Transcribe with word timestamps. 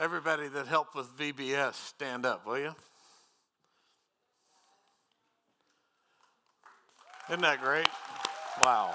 Everybody 0.00 0.46
that 0.46 0.68
helped 0.68 0.94
with 0.94 1.08
VBS, 1.18 1.74
stand 1.74 2.24
up, 2.24 2.46
will 2.46 2.56
you? 2.56 2.72
Isn't 7.28 7.40
that 7.40 7.60
great? 7.60 7.88
Wow. 8.62 8.94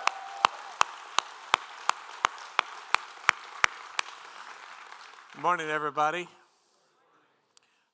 Good 5.34 5.41
morning, 5.41 5.68
everybody. 5.68 6.29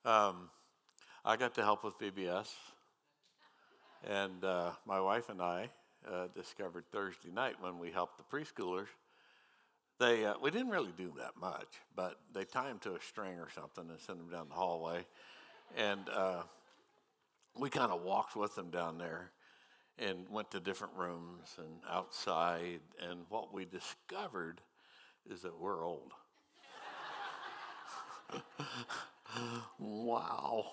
Um, 0.05 0.51
I 1.25 1.35
got 1.35 1.55
to 1.55 1.63
help 1.63 1.83
with 1.83 1.97
VBS, 1.97 2.53
and 4.07 4.43
uh, 4.43 4.69
my 4.85 5.01
wife 5.01 5.29
and 5.29 5.41
I 5.41 5.71
uh, 6.07 6.27
discovered 6.35 6.83
Thursday 6.91 7.31
night 7.33 7.55
when 7.59 7.79
we 7.79 7.89
helped 7.89 8.19
the 8.19 8.37
preschoolers 8.37 8.85
they, 10.00 10.25
uh, 10.25 10.36
we 10.41 10.50
didn't 10.50 10.70
really 10.70 10.93
do 10.97 11.13
that 11.18 11.34
much, 11.39 11.68
but 11.95 12.15
they 12.34 12.45
tie 12.45 12.69
them 12.69 12.79
to 12.79 12.96
a 12.96 13.01
string 13.01 13.37
or 13.37 13.50
something 13.54 13.89
and 13.89 14.00
send 14.00 14.19
them 14.19 14.29
down 14.29 14.47
the 14.50 14.56
hallway. 14.56 15.06
And 15.78 16.01
uh, 16.10 16.43
we 17.57 17.69
kind 17.69 17.92
of 17.92 18.01
walked 18.01 18.36
with 18.36 18.56
them 18.56 18.70
down 18.70 18.97
there 18.97 19.32
and 20.00 20.28
went 20.29 20.50
to 20.51 20.59
different 20.59 20.93
rooms 20.96 21.56
and 21.57 21.82
outside. 21.89 22.79
And 23.09 23.21
what 23.29 23.54
we 23.54 23.65
discovered 23.65 24.61
is 25.29 25.42
that 25.42 25.59
we're 25.59 25.86
old. 25.86 26.14
wow. 29.79 30.65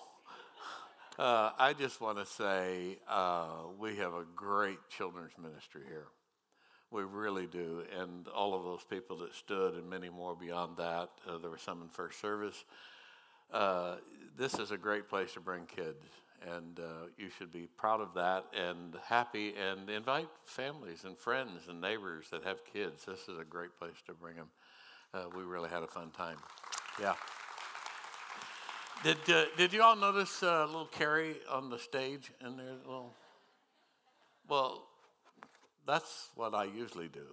Uh, 1.19 1.51
I 1.57 1.73
just 1.73 1.99
want 1.99 2.19
to 2.19 2.25
say 2.25 2.99
uh, 3.09 3.47
we 3.77 3.97
have 3.97 4.13
a 4.13 4.23
great 4.35 4.77
children's 4.89 5.33
ministry 5.41 5.81
here. 5.87 6.07
We 6.91 7.03
really 7.03 7.47
do. 7.47 7.83
And 7.99 8.27
all 8.29 8.53
of 8.53 8.63
those 8.63 8.83
people 8.89 9.17
that 9.17 9.35
stood 9.35 9.75
and 9.75 9.89
many 9.89 10.09
more 10.09 10.35
beyond 10.35 10.77
that, 10.77 11.09
uh, 11.27 11.37
there 11.37 11.49
were 11.49 11.57
some 11.57 11.81
in 11.81 11.89
first 11.89 12.19
service. 12.21 12.63
Uh, 13.51 13.95
this 14.37 14.55
is 14.55 14.71
a 14.71 14.77
great 14.77 15.09
place 15.09 15.33
to 15.33 15.39
bring 15.39 15.65
kids, 15.65 16.05
and 16.45 16.79
uh, 16.79 17.07
you 17.17 17.29
should 17.29 17.51
be 17.51 17.67
proud 17.77 18.01
of 18.01 18.13
that 18.13 18.45
and 18.53 18.95
happy 19.05 19.53
and 19.55 19.89
invite 19.89 20.29
families 20.45 21.03
and 21.05 21.17
friends 21.17 21.61
and 21.69 21.81
neighbors 21.81 22.27
that 22.31 22.43
have 22.43 22.63
kids. 22.65 23.05
This 23.05 23.27
is 23.27 23.39
a 23.39 23.43
great 23.43 23.77
place 23.79 23.95
to 24.05 24.13
bring 24.13 24.35
them. 24.35 24.49
Uh, 25.13 25.23
we 25.35 25.43
really 25.43 25.69
had 25.69 25.83
a 25.83 25.87
fun 25.87 26.11
time. 26.11 26.37
Yeah. 27.01 27.15
Did, 29.03 29.17
uh, 29.29 29.45
did 29.55 29.73
you 29.73 29.81
all 29.81 29.95
notice 29.95 30.41
uh, 30.41 30.65
little 30.65 30.87
Carrie 30.87 31.37
on 31.49 31.69
the 31.69 31.79
stage 31.79 32.31
in 32.45 32.57
there? 32.57 32.73
Little, 32.85 33.13
well, 34.47 34.87
that's 35.87 36.29
what 36.35 36.53
I 36.53 36.65
usually 36.65 37.07
do. 37.07 37.25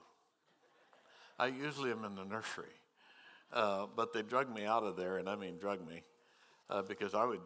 I 1.38 1.48
usually 1.48 1.90
am 1.90 2.04
in 2.04 2.14
the 2.14 2.24
nursery. 2.24 2.66
Uh, 3.52 3.86
but 3.94 4.12
they 4.12 4.22
drug 4.22 4.52
me 4.52 4.64
out 4.64 4.82
of 4.82 4.96
there, 4.96 5.18
and 5.18 5.28
I 5.28 5.36
mean 5.36 5.58
drug 5.58 5.86
me, 5.86 6.02
uh, 6.70 6.82
because 6.82 7.14
I 7.14 7.24
would 7.24 7.40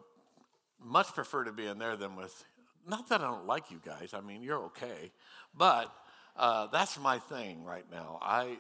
much 0.83 1.09
prefer 1.09 1.45
to 1.45 1.53
be 1.53 1.67
in 1.67 1.79
there 1.79 1.97
than 1.97 2.17
with, 2.17 2.45
not 2.87 3.09
that 3.11 3.21
I 3.21 3.25
don't 3.25 3.47
like 3.47 3.71
you 3.71 3.81
guys, 3.85 4.15
I 4.15 4.21
mean, 4.21 4.43
you're 4.43 4.65
okay, 4.67 5.11
but 5.55 5.93
uh, 6.37 6.69
that's 6.69 6.99
my 6.99 7.19
thing 7.19 7.63
right 7.65 7.85
now. 7.91 8.19
I, 8.23 8.57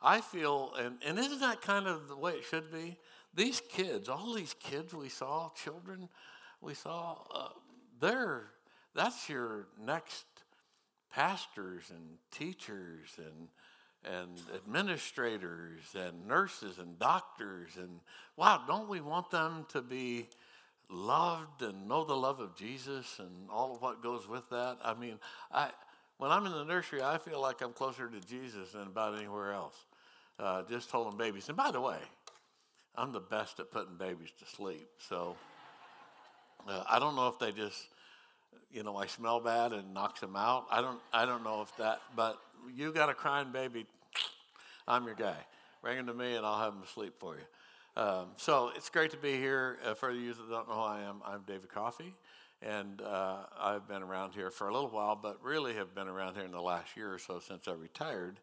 I 0.00 0.22
feel, 0.22 0.72
and, 0.78 0.96
and 1.04 1.18
isn't 1.18 1.40
that 1.40 1.60
kind 1.60 1.86
of 1.86 2.08
the 2.08 2.16
way 2.16 2.32
it 2.32 2.44
should 2.44 2.72
be? 2.72 2.96
These 3.34 3.60
kids, 3.68 4.08
all 4.08 4.32
these 4.32 4.54
kids 4.54 4.94
we 4.94 5.10
saw, 5.10 5.50
children 5.50 6.08
we 6.62 6.72
saw, 6.72 7.18
uh, 7.34 7.48
they're, 8.00 8.44
that's 8.94 9.28
your 9.28 9.66
next 9.78 10.24
pastors 11.12 11.90
and 11.90 12.18
teachers 12.30 13.10
and 13.18 13.48
and 14.04 14.40
administrators 14.54 15.82
and 15.94 16.26
nurses 16.28 16.78
and 16.78 16.98
doctors 16.98 17.70
and 17.76 18.00
wow 18.36 18.62
don't 18.66 18.88
we 18.88 19.00
want 19.00 19.30
them 19.30 19.66
to 19.68 19.82
be 19.82 20.28
loved 20.88 21.62
and 21.62 21.88
know 21.88 22.04
the 22.04 22.14
love 22.14 22.38
of 22.38 22.54
jesus 22.54 23.18
and 23.18 23.50
all 23.50 23.74
of 23.74 23.82
what 23.82 24.02
goes 24.02 24.28
with 24.28 24.48
that? 24.50 24.78
I 24.84 24.94
mean 24.94 25.18
i 25.50 25.70
when 26.18 26.30
i'm 26.30 26.46
in 26.46 26.52
the 26.52 26.64
nursery 26.64 27.02
i 27.02 27.18
feel 27.18 27.40
like 27.40 27.62
i'm 27.62 27.72
closer 27.72 28.08
to 28.08 28.20
jesus 28.20 28.72
than 28.72 28.82
about 28.82 29.16
anywhere 29.18 29.52
else. 29.52 29.76
Uh, 30.38 30.62
just 30.68 30.90
holding 30.90 31.16
babies. 31.16 31.48
And 31.48 31.56
by 31.56 31.70
the 31.70 31.80
way 31.80 31.98
i'm 32.94 33.12
the 33.12 33.20
best 33.20 33.58
at 33.58 33.70
putting 33.72 33.96
babies 33.96 34.30
to 34.38 34.46
sleep. 34.46 34.88
So 34.98 35.36
uh, 36.68 36.84
i 36.88 36.98
don't 36.98 37.16
know 37.16 37.28
if 37.28 37.38
they 37.38 37.50
just 37.50 37.88
you 38.72 38.82
know, 38.82 38.96
I 38.96 39.06
smell 39.06 39.40
bad 39.40 39.72
and 39.72 39.94
knocks 39.94 40.20
them 40.20 40.36
out. 40.36 40.66
I 40.70 40.80
don't, 40.80 41.00
I 41.12 41.24
don't 41.26 41.44
know 41.44 41.62
if 41.62 41.76
that, 41.76 42.00
but 42.14 42.38
you 42.74 42.92
got 42.92 43.08
a 43.08 43.14
crying 43.14 43.52
baby, 43.52 43.86
I'm 44.86 45.04
your 45.04 45.14
guy. 45.14 45.36
Bring 45.82 45.98
him 45.98 46.06
to 46.06 46.14
me 46.14 46.36
and 46.36 46.44
I'll 46.44 46.60
have 46.60 46.72
him 46.72 46.82
sleep 46.92 47.14
for 47.18 47.36
you. 47.36 48.02
Um, 48.02 48.26
so 48.36 48.70
it's 48.76 48.90
great 48.90 49.10
to 49.12 49.16
be 49.16 49.32
here. 49.32 49.78
Uh, 49.84 49.94
for 49.94 50.12
the 50.12 50.18
you 50.18 50.34
that 50.34 50.50
don't 50.50 50.68
know 50.68 50.74
who 50.74 50.80
I 50.80 51.00
am, 51.02 51.22
I'm 51.24 51.42
David 51.46 51.70
Coffey, 51.70 52.12
and 52.60 53.00
uh, 53.00 53.44
I've 53.58 53.88
been 53.88 54.02
around 54.02 54.32
here 54.32 54.50
for 54.50 54.68
a 54.68 54.72
little 54.72 54.90
while, 54.90 55.16
but 55.16 55.42
really 55.42 55.74
have 55.74 55.94
been 55.94 56.06
around 56.06 56.34
here 56.34 56.44
in 56.44 56.52
the 56.52 56.60
last 56.60 56.94
year 56.94 57.14
or 57.14 57.18
so 57.18 57.40
since 57.40 57.66
I 57.66 57.72
retired 57.72 58.38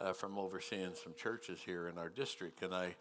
uh, 0.00 0.12
from 0.12 0.36
overseeing 0.36 0.94
some 0.94 1.14
churches 1.16 1.60
here 1.64 1.86
in 1.86 1.96
our 1.96 2.08
district. 2.08 2.62
And 2.62 2.74
I 2.74 2.96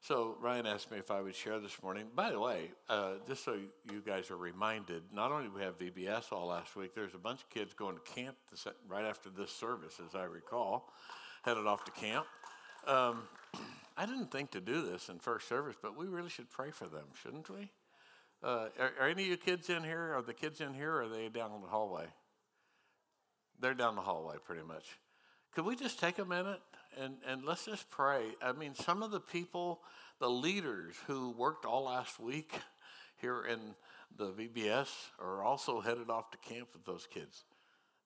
so 0.00 0.36
Ryan 0.40 0.66
asked 0.66 0.90
me 0.90 0.98
if 0.98 1.10
I 1.10 1.20
would 1.20 1.34
share 1.34 1.58
this 1.58 1.82
morning. 1.82 2.06
By 2.14 2.30
the 2.30 2.38
way, 2.38 2.70
uh, 2.88 3.14
just 3.26 3.44
so 3.44 3.54
you 3.90 4.02
guys 4.06 4.30
are 4.30 4.36
reminded, 4.36 5.02
not 5.12 5.32
only 5.32 5.48
we 5.48 5.62
have 5.62 5.78
VBS 5.78 6.32
all 6.32 6.46
last 6.48 6.76
week, 6.76 6.94
there's 6.94 7.14
a 7.14 7.18
bunch 7.18 7.42
of 7.42 7.50
kids 7.50 7.74
going 7.74 7.96
to 7.96 8.12
camp 8.12 8.36
this, 8.50 8.66
right 8.88 9.04
after 9.04 9.30
this 9.30 9.50
service, 9.50 10.00
as 10.06 10.14
I 10.14 10.24
recall, 10.24 10.92
headed 11.44 11.66
off 11.66 11.84
to 11.86 11.90
camp. 11.90 12.26
Um, 12.86 13.22
I 13.96 14.04
didn't 14.04 14.30
think 14.30 14.50
to 14.52 14.60
do 14.60 14.82
this 14.82 15.08
in 15.08 15.18
first 15.18 15.48
service, 15.48 15.76
but 15.80 15.96
we 15.96 16.06
really 16.06 16.28
should 16.28 16.50
pray 16.50 16.70
for 16.70 16.86
them, 16.86 17.06
shouldn't 17.20 17.48
we? 17.48 17.70
Uh, 18.42 18.68
are, 18.78 18.92
are, 19.00 19.08
any 19.08 19.24
of 19.24 19.28
you 19.28 19.36
kids 19.38 19.70
in 19.70 19.82
here? 19.82 20.14
Are 20.14 20.22
the 20.22 20.34
kids 20.34 20.60
in 20.60 20.74
here, 20.74 20.92
or 20.92 21.02
are 21.04 21.08
they 21.08 21.28
down 21.28 21.52
in 21.52 21.62
the 21.62 21.68
hallway? 21.68 22.04
They're 23.58 23.74
down 23.74 23.96
the 23.96 24.02
hallway, 24.02 24.36
pretty 24.44 24.62
much. 24.62 24.98
Could 25.56 25.64
we 25.64 25.74
just 25.74 25.98
take 25.98 26.18
a 26.18 26.24
minute 26.26 26.60
and, 27.00 27.14
and 27.26 27.42
let's 27.42 27.64
just 27.64 27.88
pray. 27.88 28.24
I 28.42 28.52
mean, 28.52 28.74
some 28.74 29.02
of 29.02 29.10
the 29.10 29.20
people, 29.20 29.80
the 30.20 30.28
leaders 30.28 30.94
who 31.06 31.30
worked 31.30 31.64
all 31.64 31.84
last 31.84 32.20
week 32.20 32.52
here 33.22 33.42
in 33.42 33.74
the 34.18 34.32
VBS 34.32 34.90
are 35.18 35.42
also 35.42 35.80
headed 35.80 36.10
off 36.10 36.30
to 36.32 36.36
camp 36.46 36.68
with 36.74 36.84
those 36.84 37.06
kids 37.06 37.44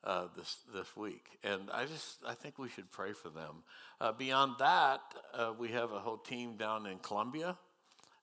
uh, 0.05 0.27
this 0.37 0.59
this 0.73 0.97
week, 0.97 1.25
and 1.43 1.63
I 1.73 1.87
just 1.87 2.19
I 2.25 2.35
think 2.35 2.57
we 2.57 2.69
should 2.69 2.93
pray 2.93 3.15
for 3.15 3.31
them. 3.31 3.65
Uh, 4.01 4.13
beyond 4.13 4.55
that, 4.61 5.01
uh, 5.35 5.53
we 5.59 5.71
have 5.71 5.91
a 5.91 5.99
whole 5.99 6.19
team 6.19 6.57
down 6.57 6.87
in 6.87 6.99
Colombia. 6.99 7.57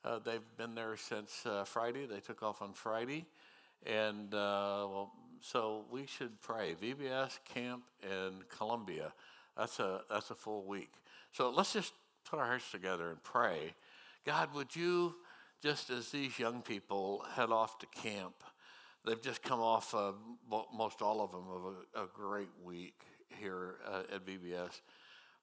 Uh, 0.06 0.20
they've 0.20 0.56
been 0.58 0.74
there 0.74 0.96
since 0.96 1.46
uh, 1.46 1.66
Friday. 1.66 2.06
They 2.06 2.22
took 2.22 2.44
off 2.44 2.62
on 2.62 2.72
Friday, 2.72 3.26
and 3.86 4.34
uh, 4.34 4.88
well, 4.90 5.12
so 5.42 5.86
we 5.92 6.06
should 6.06 6.42
pray. 6.42 6.76
VBS 6.82 7.40
camp 7.46 7.84
in 8.04 8.44
Colombia. 8.56 9.14
That's 9.58 9.80
a, 9.80 10.02
that's 10.10 10.30
a 10.30 10.36
full 10.36 10.64
week. 10.66 10.92
So 11.32 11.50
let's 11.50 11.74
just 11.74 11.94
put 12.30 12.40
our 12.40 12.46
hearts 12.46 12.72
together 12.72 13.10
and 13.10 13.24
pray. 13.24 13.74
God, 14.26 14.54
would 14.54 14.76
you, 14.76 15.16
just 15.64 15.90
as 15.90 16.10
these 16.10 16.38
young 16.38 16.62
people 16.62 17.26
head 17.34 17.50
off 17.50 17.80
to 17.80 17.88
camp, 17.88 18.44
they've 19.06 19.22
just 19.22 19.42
come 19.42 19.60
off, 19.60 19.96
uh, 19.96 20.12
most 20.76 21.02
all 21.02 21.22
of 21.22 21.32
them, 21.32 21.46
of 21.50 21.64
a, 21.66 22.04
a 22.04 22.08
great 22.14 22.50
week 22.64 23.00
here 23.40 23.76
uh, 23.86 24.04
at 24.14 24.26
VBS. 24.26 24.82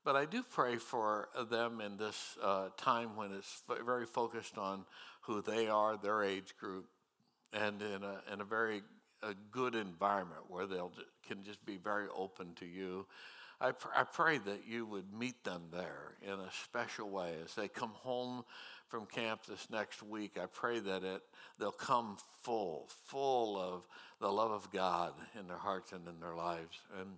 But 0.04 0.16
I 0.16 0.26
do 0.26 0.42
pray 0.42 0.76
for 0.76 1.30
them 1.50 1.80
in 1.80 1.96
this 1.96 2.36
uh, 2.42 2.68
time 2.76 3.16
when 3.16 3.32
it's 3.32 3.62
very 3.84 4.04
focused 4.04 4.58
on 4.58 4.84
who 5.22 5.40
they 5.40 5.66
are, 5.68 5.96
their 5.96 6.22
age 6.22 6.54
group, 6.60 6.86
and 7.54 7.80
in 7.80 8.02
a, 8.02 8.20
in 8.32 8.42
a 8.42 8.44
very 8.44 8.82
a 9.24 9.34
good 9.50 9.74
environment 9.74 10.42
where 10.48 10.66
they 10.66 10.80
can 11.26 11.42
just 11.44 11.64
be 11.64 11.76
very 11.76 12.06
open 12.14 12.54
to 12.54 12.66
you 12.66 13.06
I, 13.60 13.72
pr- 13.72 13.88
I 13.96 14.04
pray 14.04 14.38
that 14.38 14.62
you 14.68 14.84
would 14.86 15.12
meet 15.18 15.42
them 15.44 15.62
there 15.72 16.16
in 16.22 16.32
a 16.32 16.50
special 16.64 17.08
way 17.08 17.34
as 17.44 17.54
they 17.54 17.68
come 17.68 17.92
home 17.94 18.44
from 18.88 19.06
camp 19.06 19.46
this 19.46 19.68
next 19.70 20.02
week. 20.02 20.38
I 20.40 20.46
pray 20.46 20.80
that 20.80 21.02
it 21.02 21.22
they'll 21.58 21.70
come 21.70 22.16
full, 22.42 22.88
full 23.06 23.58
of 23.58 23.86
the 24.20 24.28
love 24.28 24.50
of 24.50 24.70
God 24.70 25.14
in 25.38 25.46
their 25.46 25.58
hearts 25.58 25.92
and 25.92 26.06
in 26.06 26.20
their 26.20 26.34
lives. 26.34 26.78
And 27.00 27.08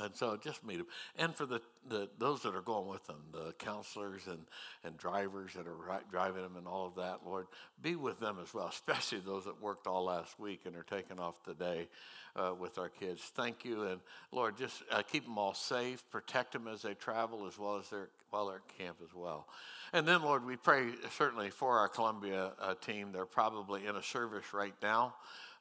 and 0.00 0.14
so 0.14 0.36
just 0.36 0.64
meet 0.64 0.78
them. 0.78 0.86
And 1.16 1.34
for 1.34 1.46
the, 1.46 1.60
the 1.88 2.08
those 2.18 2.42
that 2.42 2.54
are 2.54 2.62
going 2.62 2.88
with 2.88 3.06
them, 3.06 3.22
the 3.32 3.52
counselors 3.58 4.26
and, 4.26 4.40
and 4.84 4.96
drivers 4.96 5.54
that 5.54 5.66
are 5.66 5.74
ri- 5.74 6.04
driving 6.10 6.42
them 6.42 6.56
and 6.56 6.66
all 6.66 6.86
of 6.86 6.94
that, 6.96 7.20
Lord, 7.24 7.46
be 7.82 7.96
with 7.96 8.20
them 8.20 8.38
as 8.42 8.52
well, 8.52 8.68
especially 8.72 9.20
those 9.20 9.44
that 9.44 9.60
worked 9.60 9.86
all 9.86 10.04
last 10.04 10.38
week 10.38 10.60
and 10.66 10.76
are 10.76 10.82
taking 10.82 11.18
off 11.18 11.42
today 11.42 11.88
uh, 12.36 12.52
with 12.58 12.78
our 12.78 12.88
kids. 12.88 13.20
Thank 13.34 13.64
you. 13.64 13.84
And 13.84 14.00
Lord, 14.32 14.56
just 14.56 14.82
uh, 14.90 15.02
keep 15.02 15.24
them 15.24 15.38
all 15.38 15.54
safe, 15.54 16.02
protect 16.10 16.52
them 16.52 16.68
as 16.68 16.82
they 16.82 16.94
travel 16.94 17.46
as 17.46 17.58
well 17.58 17.76
as 17.76 17.88
they're, 17.88 18.08
while 18.30 18.46
they're 18.46 18.56
at 18.56 18.78
camp 18.78 18.96
as 19.02 19.14
well. 19.14 19.46
And 19.92 20.06
then, 20.08 20.22
Lord, 20.22 20.44
we 20.44 20.56
pray 20.56 20.88
certainly 21.16 21.50
for 21.50 21.78
our 21.78 21.88
Colombia 21.88 22.52
uh, 22.60 22.74
team. 22.74 23.12
They're 23.12 23.26
probably 23.26 23.86
in 23.86 23.94
a 23.94 24.02
service 24.02 24.52
right 24.52 24.74
now. 24.82 25.14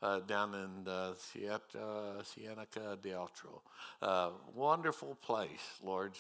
Uh, 0.04 0.20
down 0.20 0.54
in 0.54 0.92
uh, 0.92 1.14
Cienega 1.24 2.98
de 3.02 3.14
Altro. 3.14 3.62
Uh, 4.02 4.32
wonderful 4.54 5.16
place, 5.16 5.80
Lord. 5.82 6.12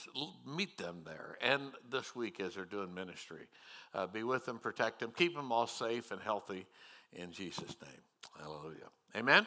Meet 0.47 0.77
them 0.77 1.01
there. 1.05 1.37
And 1.41 1.71
this 1.91 2.15
week 2.15 2.39
as 2.39 2.55
they're 2.55 2.63
doing 2.63 2.93
ministry, 2.93 3.47
uh, 3.93 4.07
be 4.07 4.23
with 4.23 4.45
them, 4.45 4.57
protect 4.57 4.99
them, 4.99 5.11
keep 5.15 5.35
them 5.35 5.51
all 5.51 5.67
safe 5.67 6.11
and 6.11 6.21
healthy 6.21 6.65
in 7.11 7.31
Jesus' 7.31 7.75
name. 7.81 8.01
Hallelujah. 8.39 8.87
Amen. 9.17 9.45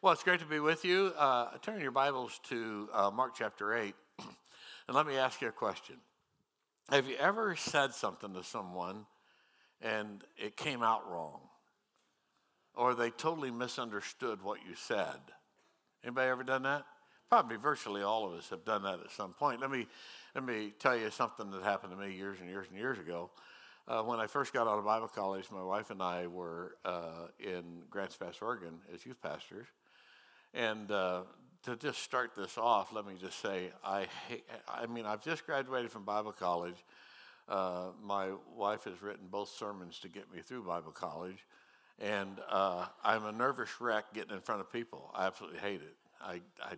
Well, 0.00 0.14
it's 0.14 0.22
great 0.22 0.40
to 0.40 0.46
be 0.46 0.60
with 0.60 0.84
you. 0.84 1.12
Uh, 1.16 1.50
turn 1.60 1.80
your 1.80 1.90
Bibles 1.90 2.40
to 2.48 2.88
uh, 2.94 3.10
Mark 3.10 3.34
chapter 3.36 3.74
8. 3.74 3.94
and 4.88 4.96
let 4.96 5.06
me 5.06 5.16
ask 5.16 5.42
you 5.42 5.48
a 5.48 5.52
question. 5.52 5.96
Have 6.90 7.06
you 7.06 7.16
ever 7.16 7.56
said 7.56 7.92
something 7.92 8.32
to 8.34 8.42
someone 8.42 9.04
and 9.82 10.24
it 10.38 10.56
came 10.56 10.82
out 10.82 11.10
wrong? 11.10 11.40
Or 12.74 12.94
they 12.94 13.10
totally 13.10 13.50
misunderstood 13.50 14.42
what 14.42 14.58
you 14.68 14.74
said? 14.74 15.20
Anybody 16.02 16.28
ever 16.28 16.42
done 16.42 16.64
that? 16.64 16.84
Probably 17.28 17.56
virtually 17.56 18.02
all 18.02 18.26
of 18.26 18.38
us 18.38 18.50
have 18.50 18.64
done 18.64 18.82
that 18.82 19.00
at 19.00 19.10
some 19.10 19.32
point. 19.32 19.60
Let 19.60 19.70
me, 19.70 19.86
let 20.34 20.44
me 20.44 20.72
tell 20.78 20.96
you 20.96 21.10
something 21.10 21.50
that 21.52 21.62
happened 21.62 21.92
to 21.92 21.98
me 21.98 22.14
years 22.14 22.38
and 22.40 22.48
years 22.48 22.66
and 22.68 22.78
years 22.78 22.98
ago. 22.98 23.30
Uh, 23.86 24.02
when 24.02 24.18
I 24.18 24.26
first 24.26 24.52
got 24.52 24.66
out 24.66 24.78
of 24.78 24.84
Bible 24.84 25.08
college, 25.08 25.46
my 25.52 25.62
wife 25.62 25.90
and 25.90 26.02
I 26.02 26.26
were 26.26 26.76
uh, 26.84 27.28
in 27.38 27.82
Grants 27.90 28.16
Pass, 28.16 28.36
Oregon, 28.40 28.80
as 28.92 29.04
youth 29.04 29.20
pastors. 29.22 29.66
And 30.54 30.90
uh, 30.90 31.22
to 31.64 31.76
just 31.76 32.02
start 32.02 32.32
this 32.36 32.56
off, 32.56 32.92
let 32.92 33.06
me 33.06 33.14
just 33.20 33.40
say, 33.40 33.72
I, 33.84 34.06
hate, 34.28 34.44
I 34.68 34.86
mean, 34.86 35.04
I've 35.04 35.22
just 35.22 35.46
graduated 35.46 35.90
from 35.90 36.04
Bible 36.04 36.32
college. 36.32 36.76
Uh, 37.48 37.88
my 38.02 38.30
wife 38.56 38.84
has 38.84 39.02
written 39.02 39.26
both 39.30 39.50
sermons 39.50 39.98
to 40.00 40.08
get 40.08 40.32
me 40.32 40.40
through 40.40 40.64
Bible 40.64 40.92
college. 40.92 41.44
And 42.00 42.40
uh, 42.50 42.86
I'm 43.04 43.24
a 43.24 43.32
nervous 43.32 43.70
wreck 43.80 44.12
getting 44.14 44.34
in 44.34 44.40
front 44.40 44.60
of 44.60 44.72
people. 44.72 45.10
I 45.14 45.26
absolutely 45.26 45.60
hate 45.60 45.80
it. 45.80 45.96
I, 46.20 46.40
I, 46.62 46.74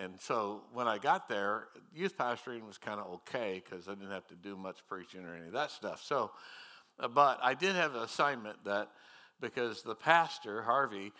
and 0.00 0.20
so 0.20 0.62
when 0.72 0.88
I 0.88 0.98
got 0.98 1.28
there, 1.28 1.68
youth 1.94 2.16
pastoring 2.16 2.66
was 2.66 2.78
kind 2.78 3.00
of 3.00 3.06
okay 3.14 3.62
because 3.64 3.88
I 3.88 3.94
didn't 3.94 4.12
have 4.12 4.26
to 4.28 4.34
do 4.34 4.56
much 4.56 4.78
preaching 4.88 5.24
or 5.24 5.34
any 5.34 5.46
of 5.46 5.52
that 5.52 5.70
stuff. 5.70 6.02
So, 6.02 6.30
uh, 6.98 7.08
but 7.08 7.38
I 7.42 7.54
did 7.54 7.74
have 7.74 7.94
an 7.94 8.02
assignment 8.02 8.64
that 8.64 8.90
because 9.40 9.82
the 9.82 9.94
pastor, 9.94 10.62
Harvey, 10.62 11.12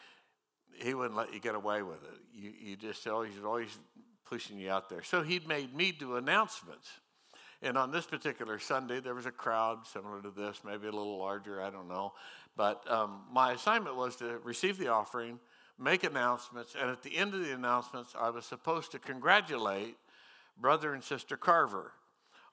he 0.74 0.94
wouldn't 0.94 1.16
let 1.16 1.34
you 1.34 1.40
get 1.40 1.54
away 1.54 1.82
with 1.82 2.02
it. 2.04 2.20
You, 2.32 2.52
you 2.58 2.76
just 2.76 3.06
always, 3.06 3.32
always 3.44 3.76
pushing 4.24 4.58
you 4.58 4.70
out 4.70 4.88
there. 4.88 5.02
So 5.02 5.22
he'd 5.22 5.46
made 5.46 5.74
me 5.74 5.92
do 5.92 6.16
announcements. 6.16 6.88
And 7.60 7.76
on 7.78 7.92
this 7.92 8.06
particular 8.06 8.58
Sunday, 8.58 9.00
there 9.00 9.14
was 9.14 9.26
a 9.26 9.30
crowd 9.30 9.86
similar 9.86 10.20
to 10.22 10.30
this, 10.30 10.62
maybe 10.64 10.88
a 10.88 10.92
little 10.92 11.18
larger, 11.18 11.62
I 11.62 11.70
don't 11.70 11.88
know. 11.88 12.12
But 12.56 12.88
um, 12.90 13.22
my 13.32 13.52
assignment 13.52 13.96
was 13.96 14.16
to 14.16 14.38
receive 14.44 14.78
the 14.78 14.88
offering, 14.88 15.38
make 15.78 16.04
announcements, 16.04 16.74
and 16.78 16.90
at 16.90 17.02
the 17.02 17.16
end 17.16 17.34
of 17.34 17.40
the 17.40 17.52
announcements, 17.52 18.14
I 18.18 18.30
was 18.30 18.44
supposed 18.44 18.92
to 18.92 18.98
congratulate 18.98 19.96
Brother 20.60 20.92
and 20.92 21.02
Sister 21.02 21.36
Carver 21.36 21.92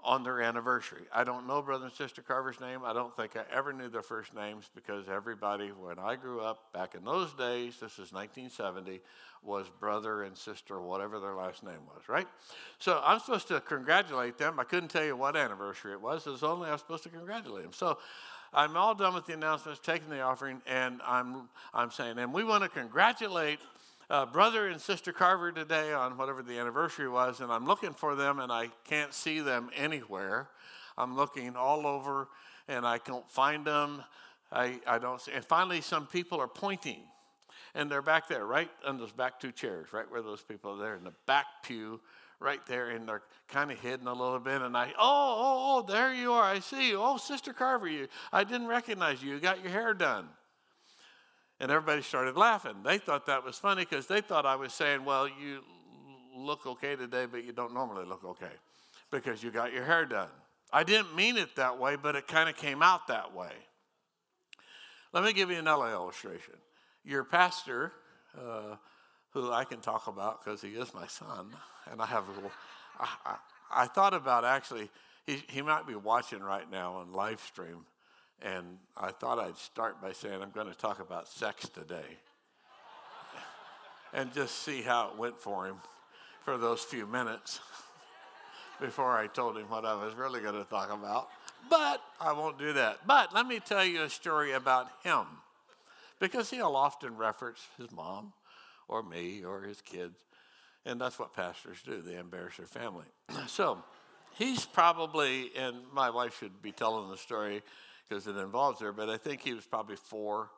on 0.01 0.23
their 0.23 0.41
anniversary. 0.41 1.03
I 1.13 1.25
don't 1.25 1.45
know 1.45 1.61
Brother 1.61 1.85
and 1.85 1.93
Sister 1.93 2.21
Carver's 2.21 2.61
name. 2.61 2.81
I 2.85 2.93
don't 2.93 3.13
think 3.15 3.35
I 3.35 3.43
ever 3.53 3.73
knew 3.73 3.89
their 3.89 4.01
first 4.01 4.33
names 4.33 4.69
because 4.73 5.09
everybody, 5.09 5.69
when 5.69 5.99
I 5.99 6.15
grew 6.15 6.39
up 6.39 6.71
back 6.71 6.95
in 6.95 7.03
those 7.03 7.33
days, 7.33 7.79
this 7.81 7.93
is 7.93 8.13
1970, 8.13 9.01
was 9.43 9.67
brother 9.79 10.23
and 10.23 10.37
sister, 10.37 10.79
whatever 10.79 11.19
their 11.19 11.33
last 11.33 11.63
name 11.63 11.79
was, 11.87 12.07
right? 12.07 12.27
So 12.77 13.01
I'm 13.03 13.19
supposed 13.19 13.47
to 13.49 13.59
congratulate 13.59 14.37
them. 14.37 14.59
I 14.59 14.63
couldn't 14.63 14.89
tell 14.89 15.03
you 15.03 15.15
what 15.15 15.35
anniversary 15.35 15.91
it 15.91 16.01
was. 16.01 16.25
It 16.25 16.31
was 16.31 16.43
only 16.43 16.69
I 16.69 16.73
was 16.73 16.81
supposed 16.81 17.03
to 17.03 17.09
congratulate 17.09 17.63
them. 17.63 17.73
So 17.73 17.97
I'm 18.53 18.75
all 18.75 18.95
done 18.95 19.13
with 19.13 19.27
the 19.27 19.33
announcements, 19.33 19.79
taking 19.79 20.09
the 20.09 20.21
offering, 20.21 20.61
and 20.65 21.01
I'm, 21.05 21.49
I'm 21.73 21.91
saying, 21.91 22.17
and 22.17 22.33
we 22.33 22.43
want 22.43 22.63
to 22.63 22.69
congratulate 22.69 23.59
uh, 24.09 24.25
brother 24.25 24.67
and 24.67 24.81
sister 24.81 25.13
Carver 25.13 25.51
today 25.51 25.93
on 25.93 26.17
whatever 26.17 26.41
the 26.41 26.57
anniversary 26.57 27.07
was, 27.07 27.41
and 27.41 27.51
I'm 27.51 27.65
looking 27.65 27.93
for 27.93 28.15
them 28.15 28.39
and 28.39 28.51
I 28.51 28.69
can't 28.85 29.13
see 29.13 29.39
them 29.39 29.69
anywhere. 29.75 30.49
I'm 30.97 31.15
looking 31.15 31.55
all 31.55 31.85
over 31.85 32.27
and 32.67 32.87
I 32.87 32.97
can't 32.97 33.29
find 33.29 33.65
them. 33.65 34.03
I, 34.51 34.79
I 34.87 34.97
don't 34.97 35.21
see. 35.21 35.31
And 35.31 35.45
finally, 35.45 35.81
some 35.81 36.07
people 36.07 36.39
are 36.39 36.47
pointing, 36.47 37.01
and 37.75 37.89
they're 37.89 38.01
back 38.01 38.27
there, 38.27 38.47
right 38.47 38.69
on 38.83 38.97
those 38.97 39.11
back 39.11 39.39
two 39.39 39.51
chairs, 39.51 39.93
right 39.93 40.09
where 40.09 40.23
those 40.23 40.41
people 40.41 40.71
are 40.71 40.77
there 40.77 40.95
in 40.95 41.03
the 41.03 41.13
back 41.27 41.45
pew, 41.61 41.99
right 42.39 42.65
there, 42.67 42.89
and 42.89 43.07
they're 43.07 43.21
kind 43.47 43.71
of 43.71 43.79
hidden 43.79 44.07
a 44.07 44.13
little 44.13 44.39
bit. 44.39 44.61
And 44.61 44.75
I, 44.75 44.87
oh, 44.91 44.93
oh, 44.99 45.83
oh, 45.85 45.91
there 45.91 46.13
you 46.13 46.31
are. 46.33 46.43
I 46.43 46.59
see 46.59 46.89
you. 46.89 46.99
Oh, 47.01 47.17
Sister 47.17 47.53
Carver, 47.53 47.87
you. 47.87 48.07
I 48.31 48.43
didn't 48.43 48.67
recognize 48.67 49.21
you. 49.21 49.33
You 49.33 49.39
got 49.39 49.61
your 49.61 49.71
hair 49.71 49.93
done. 49.93 50.27
And 51.59 51.69
everybody 51.71 52.01
started 52.01 52.37
laughing. 52.37 52.75
They 52.85 52.97
thought 52.97 53.25
that 53.25 53.43
was 53.43 53.57
funny 53.57 53.83
because 53.83 54.07
they 54.07 54.21
thought 54.21 54.45
I 54.45 54.55
was 54.55 54.73
saying, 54.73 55.03
well, 55.03 55.27
you 55.27 55.59
look 56.35 56.65
okay 56.65 56.95
today, 56.95 57.25
but 57.25 57.43
you 57.43 57.51
don't 57.51 57.73
normally 57.73 58.05
look 58.05 58.23
okay 58.23 58.53
because 59.11 59.43
you 59.43 59.51
got 59.51 59.73
your 59.73 59.83
hair 59.83 60.05
done. 60.05 60.29
I 60.71 60.83
didn't 60.83 61.15
mean 61.15 61.37
it 61.37 61.55
that 61.55 61.77
way, 61.79 61.97
but 61.97 62.15
it 62.15 62.27
kind 62.27 62.47
of 62.47 62.55
came 62.55 62.81
out 62.81 63.07
that 63.07 63.35
way. 63.35 63.51
Let 65.11 65.23
me 65.23 65.33
give 65.33 65.49
you 65.49 65.57
another 65.57 65.87
illustration. 65.87 66.53
Your 67.03 67.23
pastor, 67.23 67.91
uh, 68.37 68.75
who 69.31 69.51
I 69.51 69.63
can 69.63 69.79
talk 69.79 70.07
about 70.07 70.43
because 70.43 70.61
he 70.61 70.69
is 70.69 70.93
my 70.93 71.07
son, 71.07 71.47
and 71.91 72.01
I 72.01 72.05
have 72.05 72.27
a 72.29 72.31
little, 72.31 72.51
I, 72.99 73.07
I, 73.25 73.35
I 73.83 73.85
thought 73.85 74.13
about 74.13 74.45
actually, 74.45 74.89
he, 75.25 75.43
he 75.47 75.61
might 75.61 75.87
be 75.87 75.95
watching 75.95 76.41
right 76.41 76.69
now 76.71 76.93
on 76.93 77.13
live 77.13 77.39
stream 77.41 77.85
and 78.41 78.77
I 78.95 79.11
thought 79.11 79.39
I'd 79.39 79.57
start 79.57 80.01
by 80.01 80.13
saying 80.13 80.41
I'm 80.41 80.51
going 80.51 80.67
to 80.67 80.77
talk 80.77 80.99
about 80.99 81.27
sex 81.27 81.67
today 81.67 82.17
and 84.13 84.33
just 84.33 84.63
see 84.63 84.81
how 84.81 85.09
it 85.09 85.17
went 85.17 85.39
for 85.39 85.67
him 85.67 85.77
for 86.43 86.57
those 86.57 86.81
few 86.81 87.05
minutes 87.05 87.59
before 88.79 89.17
I 89.17 89.27
told 89.27 89.57
him 89.57 89.69
what 89.69 89.85
I 89.85 89.93
was 89.93 90.13
really 90.13 90.39
going 90.39 90.55
to 90.55 90.69
talk 90.69 90.91
about. 90.91 91.29
But 91.69 92.01
I 92.19 92.31
won't 92.31 92.57
do 92.57 92.73
that. 92.73 93.05
But 93.05 93.33
let 93.33 93.45
me 93.45 93.59
tell 93.59 93.83
you 93.83 94.03
a 94.03 94.09
story 94.09 94.53
about 94.53 94.87
him 95.03 95.25
because 96.19 96.49
he'll 96.49 96.75
often 96.75 97.17
reference 97.17 97.59
his 97.77 97.91
mom 97.91 98.31
or 98.89 99.03
me 99.03 99.43
or 99.43 99.61
his 99.61 99.81
kids. 99.81 100.19
And 100.85 100.99
that's 100.99 101.19
what 101.19 101.33
pastors 101.33 101.77
do, 101.85 102.01
they 102.01 102.17
embarrass 102.17 102.57
their 102.57 102.65
family. 102.65 103.05
so 103.47 103.83
he's 104.35 104.65
probably, 104.65 105.51
and 105.55 105.77
my 105.93 106.09
wife 106.09 106.37
should 106.39 106.61
be 106.61 106.71
telling 106.71 107.09
the 107.09 107.17
story 107.17 107.61
because 108.07 108.27
it 108.27 108.35
involves 108.35 108.81
her, 108.81 108.91
but 108.91 109.09
I 109.09 109.17
think 109.17 109.41
he 109.41 109.53
was 109.53 109.65
probably 109.65 109.95
four 109.95 110.49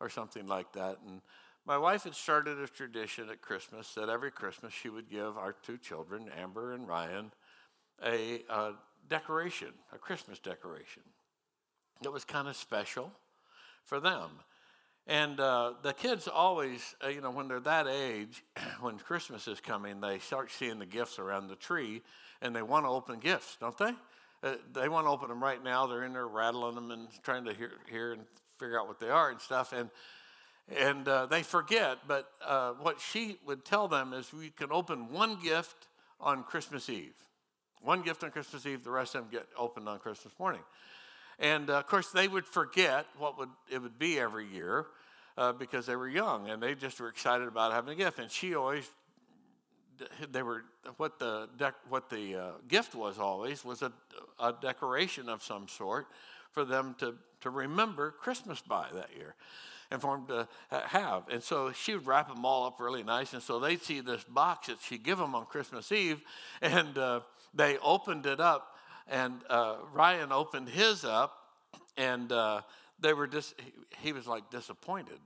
or 0.00 0.08
something 0.08 0.46
like 0.46 0.72
that. 0.72 0.98
And 1.06 1.20
my 1.66 1.78
wife 1.78 2.04
had 2.04 2.14
started 2.14 2.58
a 2.58 2.66
tradition 2.66 3.30
at 3.30 3.40
Christmas 3.40 3.94
that 3.94 4.08
every 4.08 4.30
Christmas 4.30 4.72
she 4.72 4.88
would 4.88 5.10
give 5.10 5.38
our 5.38 5.52
two 5.52 5.78
children, 5.78 6.28
Amber 6.36 6.72
and 6.72 6.86
Ryan, 6.86 7.32
a, 8.04 8.42
a 8.48 8.72
decoration, 9.08 9.68
a 9.92 9.98
Christmas 9.98 10.38
decoration. 10.38 11.02
It 12.02 12.12
was 12.12 12.24
kind 12.24 12.48
of 12.48 12.56
special 12.56 13.12
for 13.84 14.00
them. 14.00 14.30
And 15.10 15.40
uh, 15.40 15.72
the 15.82 15.92
kids 15.92 16.28
always, 16.28 16.94
uh, 17.04 17.08
you 17.08 17.20
know, 17.20 17.32
when 17.32 17.48
they're 17.48 17.58
that 17.58 17.88
age, 17.88 18.44
when 18.80 18.96
Christmas 18.96 19.48
is 19.48 19.58
coming, 19.58 20.00
they 20.00 20.20
start 20.20 20.52
seeing 20.52 20.78
the 20.78 20.86
gifts 20.86 21.18
around 21.18 21.48
the 21.48 21.56
tree 21.56 22.02
and 22.40 22.54
they 22.54 22.62
want 22.62 22.84
to 22.84 22.90
open 22.90 23.18
gifts, 23.18 23.56
don't 23.60 23.76
they? 23.76 23.92
Uh, 24.44 24.54
they 24.72 24.88
want 24.88 25.06
to 25.06 25.10
open 25.10 25.28
them 25.28 25.42
right 25.42 25.64
now. 25.64 25.88
They're 25.88 26.04
in 26.04 26.12
there 26.12 26.28
rattling 26.28 26.76
them 26.76 26.92
and 26.92 27.08
trying 27.24 27.44
to 27.46 27.52
hear, 27.52 27.72
hear 27.90 28.12
and 28.12 28.22
figure 28.56 28.78
out 28.78 28.86
what 28.86 29.00
they 29.00 29.10
are 29.10 29.30
and 29.30 29.40
stuff. 29.40 29.72
And 29.72 29.90
and 30.78 31.08
uh, 31.08 31.26
they 31.26 31.42
forget. 31.42 31.98
But 32.06 32.30
uh, 32.46 32.74
what 32.74 33.00
she 33.00 33.38
would 33.44 33.64
tell 33.64 33.88
them 33.88 34.12
is, 34.12 34.32
we 34.32 34.50
can 34.50 34.70
open 34.70 35.10
one 35.10 35.40
gift 35.42 35.88
on 36.20 36.44
Christmas 36.44 36.88
Eve. 36.88 37.14
One 37.80 38.02
gift 38.02 38.22
on 38.22 38.30
Christmas 38.30 38.64
Eve. 38.64 38.84
The 38.84 38.90
rest 38.90 39.16
of 39.16 39.22
them 39.22 39.30
get 39.32 39.48
opened 39.58 39.88
on 39.88 39.98
Christmas 39.98 40.32
morning. 40.38 40.62
And 41.40 41.68
uh, 41.68 41.78
of 41.78 41.88
course, 41.88 42.10
they 42.12 42.28
would 42.28 42.46
forget 42.46 43.06
what 43.18 43.36
would 43.38 43.48
it 43.68 43.82
would 43.82 43.98
be 43.98 44.20
every 44.20 44.46
year. 44.46 44.86
Uh, 45.40 45.54
because 45.54 45.86
they 45.86 45.96
were 45.96 46.06
young 46.06 46.50
and 46.50 46.62
they 46.62 46.74
just 46.74 47.00
were 47.00 47.08
excited 47.08 47.48
about 47.48 47.72
having 47.72 47.94
a 47.94 47.96
gift. 47.96 48.18
And 48.18 48.30
she 48.30 48.54
always 48.54 48.84
they 50.30 50.42
were 50.42 50.64
what 50.98 51.18
the 51.18 51.48
dec, 51.56 51.72
what 51.88 52.10
the 52.10 52.36
uh, 52.36 52.50
gift 52.68 52.94
was 52.94 53.18
always 53.18 53.64
was 53.64 53.80
a, 53.80 53.90
a 54.38 54.54
decoration 54.60 55.30
of 55.30 55.42
some 55.42 55.66
sort 55.66 56.08
for 56.52 56.66
them 56.66 56.94
to 56.98 57.14
to 57.40 57.48
remember 57.48 58.10
Christmas 58.10 58.60
by 58.60 58.88
that 58.92 59.16
year 59.16 59.34
and 59.90 60.02
for 60.02 60.18
them 60.18 60.26
to 60.26 60.48
have. 60.88 61.22
And 61.30 61.42
so 61.42 61.72
she 61.72 61.94
would 61.94 62.06
wrap 62.06 62.28
them 62.28 62.44
all 62.44 62.66
up 62.66 62.78
really 62.78 63.02
nice. 63.02 63.32
And 63.32 63.42
so 63.42 63.58
they'd 63.58 63.80
see 63.80 64.00
this 64.00 64.24
box 64.24 64.66
that 64.66 64.76
she'd 64.82 65.02
give 65.02 65.16
them 65.16 65.34
on 65.34 65.46
Christmas 65.46 65.90
Eve, 65.90 66.20
and 66.60 66.98
uh, 66.98 67.20
they 67.54 67.78
opened 67.78 68.26
it 68.26 68.40
up. 68.40 68.76
And 69.08 69.40
uh, 69.48 69.76
Ryan 69.90 70.32
opened 70.32 70.68
his 70.68 71.02
up, 71.02 71.34
and 71.96 72.30
uh, 72.30 72.60
they 73.00 73.12
were 73.12 73.26
just, 73.26 73.54
he 74.00 74.12
was 74.12 74.26
like 74.26 74.50
disappointed 74.50 75.20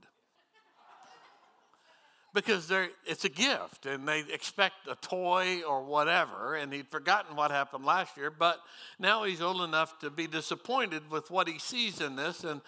because 2.35 2.69
it's 3.05 3.23
a 3.23 3.29
gift 3.29 3.85
and 3.85 4.07
they 4.07 4.19
expect 4.31 4.87
a 4.91 4.95
toy 4.95 5.61
or 5.63 5.83
whatever. 5.83 6.55
And 6.55 6.71
he'd 6.71 6.89
forgotten 6.89 7.35
what 7.35 7.49
happened 7.49 7.85
last 7.85 8.17
year, 8.17 8.29
but 8.29 8.59
now 8.99 9.23
he's 9.23 9.41
old 9.41 9.61
enough 9.61 9.97
to 9.99 10.11
be 10.11 10.27
disappointed 10.27 11.09
with 11.09 11.31
what 11.31 11.47
he 11.47 11.57
sees 11.57 12.01
in 12.01 12.17
this. 12.17 12.43
And 12.43 12.61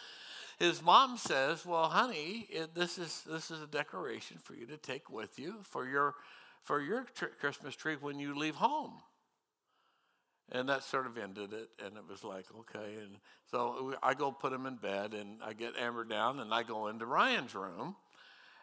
his 0.57 0.81
mom 0.81 1.17
says, 1.17 1.65
"Well, 1.65 1.89
honey, 1.89 2.47
it, 2.49 2.73
this 2.73 2.97
is 2.97 3.23
this 3.29 3.51
is 3.51 3.61
a 3.61 3.67
decoration 3.67 4.37
for 4.41 4.55
you 4.55 4.65
to 4.67 4.77
take 4.77 5.09
with 5.09 5.37
you 5.37 5.57
for 5.63 5.87
your 5.87 6.15
for 6.63 6.81
your 6.81 7.03
tr- 7.13 7.25
Christmas 7.39 7.75
tree 7.75 7.97
when 7.99 8.19
you 8.19 8.33
leave 8.35 8.55
home." 8.55 8.93
And 10.51 10.69
that 10.69 10.83
sort 10.83 11.05
of 11.05 11.17
ended 11.17 11.51
it, 11.51 11.69
and 11.83 11.97
it 11.97 12.03
was 12.09 12.23
like, 12.23 12.45
okay. 12.59 12.95
And 13.01 13.17
so 13.51 13.95
I 14.01 14.13
go 14.13 14.31
put 14.31 14.53
him 14.53 14.65
in 14.65 14.75
bed, 14.75 15.13
and 15.13 15.39
I 15.43 15.53
get 15.53 15.73
Amber 15.77 16.05
down, 16.05 16.39
and 16.39 16.53
I 16.53 16.63
go 16.63 16.87
into 16.87 17.05
Ryan's 17.05 17.53
room, 17.53 17.95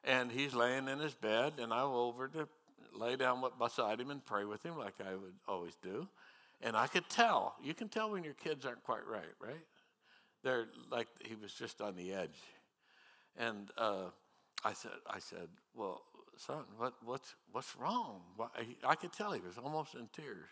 and 0.02 0.32
he's 0.32 0.54
laying 0.54 0.88
in 0.88 0.98
his 0.98 1.12
bed, 1.12 1.54
and 1.58 1.74
I 1.74 1.80
go 1.80 2.06
over 2.06 2.28
to 2.28 2.48
lay 2.94 3.16
down 3.16 3.42
beside 3.58 4.00
him 4.00 4.10
and 4.10 4.24
pray 4.24 4.44
with 4.44 4.62
him 4.62 4.78
like 4.78 4.94
I 5.00 5.14
would 5.14 5.34
always 5.46 5.76
do. 5.82 6.08
And 6.62 6.76
I 6.76 6.86
could 6.86 7.08
tell. 7.10 7.56
You 7.62 7.74
can 7.74 7.88
tell 7.88 8.12
when 8.12 8.24
your 8.24 8.34
kids 8.34 8.64
aren't 8.64 8.82
quite 8.84 9.06
right, 9.06 9.34
right? 9.40 9.64
They're 10.42 10.66
like 10.90 11.08
he 11.20 11.34
was 11.34 11.52
just 11.52 11.80
on 11.80 11.96
the 11.96 12.12
edge. 12.12 12.38
And 13.36 13.70
uh, 13.76 14.04
I 14.64 14.72
said, 14.72 14.92
I 15.06 15.18
said, 15.18 15.48
well, 15.74 16.02
son, 16.36 16.64
what, 16.78 16.94
what's, 17.04 17.34
what's 17.52 17.76
wrong? 17.76 18.20
I 18.86 18.94
could 18.94 19.12
tell 19.12 19.32
he 19.32 19.40
was 19.40 19.58
almost 19.58 19.94
in 19.94 20.08
tears. 20.14 20.46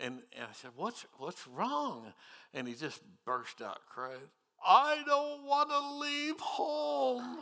And, 0.00 0.22
and 0.34 0.44
I 0.44 0.52
said, 0.54 0.70
what's, 0.76 1.04
what's 1.18 1.46
wrong? 1.46 2.12
And 2.54 2.66
he 2.66 2.74
just 2.74 3.02
burst 3.26 3.60
out 3.60 3.80
crying, 3.88 4.18
I 4.66 5.02
don't 5.06 5.44
want 5.44 5.68
to 5.70 5.94
leave 5.98 6.40
home. 6.40 7.38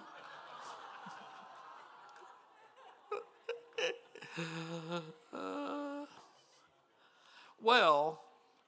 uh, 5.33 6.05
well, 7.63 8.21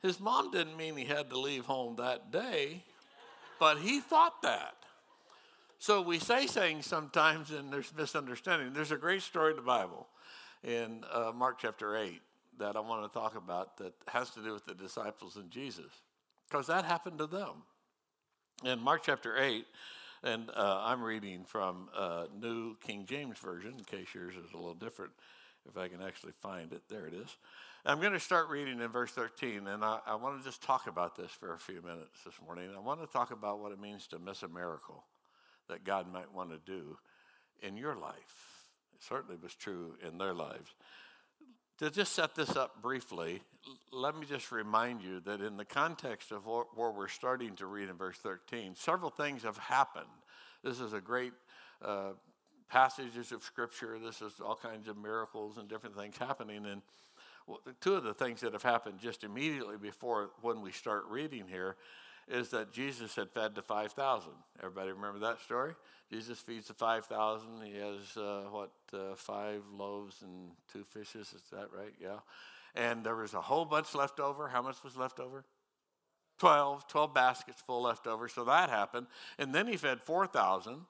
his 0.03 0.21
mom 0.21 0.51
didn't 0.51 0.77
mean 0.77 0.97
he 0.97 1.05
had 1.05 1.31
to 1.31 1.39
leave 1.39 1.67
home 1.67 1.97
that 1.97 2.31
day, 2.31 2.85
but 3.59 3.79
he 3.79 4.01
thought 4.01 4.43
that. 4.43 4.75
So 5.79 6.03
we 6.03 6.19
say 6.19 6.47
things 6.47 6.87
sometimes 6.87 7.51
and 7.51 7.73
there's 7.73 7.93
misunderstanding. 7.97 8.73
There's 8.73 8.93
a 8.93 8.97
great 8.97 9.23
story 9.23 9.51
in 9.51 9.57
the 9.57 9.63
Bible 9.63 10.07
in 10.63 11.05
uh, 11.13 11.33
Mark 11.35 11.59
chapter 11.59 11.97
8 11.97 12.21
that 12.61 12.77
I 12.77 12.81
want 12.81 13.11
to 13.11 13.19
talk 13.19 13.37
about 13.37 13.79
that 13.79 13.95
has 14.09 14.31
to 14.31 14.43
do 14.43 14.53
with 14.53 14.65
the 14.67 14.75
disciples 14.75 15.37
and 15.37 15.51
Jesus, 15.51 15.91
because 16.49 16.69
that 16.69 16.85
happened 16.85 17.19
to 17.19 17.27
them. 17.27 17.65
In 18.65 18.81
Mark 18.81 19.03
chapter 19.03 19.37
8, 19.37 19.65
and 20.23 20.51
uh, 20.55 20.83
I'm 20.85 21.03
reading 21.03 21.45
from 21.45 21.89
uh, 21.97 22.27
New 22.39 22.77
King 22.77 23.07
James 23.07 23.39
Version, 23.39 23.75
in 23.79 23.85
case 23.85 24.09
yours 24.15 24.35
is 24.35 24.53
a 24.53 24.57
little 24.57 24.75
different, 24.75 25.13
if 25.69 25.79
I 25.79 25.89
can 25.89 26.03
actually 26.03 26.33
find 26.33 26.73
it. 26.73 26.83
There 26.89 27.07
it 27.07 27.15
is. 27.15 27.37
I'm 27.87 28.01
going 28.01 28.13
to 28.13 28.21
start 28.21 28.51
reading 28.51 28.81
in 28.81 28.89
verse 28.89 29.13
13, 29.13 29.67
and 29.67 29.83
I, 29.83 30.01
I 30.07 30.15
want 30.17 30.39
to 30.39 30.45
just 30.45 30.63
talk 30.63 30.87
about 30.87 31.17
this 31.17 31.31
for 31.31 31.55
a 31.55 31.59
few 31.59 31.81
minutes 31.81 32.21
this 32.27 32.35
morning. 32.45 32.69
I 32.77 32.81
want 32.81 33.01
to 33.01 33.07
talk 33.07 33.31
about 33.31 33.61
what 33.61 33.73
it 33.73 33.81
means 33.81 34.07
to 34.09 34.19
miss 34.19 34.43
a 34.43 34.49
miracle 34.49 35.05
that 35.71 35.85
God 35.85 36.13
might 36.13 36.31
want 36.35 36.51
to 36.51 36.59
do 36.71 36.99
in 37.63 37.79
your 37.79 37.97
life. 37.97 38.69
It 38.95 39.03
certainly 39.03 39.37
was 39.43 39.55
true 39.55 39.95
in 40.07 40.19
their 40.19 40.35
lives. 40.35 40.75
To 41.81 41.91
just 41.91 42.13
set 42.13 42.35
this 42.35 42.57
up 42.57 42.83
briefly, 42.83 43.41
let 43.91 44.15
me 44.15 44.27
just 44.27 44.53
remind 44.53 45.01
you 45.01 45.19
that 45.21 45.41
in 45.41 45.57
the 45.57 45.65
context 45.65 46.31
of 46.31 46.45
where 46.45 46.91
we're 46.91 47.09
starting 47.09 47.57
to 47.57 47.65
read 47.65 47.89
in 47.89 47.97
verse 47.97 48.19
13, 48.19 48.75
several 48.75 49.09
things 49.09 49.45
have 49.45 49.57
happened. 49.57 50.05
This 50.63 50.79
is 50.79 50.93
a 50.93 51.01
great 51.01 51.33
uh, 51.83 52.11
passages 52.69 53.33
of 53.33 53.43
Scripture. 53.43 53.99
This 53.99 54.21
is 54.21 54.41
all 54.45 54.57
kinds 54.57 54.89
of 54.89 54.99
miracles 54.99 55.57
and 55.57 55.71
different 55.71 55.97
things 55.97 56.19
happening. 56.19 56.67
And 56.67 56.83
two 57.81 57.95
of 57.95 58.05
the 58.05 58.13
things 58.13 58.43
that 58.43 58.53
have 58.53 58.63
happened 58.63 58.99
just 58.99 59.25
immediately 59.25 59.79
before 59.79 60.33
when 60.43 60.61
we 60.61 60.73
start 60.73 61.05
reading 61.09 61.47
here 61.49 61.77
is 62.31 62.51
that 62.51 62.73
Jesus 62.73 63.17
had 63.17 63.31
fed 63.31 63.55
the 63.55 63.63
5,000. 63.63 64.31
Everybody 64.59 64.93
remember 64.93 65.19
that 65.21 65.41
story? 65.41 65.75
Jesus 66.11 66.39
feeds 66.39 66.69
the 66.69 66.75
5,000. 66.75 67.63
He 67.65 67.79
has, 67.79 68.17
uh, 68.17 68.45
what, 68.51 68.71
uh, 68.93 69.15
five 69.17 69.63
loaves 69.73 70.23
and 70.23 70.53
two 70.73 70.85
fishes. 70.85 71.33
Is 71.35 71.43
that 71.53 71.69
right? 71.77 71.95
Yeah. 72.01 72.21
And 72.75 73.05
there 73.05 73.17
was 73.17 73.35
a 73.35 73.41
whole 73.41 73.65
bunch 73.65 73.95
left 73.95 74.21
over. 74.21 74.49
How 74.49 74.63
much 74.63 74.83
was 74.85 74.97
left 74.97 75.19
over? 75.19 75.45
12, 76.39 76.87
12 76.89 77.13
baskets 77.13 77.61
full 77.61 77.83
left 77.83 78.07
over. 78.07 78.29
So 78.29 78.45
that 78.45 78.71
happened. 78.71 79.07
And 79.39 79.55
then 79.55 79.67
he 79.67 79.77
fed 79.77 80.01
4,000. 80.01 80.87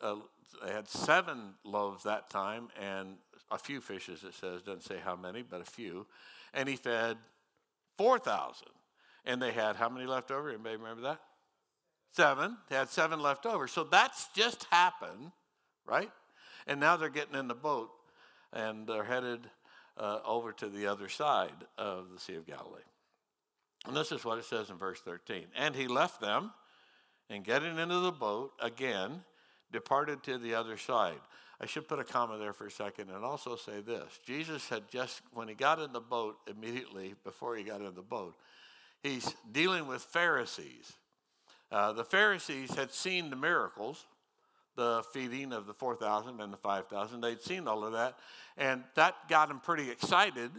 Uh, 0.00 0.16
they 0.64 0.72
had 0.72 0.88
seven 0.88 1.54
loaves 1.64 2.04
that 2.04 2.30
time 2.30 2.68
and 2.80 3.16
a 3.50 3.58
few 3.58 3.80
fishes, 3.80 4.24
it 4.24 4.34
says, 4.34 4.62
doesn't 4.62 4.82
say 4.82 4.98
how 5.02 5.14
many, 5.14 5.42
but 5.42 5.60
a 5.60 5.64
few. 5.64 6.06
And 6.52 6.68
he 6.68 6.76
fed 6.76 7.18
4,000. 7.98 8.68
And 9.24 9.40
they 9.40 9.52
had 9.52 9.76
how 9.76 9.88
many 9.88 10.06
left 10.06 10.30
over? 10.30 10.50
Anybody 10.50 10.76
remember 10.76 11.02
that? 11.02 11.20
Seven. 12.12 12.56
They 12.68 12.76
had 12.76 12.88
seven 12.90 13.20
left 13.20 13.46
over. 13.46 13.66
So 13.66 13.84
that's 13.84 14.28
just 14.34 14.66
happened, 14.70 15.32
right? 15.86 16.10
And 16.66 16.78
now 16.80 16.96
they're 16.96 17.08
getting 17.08 17.34
in 17.34 17.48
the 17.48 17.54
boat 17.54 17.90
and 18.52 18.86
they're 18.86 19.04
headed 19.04 19.40
uh, 19.96 20.20
over 20.24 20.52
to 20.52 20.68
the 20.68 20.86
other 20.86 21.08
side 21.08 21.54
of 21.76 22.06
the 22.12 22.20
Sea 22.20 22.36
of 22.36 22.46
Galilee. 22.46 22.82
And 23.86 23.96
this 23.96 24.12
is 24.12 24.24
what 24.24 24.38
it 24.38 24.44
says 24.44 24.70
in 24.70 24.76
verse 24.76 25.00
13. 25.00 25.44
And 25.56 25.74
he 25.74 25.88
left 25.88 26.20
them 26.20 26.52
and 27.28 27.44
getting 27.44 27.78
into 27.78 28.00
the 28.00 28.12
boat 28.12 28.52
again, 28.60 29.22
departed 29.72 30.22
to 30.24 30.38
the 30.38 30.54
other 30.54 30.76
side. 30.76 31.20
I 31.60 31.66
should 31.66 31.88
put 31.88 31.98
a 31.98 32.04
comma 32.04 32.38
there 32.38 32.52
for 32.52 32.66
a 32.66 32.70
second 32.70 33.10
and 33.10 33.24
also 33.24 33.56
say 33.56 33.80
this. 33.80 34.18
Jesus 34.26 34.68
had 34.68 34.88
just, 34.88 35.22
when 35.32 35.48
he 35.48 35.54
got 35.54 35.80
in 35.80 35.92
the 35.92 36.00
boat, 36.00 36.36
immediately 36.48 37.14
before 37.24 37.56
he 37.56 37.62
got 37.62 37.80
in 37.80 37.94
the 37.94 38.02
boat, 38.02 38.34
he's 39.04 39.32
dealing 39.52 39.86
with 39.86 40.02
Pharisees. 40.02 40.92
Uh, 41.70 41.92
the 41.92 42.04
Pharisees 42.04 42.74
had 42.74 42.92
seen 42.92 43.30
the 43.30 43.36
miracles, 43.36 44.04
the 44.74 45.04
feeding 45.12 45.52
of 45.52 45.66
the 45.66 45.74
4,000 45.74 46.40
and 46.40 46.52
the 46.52 46.56
5,000. 46.56 47.20
They'd 47.20 47.40
seen 47.40 47.68
all 47.68 47.84
of 47.84 47.92
that, 47.92 48.16
and 48.56 48.82
that 48.96 49.14
got 49.28 49.46
them 49.46 49.60
pretty 49.60 49.90
excited. 49.90 50.50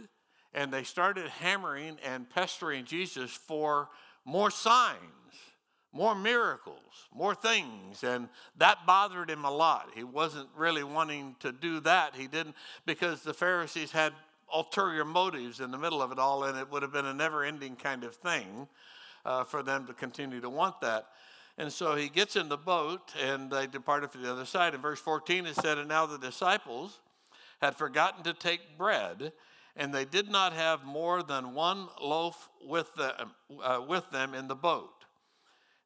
And 0.54 0.72
they 0.72 0.84
started 0.84 1.28
hammering 1.28 1.98
and 2.02 2.30
pestering 2.30 2.86
Jesus 2.86 3.30
for 3.30 3.90
more 4.24 4.50
signs 4.50 4.96
more 5.96 6.14
miracles, 6.14 7.08
more 7.12 7.34
things. 7.34 8.04
And 8.04 8.28
that 8.58 8.86
bothered 8.86 9.30
him 9.30 9.44
a 9.44 9.50
lot. 9.50 9.90
He 9.94 10.04
wasn't 10.04 10.48
really 10.54 10.84
wanting 10.84 11.36
to 11.40 11.52
do 11.52 11.80
that. 11.80 12.14
He 12.14 12.26
didn't, 12.26 12.54
because 12.84 13.22
the 13.22 13.34
Pharisees 13.34 13.90
had 13.90 14.12
ulterior 14.52 15.04
motives 15.04 15.60
in 15.60 15.70
the 15.70 15.78
middle 15.78 16.02
of 16.02 16.12
it 16.12 16.18
all, 16.18 16.44
and 16.44 16.58
it 16.58 16.70
would 16.70 16.82
have 16.82 16.92
been 16.92 17.06
a 17.06 17.14
never 17.14 17.44
ending 17.44 17.76
kind 17.76 18.04
of 18.04 18.14
thing 18.14 18.68
uh, 19.24 19.44
for 19.44 19.62
them 19.62 19.86
to 19.86 19.92
continue 19.92 20.40
to 20.40 20.50
want 20.50 20.80
that. 20.80 21.08
And 21.58 21.72
so 21.72 21.94
he 21.94 22.08
gets 22.08 22.36
in 22.36 22.48
the 22.48 22.56
boat 22.56 23.14
and 23.20 23.50
they 23.50 23.66
departed 23.66 24.10
for 24.10 24.18
the 24.18 24.30
other 24.30 24.44
side. 24.44 24.74
In 24.74 24.80
verse 24.80 25.00
14, 25.00 25.46
it 25.46 25.56
said, 25.56 25.78
And 25.78 25.88
now 25.88 26.04
the 26.06 26.18
disciples 26.18 27.00
had 27.62 27.76
forgotten 27.76 28.22
to 28.24 28.34
take 28.34 28.76
bread, 28.76 29.32
and 29.74 29.92
they 29.92 30.04
did 30.04 30.28
not 30.28 30.52
have 30.52 30.84
more 30.84 31.22
than 31.22 31.54
one 31.54 31.88
loaf 32.00 32.50
with 32.62 32.94
them, 32.94 33.32
uh, 33.62 33.80
with 33.86 34.10
them 34.10 34.34
in 34.34 34.48
the 34.48 34.54
boat. 34.54 35.04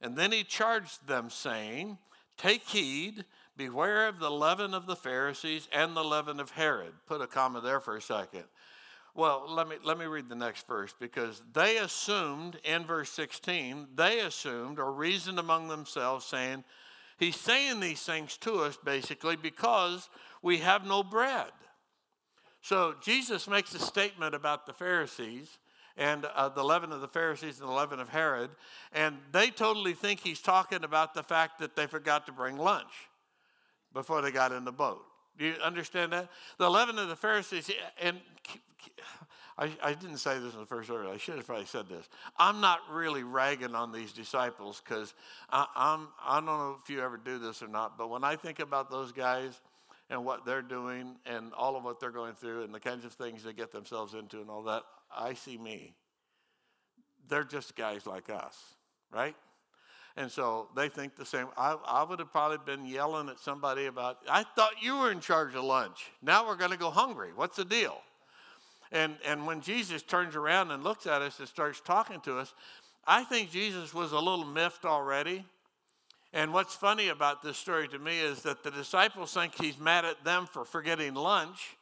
And 0.01 0.17
then 0.17 0.33
he 0.33 0.43
charged 0.43 1.07
them, 1.07 1.31
saying, 1.31 1.99
Take 2.37 2.63
heed, 2.63 3.25
beware 3.61 4.09
of 4.09 4.19
the 4.19 4.31
leaven 4.31 4.73
of 4.73 4.87
the 4.87 4.97
Pharisees 4.97 5.69
and 5.71 5.95
the 5.95 6.03
leaven 6.03 6.41
of 6.41 6.53
Herod. 6.53 6.95
Put 7.07 7.21
a 7.21 7.27
comma 7.27 7.61
there 7.61 7.79
for 7.79 7.95
a 7.95 8.01
second. 8.01 8.45
Well, 9.15 9.45
let 9.51 9.69
me, 9.69 9.77
let 9.85 9.99
me 9.99 10.07
read 10.07 10.31
the 10.31 10.35
next 10.35 10.67
verse 10.67 10.95
because 10.99 11.43
they 11.53 11.77
assumed 11.77 12.59
in 12.65 12.87
verse 12.87 13.11
16, 13.11 13.89
they 13.95 14.21
assumed 14.21 14.79
or 14.79 14.91
reasoned 14.91 15.39
among 15.39 15.69
themselves, 15.69 16.25
saying, 16.25 16.65
He's 17.19 17.37
saying 17.37 17.81
these 17.81 18.01
things 18.01 18.39
to 18.39 18.61
us 18.61 18.79
basically 18.83 19.37
because 19.37 20.09
we 20.41 20.59
have 20.59 20.87
no 20.87 21.03
bread. 21.03 21.51
So 22.63 22.95
Jesus 23.03 23.47
makes 23.47 23.75
a 23.75 23.79
statement 23.79 24.35
about 24.35 24.65
the 24.65 24.73
Pharisees 24.73 25.59
and 25.99 26.25
uh, 26.25 26.49
the 26.49 26.65
leaven 26.65 26.93
of 26.93 27.03
the 27.03 27.09
Pharisees 27.09 27.61
and 27.61 27.69
the 27.69 27.75
leaven 27.75 28.01
of 28.01 28.09
Herod. 28.09 28.49
And 28.91 29.19
they 29.33 29.51
totally 29.51 29.93
think 29.93 30.21
he's 30.21 30.41
talking 30.41 30.83
about 30.83 31.13
the 31.13 31.23
fact 31.23 31.59
that 31.59 31.77
they 31.77 31.87
forgot 31.87 32.25
to 32.25 32.33
bring 32.33 32.57
lunch 32.57 33.10
before 33.93 34.23
they 34.23 34.31
got 34.31 34.53
in 34.53 34.65
the 34.65 34.73
boat. 34.73 35.05
Do 35.39 35.47
you 35.47 35.55
understand 35.63 36.13
that? 36.13 36.29
The 36.59 36.69
leaven 36.69 36.99
of 36.99 37.09
the 37.09 37.17
Pharisees, 37.17 37.71
and 38.01 38.21
I, 39.61 39.71
I 39.83 39.93
didn't 39.93 40.19
say 40.19 40.39
this 40.39 40.55
in 40.55 40.61
the 40.61 40.67
first 40.67 40.89
order. 40.91 41.09
I 41.09 41.19
should 41.19 41.37
have 41.37 41.47
probably 41.47 41.67
said 41.67 41.89
this. 41.89 42.09
I'm 42.39 42.61
not 42.61 42.81
really 42.91 43.23
ragging 43.23 43.75
on 43.75 43.93
these 43.93 44.13
disciples 44.13 44.83
because 44.83 45.15
I'm, 45.51 46.09
I 46.25 46.37
don't 46.37 46.47
know 46.47 46.77
if 46.83 46.89
you 46.89 47.03
ever 47.03 47.19
do 47.19 47.39
this 47.39 47.63
or 47.63 47.69
not, 47.69 47.99
but 47.99 48.09
when 48.09 48.25
I 48.25 48.37
think 48.37 48.59
about 48.59 48.91
those 48.91 49.13
guys 49.13 49.61
and 50.09 50.25
what 50.25 50.47
they're 50.47 50.63
doing 50.63 51.17
and 51.27 51.53
all 51.53 51.77
of 51.77 51.85
what 51.85 52.01
they're 52.01 52.11
going 52.11 52.35
through 52.35 52.65
and 52.65 52.75
the 52.75 52.81
kinds 52.81 53.05
of 53.05 53.13
things 53.13 53.45
they 53.45 53.53
get 53.53 53.71
themselves 53.71 54.15
into 54.15 54.41
and 54.41 54.49
all 54.49 54.63
that, 54.63 54.83
I 55.15 55.35
see 55.35 55.59
me. 55.59 55.95
They're 57.29 57.45
just 57.45 57.77
guys 57.77 58.07
like 58.07 58.31
us, 58.31 58.57
right? 59.13 59.37
And 60.17 60.31
so 60.31 60.69
they 60.75 60.89
think 60.89 61.17
the 61.17 61.25
same. 61.25 61.47
I, 61.57 61.77
I 61.87 62.03
would 62.03 62.19
have 62.19 62.33
probably 62.33 62.59
been 62.65 62.85
yelling 62.85 63.29
at 63.29 63.39
somebody 63.39 63.87
about, 63.87 64.19
I 64.29 64.43
thought 64.43 64.83
you 64.83 64.99
were 64.99 65.11
in 65.11 65.21
charge 65.21 65.55
of 65.55 65.65
lunch. 65.65 66.11
Now 66.23 66.47
we're 66.47 66.57
going 66.57 66.73
to 66.73 66.77
go 66.77 66.91
hungry. 66.91 67.31
What's 67.35 67.57
the 67.57 67.65
deal? 67.65 67.99
And, 68.93 69.17
and 69.25 69.47
when 69.47 69.61
Jesus 69.61 70.03
turns 70.03 70.35
around 70.35 70.73
and 70.73 70.83
looks 70.83 71.07
at 71.07 71.23
us 71.23 71.39
and 71.39 71.49
starts 71.49 71.81
talking 71.81 72.21
to 72.23 72.39
us, 72.39 72.55
I 73.07 73.25
think 73.25 73.51
Jesus 73.51 73.95
was 73.95 74.13
a 74.13 74.19
little 74.19 74.45
miffed 74.45 74.85
already. 74.85 75.45
And 76.33 76.53
what's 76.53 76.75
funny 76.75 77.09
about 77.09 77.43
this 77.43 77.57
story 77.57 77.89
to 77.89 77.99
me 77.99 78.21
is 78.21 78.43
that 78.43 78.63
the 78.63 78.71
disciples 78.71 79.33
think 79.33 79.55
he's 79.61 79.79
mad 79.79 80.05
at 80.05 80.23
them 80.25 80.47
for 80.47 80.65
forgetting 80.65 81.15
lunch. 81.15 81.77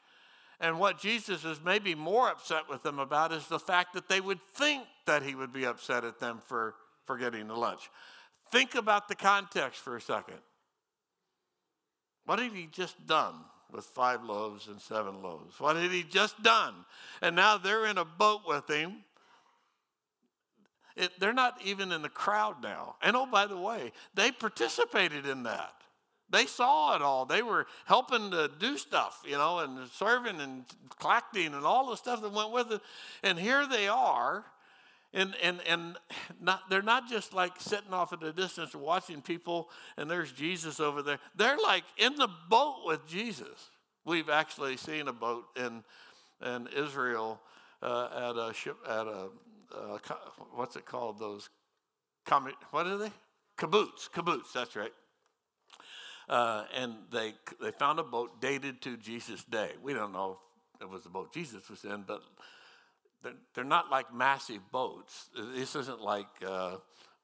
And 0.60 0.78
what 0.78 0.98
Jesus 0.98 1.44
is 1.44 1.60
maybe 1.64 1.94
more 1.94 2.28
upset 2.30 2.68
with 2.68 2.82
them 2.82 2.98
about 2.98 3.32
is 3.32 3.46
the 3.46 3.58
fact 3.58 3.94
that 3.94 4.08
they 4.08 4.20
would 4.20 4.40
think 4.54 4.84
that 5.06 5.22
he 5.22 5.34
would 5.34 5.52
be 5.52 5.64
upset 5.64 6.04
at 6.04 6.18
them 6.18 6.40
for 6.44 6.74
forgetting 7.06 7.46
the 7.48 7.54
lunch. 7.54 7.90
Think 8.50 8.74
about 8.74 9.08
the 9.08 9.14
context 9.14 9.80
for 9.80 9.96
a 9.96 10.00
second. 10.00 10.38
What 12.24 12.38
had 12.38 12.52
he 12.52 12.68
just 12.70 13.06
done 13.06 13.34
with 13.72 13.84
five 13.84 14.22
loaves 14.22 14.68
and 14.68 14.80
seven 14.80 15.22
loaves? 15.22 15.58
What 15.60 15.76
had 15.76 15.90
he 15.90 16.02
just 16.02 16.42
done? 16.42 16.74
And 17.22 17.36
now 17.36 17.58
they're 17.58 17.86
in 17.86 17.98
a 17.98 18.04
boat 18.04 18.42
with 18.46 18.68
him. 18.68 18.96
It, 20.96 21.12
they're 21.20 21.32
not 21.32 21.60
even 21.64 21.92
in 21.92 22.02
the 22.02 22.08
crowd 22.08 22.62
now. 22.62 22.96
And 23.02 23.16
oh, 23.16 23.26
by 23.26 23.46
the 23.46 23.56
way, 23.56 23.92
they 24.14 24.32
participated 24.32 25.26
in 25.26 25.44
that. 25.44 25.72
They 26.30 26.44
saw 26.44 26.94
it 26.96 27.02
all. 27.02 27.24
They 27.24 27.42
were 27.42 27.66
helping 27.86 28.30
to 28.32 28.50
do 28.58 28.76
stuff, 28.76 29.22
you 29.24 29.38
know, 29.38 29.60
and 29.60 29.88
serving 29.88 30.40
and 30.40 30.64
collecting 30.98 31.54
and 31.54 31.64
all 31.64 31.88
the 31.88 31.96
stuff 31.96 32.20
that 32.20 32.32
went 32.32 32.52
with 32.52 32.72
it. 32.72 32.82
And 33.22 33.38
here 33.38 33.66
they 33.66 33.88
are. 33.88 34.44
And, 35.14 35.34
and, 35.42 35.60
and 35.66 35.96
not, 36.40 36.68
they're 36.68 36.82
not 36.82 37.08
just 37.08 37.32
like 37.32 37.52
sitting 37.58 37.92
off 37.92 38.12
at 38.12 38.22
a 38.22 38.32
distance 38.32 38.74
watching 38.74 39.22
people 39.22 39.70
and 39.96 40.10
there's 40.10 40.32
Jesus 40.32 40.80
over 40.80 41.02
there. 41.02 41.18
They're 41.34 41.56
like 41.56 41.84
in 41.96 42.14
the 42.16 42.28
boat 42.50 42.82
with 42.84 43.06
Jesus. 43.06 43.70
We've 44.04 44.28
actually 44.28 44.76
seen 44.76 45.08
a 45.08 45.12
boat 45.12 45.44
in, 45.56 45.82
in 46.44 46.68
Israel 46.76 47.40
uh, 47.82 48.30
at 48.30 48.36
a 48.36 48.52
ship, 48.52 48.76
at 48.86 49.06
a, 49.06 49.28
uh, 49.74 49.98
what's 50.54 50.76
it 50.76 50.84
called? 50.84 51.18
Those, 51.18 51.48
what 52.70 52.86
are 52.86 52.98
they? 52.98 53.12
Kibbutz, 53.58 54.10
kibbutz, 54.14 54.52
that's 54.52 54.76
right. 54.76 54.92
Uh, 56.28 56.64
and 56.76 56.94
they, 57.10 57.32
they 57.60 57.70
found 57.70 57.98
a 57.98 58.04
boat 58.04 58.40
dated 58.40 58.82
to 58.82 58.96
Jesus' 58.98 59.44
day. 59.44 59.70
We 59.82 59.94
don't 59.94 60.12
know 60.12 60.38
if 60.76 60.82
it 60.82 60.88
was 60.88 61.04
the 61.04 61.08
boat 61.08 61.32
Jesus 61.32 61.68
was 61.70 61.84
in, 61.84 62.04
but 62.06 62.22
they're, 63.22 63.32
they're 63.54 63.64
not 63.64 63.90
like 63.90 64.14
massive 64.14 64.60
boats. 64.70 65.28
This 65.54 65.74
isn't 65.74 66.00
like 66.00 66.26
uh, 66.46 66.76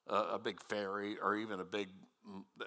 a, 0.08 0.38
big 0.38 0.60
ferry 0.62 1.16
or 1.22 1.36
even 1.36 1.60
a 1.60 1.64
big, 1.64 1.88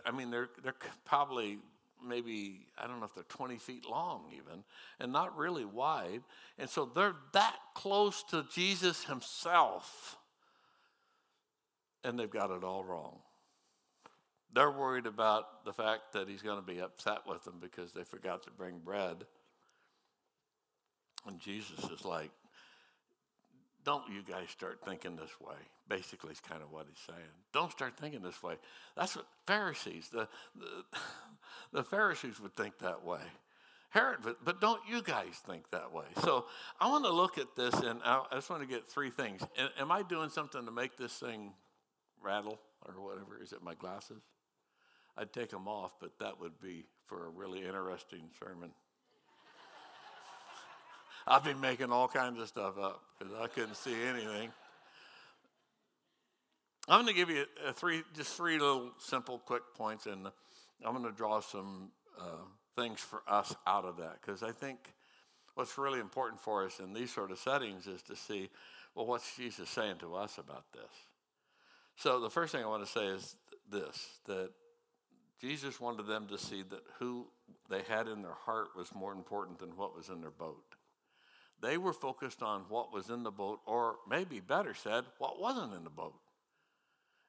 I 0.05 0.12
mean, 0.12 0.31
they're, 0.31 0.50
they're 0.63 0.75
probably 1.05 1.60
maybe, 2.05 2.67
I 2.77 2.88
don't 2.88 3.00
know 3.00 3.05
if 3.05 3.13
they're 3.13 3.24
20 3.24 3.57
feet 3.57 3.86
long 3.89 4.25
even, 4.34 4.63
and 5.00 5.12
not 5.12 5.38
really 5.38 5.65
wide. 5.65 6.22
And 6.57 6.69
so 6.69 6.86
they're 6.86 7.15
that 7.34 7.57
close 7.74 8.24
to 8.31 8.46
Jesus 8.53 9.03
himself, 9.05 10.17
and 12.03 12.17
they've 12.17 12.29
got 12.29 12.51
it 12.51 12.63
all 12.63 12.84
wrong. 12.84 13.19
They're 14.53 14.72
worried 14.72 15.05
about 15.05 15.65
the 15.65 15.74
fact 15.74 16.13
that 16.13 16.29
he's 16.29 16.41
going 16.41 16.60
to 16.60 16.65
be 16.65 16.79
upset 16.79 17.19
with 17.27 17.43
them 17.43 17.55
because 17.62 17.93
they 17.93 18.03
forgot 18.03 18.43
to 18.43 18.51
bring 18.51 18.79
bread. 18.79 19.25
And 21.27 21.39
Jesus 21.39 21.84
is 21.91 22.05
like, 22.05 22.31
don't 23.88 24.03
you 24.13 24.22
guys 24.22 24.50
start 24.50 24.82
thinking 24.84 25.15
this 25.15 25.39
way. 25.39 25.56
Basically, 25.88 26.34
is 26.34 26.41
kind 26.41 26.62
of 26.62 26.74
what 26.74 26.88
he's 26.89 27.00
saying. 27.08 27.29
Don't 27.53 27.72
start 27.72 27.98
thinking 27.98 28.22
this 28.22 28.44
way. 28.44 28.56
That's 28.98 29.15
what 29.15 29.25
Pharisees, 29.46 30.10
the, 30.12 30.27
the, 30.60 30.84
the 31.72 31.84
Pharisees 31.86 32.41
would 32.41 32.53
think 32.53 32.79
that 32.79 33.06
way. 33.06 33.22
Herod, 33.91 34.17
but, 34.22 34.44
but 34.44 34.60
don't 34.60 34.82
you 34.89 35.01
guys 35.01 35.41
think 35.48 35.72
that 35.72 35.94
way? 35.94 36.03
So 36.22 36.48
I 36.82 36.89
want 36.89 37.06
to 37.06 37.13
look 37.13 37.38
at 37.38 37.56
this 37.56 37.75
and 37.75 38.01
I, 38.03 38.24
I 38.29 38.36
just 38.36 38.50
want 38.50 38.62
to 38.62 38.67
get 38.67 38.89
three 38.89 39.10
things. 39.10 39.41
Am 39.79 39.89
I 39.89 40.03
doing 40.03 40.27
something 40.27 40.65
to 40.65 40.72
make 40.72 40.98
this 40.98 41.13
thing 41.13 41.53
rattle 42.22 42.60
or 42.86 43.01
whatever? 43.01 43.41
Is 43.41 43.53
it 43.53 43.63
my 43.63 43.74
glasses? 43.74 44.22
I'd 45.17 45.32
take 45.32 45.51
them 45.51 45.70
off, 45.70 45.94
but 46.01 46.20
that 46.20 46.41
would 46.41 46.60
be 46.60 46.84
for 47.06 47.27
a 47.27 47.29
really 47.29 47.65
interesting 47.65 48.32
sermon. 48.38 48.72
I've 51.29 51.43
been 51.43 51.60
making 51.60 51.91
all 51.91 52.07
kinds 52.07 52.39
of 52.39 52.48
stuff 52.48 52.77
up 52.77 53.01
because 53.19 53.34
I 53.34 53.48
couldn't 53.48 53.75
see 53.75 53.93
anything. 54.07 54.50
I'm 56.88 57.03
going 57.03 57.07
to 57.07 57.13
give 57.13 57.29
you 57.29 57.43
a 57.67 57.74
three, 57.74 58.03
just 58.15 58.38
three 58.38 58.57
little 58.57 58.91
simple, 58.98 59.39
quick 59.39 59.63
points, 59.75 60.05
and 60.05 60.27
I'm 60.85 60.94
going 60.94 61.03
to 61.03 61.11
draw 61.11 61.42
some 61.42 61.92
uh, 62.18 62.46
things 62.77 63.01
for 63.01 63.24
us 63.27 63.53
out 63.68 63.83
of 63.83 63.98
that 63.98 64.22
because 64.22 64.42
I 64.42 64.53
think 64.53 64.79
what's 65.55 65.77
really 65.77 66.00
important 66.00 66.40
for 66.40 66.63
us 66.63 66.79
in 66.79 66.94
these 66.94 67.13
sort 67.13 67.31
of 67.31 67.40
settings 67.40 67.87
is 67.87 68.01
to 68.03 68.16
see, 68.16 68.50
well, 68.96 69.05
what's 69.05 69.35
Jesus 69.35 69.70
saying 69.70 69.98
to 70.00 70.16
us 70.16 70.37
about 70.37 70.72
this? 70.72 70.83
So 71.98 72.22
the 72.22 72.29
first 72.29 72.53
thing 72.53 72.63
I 72.63 72.68
want 72.68 72.85
to 72.85 72.92
say 72.92 73.05
is 73.07 73.35
this: 73.70 74.07
that 74.27 74.51
Jesus 75.42 75.81
wanted 75.81 76.07
them 76.07 76.27
to 76.27 76.37
see 76.37 76.63
that 76.70 76.83
who 77.00 77.27
they 77.70 77.81
had 77.81 78.07
in 78.07 78.22
their 78.22 78.37
heart 78.46 78.70
was 78.77 78.96
more 78.96 79.11
important 79.11 79.59
than 79.59 79.75
what 79.75 79.94
was 79.94 80.07
in 80.07 80.22
their 80.22 80.31
boat. 80.31 80.76
They 81.61 81.77
were 81.77 81.93
focused 81.93 82.43
on 82.43 82.65
what 82.70 82.93
was 82.93 83.09
in 83.09 83.24
the 83.24 83.31
boat, 83.31 83.59
or 83.65 83.96
maybe 84.09 84.39
better 84.39 84.74
said, 84.74 85.05
what 85.17 85.41
wasn't 85.41 85.74
in 85.74 85.83
the 85.83 85.89
boat, 85.89 86.20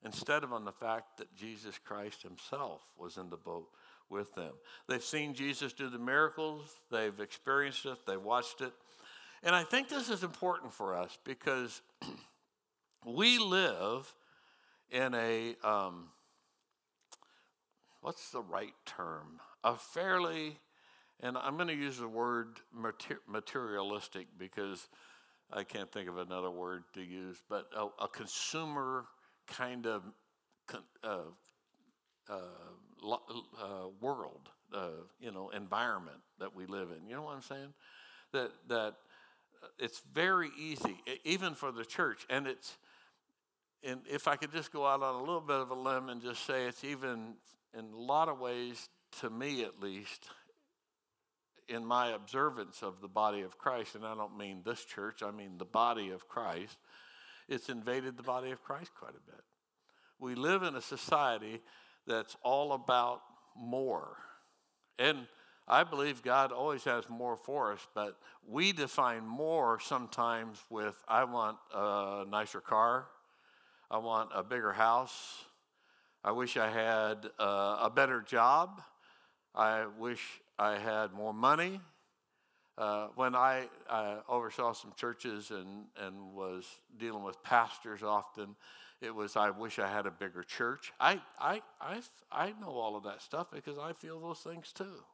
instead 0.04 0.44
of 0.44 0.52
on 0.52 0.64
the 0.64 0.72
fact 0.72 1.18
that 1.18 1.34
Jesus 1.34 1.78
Christ 1.82 2.22
himself 2.22 2.82
was 2.98 3.16
in 3.16 3.30
the 3.30 3.36
boat 3.36 3.68
with 4.10 4.34
them. 4.34 4.52
They've 4.88 5.02
seen 5.02 5.34
Jesus 5.34 5.72
do 5.72 5.88
the 5.88 5.98
miracles, 5.98 6.78
they've 6.90 7.18
experienced 7.20 7.86
it, 7.86 7.98
they've 8.06 8.20
watched 8.20 8.60
it. 8.60 8.72
And 9.42 9.54
I 9.54 9.64
think 9.64 9.88
this 9.88 10.10
is 10.10 10.24
important 10.24 10.72
for 10.72 10.96
us 10.96 11.16
because 11.24 11.80
we 13.06 13.38
live 13.38 14.12
in 14.90 15.14
a 15.14 15.54
um, 15.62 16.08
what's 18.00 18.30
the 18.30 18.40
right 18.40 18.74
term? 18.86 19.40
A 19.64 19.76
fairly, 19.76 20.58
and 21.20 21.36
I'm 21.36 21.56
going 21.56 21.68
to 21.68 21.74
use 21.74 21.98
the 21.98 22.08
word 22.08 22.58
materialistic 23.26 24.26
because 24.38 24.88
I 25.52 25.64
can't 25.64 25.90
think 25.90 26.08
of 26.08 26.18
another 26.18 26.50
word 26.50 26.84
to 26.94 27.02
use, 27.02 27.42
but 27.48 27.68
a, 27.76 28.04
a 28.04 28.08
consumer 28.08 29.06
kind 29.46 29.86
of 29.86 30.02
uh, 31.02 31.18
uh, 32.28 32.34
uh, 33.10 33.88
world, 34.00 34.50
uh, 34.74 34.88
you 35.18 35.32
know, 35.32 35.50
environment 35.50 36.18
that 36.38 36.54
we 36.54 36.66
live 36.66 36.88
in. 36.90 37.08
You 37.08 37.16
know 37.16 37.22
what 37.22 37.34
I'm 37.34 37.42
saying? 37.42 37.72
That 38.32 38.50
that 38.68 38.94
uh, 39.62 39.68
it's 39.78 40.02
very 40.12 40.50
easy, 40.58 40.96
even 41.24 41.54
for 41.54 41.72
the 41.72 41.84
church, 41.84 42.26
and 42.28 42.46
it's. 42.46 42.76
And 43.84 44.00
if 44.10 44.26
I 44.26 44.34
could 44.34 44.50
just 44.50 44.72
go 44.72 44.84
out 44.84 45.04
on 45.04 45.14
a 45.14 45.20
little 45.20 45.40
bit 45.40 45.54
of 45.54 45.70
a 45.70 45.74
limb 45.74 46.08
and 46.08 46.20
just 46.20 46.44
say 46.44 46.66
it's 46.66 46.82
even 46.82 47.34
in 47.78 47.84
a 47.92 47.96
lot 47.96 48.28
of 48.28 48.40
ways, 48.40 48.88
to 49.20 49.30
me 49.30 49.62
at 49.62 49.80
least, 49.80 50.28
in 51.68 51.84
my 51.84 52.10
observance 52.10 52.82
of 52.82 53.00
the 53.00 53.08
body 53.08 53.42
of 53.42 53.58
Christ, 53.58 53.94
and 53.94 54.04
I 54.04 54.14
don't 54.14 54.36
mean 54.36 54.62
this 54.64 54.84
church, 54.84 55.22
I 55.22 55.30
mean 55.30 55.58
the 55.58 55.64
body 55.64 56.10
of 56.10 56.28
Christ, 56.28 56.76
it's 57.48 57.68
invaded 57.68 58.16
the 58.16 58.22
body 58.22 58.50
of 58.50 58.62
Christ 58.62 58.90
quite 58.98 59.12
a 59.14 59.30
bit. 59.30 59.42
We 60.18 60.34
live 60.34 60.62
in 60.62 60.74
a 60.74 60.80
society 60.80 61.60
that's 62.06 62.36
all 62.42 62.72
about 62.72 63.22
more. 63.56 64.16
And 64.98 65.26
I 65.66 65.84
believe 65.84 66.22
God 66.22 66.50
always 66.50 66.84
has 66.84 67.08
more 67.08 67.36
for 67.36 67.72
us, 67.72 67.86
but 67.94 68.18
we 68.46 68.72
define 68.72 69.26
more 69.26 69.78
sometimes 69.78 70.58
with 70.70 70.96
I 71.06 71.24
want 71.24 71.58
a 71.74 72.24
nicer 72.28 72.60
car, 72.60 73.06
I 73.90 73.98
want 73.98 74.30
a 74.34 74.42
bigger 74.42 74.72
house, 74.72 75.44
I 76.24 76.32
wish 76.32 76.56
I 76.56 76.68
had 76.68 77.30
uh, 77.38 77.78
a 77.82 77.90
better 77.94 78.20
job. 78.20 78.82
I 79.54 79.86
wish 79.98 80.20
I 80.58 80.78
had 80.78 81.12
more 81.12 81.32
money. 81.32 81.80
Uh, 82.76 83.08
when 83.16 83.34
I, 83.34 83.66
oversaw 84.28 84.72
some 84.72 84.92
churches 84.96 85.50
and, 85.50 85.86
and 86.00 86.32
was 86.32 86.64
dealing 86.96 87.24
with 87.24 87.42
pastors 87.42 88.02
often, 88.02 88.54
it 89.00 89.14
was, 89.14 89.36
I 89.36 89.50
wish 89.50 89.78
I 89.78 89.88
had 89.88 90.06
a 90.06 90.10
bigger 90.10 90.42
church. 90.42 90.92
I, 91.00 91.20
I, 91.40 91.62
I, 91.80 92.00
I 92.30 92.52
know 92.60 92.70
all 92.70 92.96
of 92.96 93.04
that 93.04 93.22
stuff 93.22 93.48
because 93.52 93.78
I 93.78 93.92
feel 93.92 94.20
those 94.20 94.40
things 94.40 94.72
too. 94.72 95.04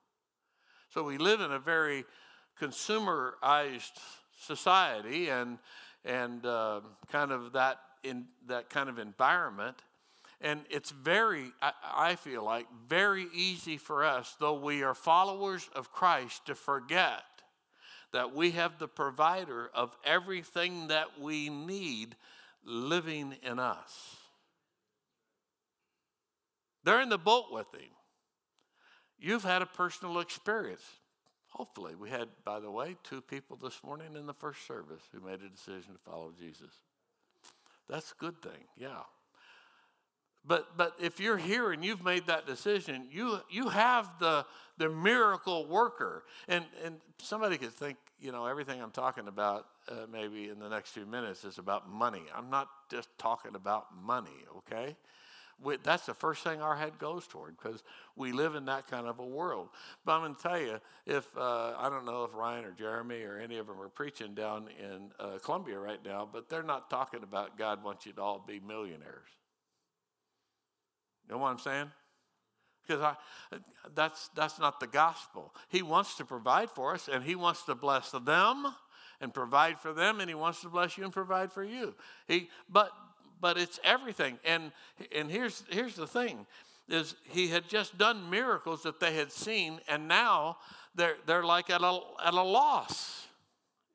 So 0.93 1.03
we 1.03 1.19
live 1.19 1.41
in 1.41 1.53
a 1.53 1.59
very 1.59 2.05
consumerized 2.61 3.99
society 4.39 5.29
and, 5.29 5.59
and 6.05 6.45
uh, 6.47 6.81
kind 7.11 7.33
of 7.33 7.53
that, 7.53 7.81
in, 8.03 8.27
that 8.47 8.71
kind 8.71 8.89
of 8.89 8.99
environment. 8.99 9.77
And 10.45 10.61
it's 10.69 10.91
very, 10.91 11.53
I, 11.63 12.17
feel 12.17 12.45
like, 12.45 12.67
very 12.87 13.29
easy 13.33 13.79
for 13.79 14.05
us, 14.05 14.37
though 14.39 14.61
we 14.61 14.83
are 14.83 14.95
followers 14.95 15.71
of 15.75 15.91
Christ, 15.91 16.45
to 16.47 16.55
forget 16.55 17.23
that 18.13 18.35
we 18.35 18.51
have 18.51 18.79
the 18.79 18.87
provider 18.87 19.71
of 19.75 19.97
everything 20.05 20.89
that 20.89 21.19
we 21.19 21.49
need 21.49 22.15
living 22.63 23.37
in 23.43 23.59
us. 23.59 24.17
They're 26.85 27.01
in 27.01 27.09
the 27.09 27.17
boat 27.17 27.47
with 27.51 27.73
him. 27.73 27.89
You've 29.19 29.45
had 29.45 29.63
a 29.63 29.67
personal 29.67 30.21
experience. 30.21 30.85
Hopefully, 31.49 31.95
we 31.95 32.11
had, 32.11 32.29
by 32.45 32.61
the 32.61 32.71
way, 32.71 32.97
two 33.03 33.23
people 33.23 33.57
this 33.57 33.81
morning 33.83 34.15
in 34.15 34.27
the 34.27 34.35
first 34.35 34.67
service 34.67 35.05
who 35.11 35.27
made 35.27 35.41
a 35.41 35.49
decision 35.49 35.95
to 35.95 36.11
follow 36.11 36.33
Jesus. 36.39 36.83
That's 37.89 38.13
a 38.13 38.21
good 38.21 38.43
thing, 38.43 38.67
yeah. 38.77 39.05
But, 40.47 40.77
but 40.77 40.95
if 41.01 41.21
you're 41.21 41.39
here 41.39 41.73
and 41.73 41.85
you've 41.85 42.05
made 42.05 42.27
that 42.27 42.47
decision, 42.47 43.09
you, 43.11 43.39
you 43.51 43.69
have 43.69 44.11
the, 44.21 44.45
the 44.77 44.91
miracle 44.91 45.67
worker. 45.67 46.25
And, 46.49 46.65
and 46.85 46.97
somebody 47.19 47.57
could 47.57 47.73
think, 47.73 47.97
you 48.21 48.31
know, 48.31 48.47
everything 48.47 48.83
I'm 48.83 48.91
talking 48.91 49.29
about 49.29 49.67
uh, 49.89 50.07
maybe 50.11 50.49
in 50.49 50.59
the 50.59 50.69
next 50.69 50.91
few 50.91 51.07
minutes 51.07 51.45
is 51.45 51.59
about 51.59 51.89
money. 51.89 52.23
I'm 52.35 52.51
not 52.51 52.69
just 52.91 53.09
talking 53.19 53.55
about 53.55 53.87
money, 54.03 54.45
okay? 54.59 54.97
We, 55.63 55.79
that's 55.83 56.05
the 56.07 56.15
first 56.15 56.43
thing 56.43 56.61
our 56.61 56.77
head 56.77 56.99
goes 56.99 57.27
toward 57.27 57.57
because 57.57 57.83
we 58.17 58.33
live 58.33 58.55
in 58.55 58.67
that 58.67 58.87
kind 58.91 59.07
of 59.07 59.21
a 59.21 59.25
world. 59.25 59.69
But 60.05 60.13
I'm 60.13 60.23
going 60.23 60.35
to 60.35 60.43
tell 60.43 60.61
you, 60.61 60.81
if 61.07 61.27
uh, 61.37 61.75
I 61.79 61.89
don't 61.89 62.05
know 62.05 62.25
if 62.25 62.35
Ryan 62.35 62.65
or 62.65 62.73
Jeremy 62.73 63.23
or 63.23 63.39
any 63.39 63.57
of 63.59 63.67
them 63.67 63.81
are 63.81 63.89
preaching 63.89 64.35
down 64.35 64.69
in 64.79 65.11
uh, 65.19 65.39
Colombia 65.43 65.79
right 65.79 66.05
now, 66.05 66.29
but 66.31 66.49
they're 66.49 66.63
not 66.63 66.91
talking 66.91 67.23
about 67.23 67.57
God 67.57 67.83
wants 67.83 68.05
you 68.05 68.13
to 68.13 68.21
all 68.21 68.45
be 68.47 68.61
millionaires. 68.61 69.29
You 71.27 71.35
know 71.35 71.39
what 71.39 71.49
I'm 71.49 71.59
saying? 71.59 71.91
Because 72.87 73.17
that's, 73.95 74.29
that's 74.35 74.59
not 74.59 74.79
the 74.81 74.87
gospel. 74.87 75.55
He 75.69 75.83
wants 75.83 76.17
to 76.17 76.25
provide 76.25 76.71
for 76.71 76.95
us, 76.95 77.09
and 77.09 77.25
He 77.25 77.35
wants 77.35 77.63
to 77.65 77.75
bless 77.75 78.11
them 78.11 78.67
and 79.21 79.33
provide 79.33 79.79
for 79.81 79.93
them, 79.93 80.21
and 80.21 80.29
He 80.29 80.35
wants 80.35 80.61
to 80.63 80.69
bless 80.69 80.99
you 80.99 81.05
and 81.05 81.13
provide 81.13 81.53
for 81.53 81.65
you. 81.65 81.95
He, 82.29 82.51
but, 82.69 82.91
but 83.41 83.57
it's 83.57 83.81
everything. 83.83 84.39
And, 84.45 84.73
and 85.15 85.31
here's, 85.31 85.65
here's 85.71 85.97
the 85.97 86.07
thing 86.07 86.47
is 86.89 87.15
he 87.31 87.49
had 87.49 87.67
just 87.67 87.97
done 87.97 88.29
miracles 88.29 88.83
that 88.83 89.01
they 89.01 89.15
had 89.15 89.33
seen, 89.33 89.81
and 89.89 90.07
now 90.07 90.59
they're, 90.95 91.17
they're 91.27 91.45
like 91.45 91.71
at 91.71 91.81
a, 91.81 92.01
at 92.23 92.35
a 92.35 92.43
loss. 92.43 93.27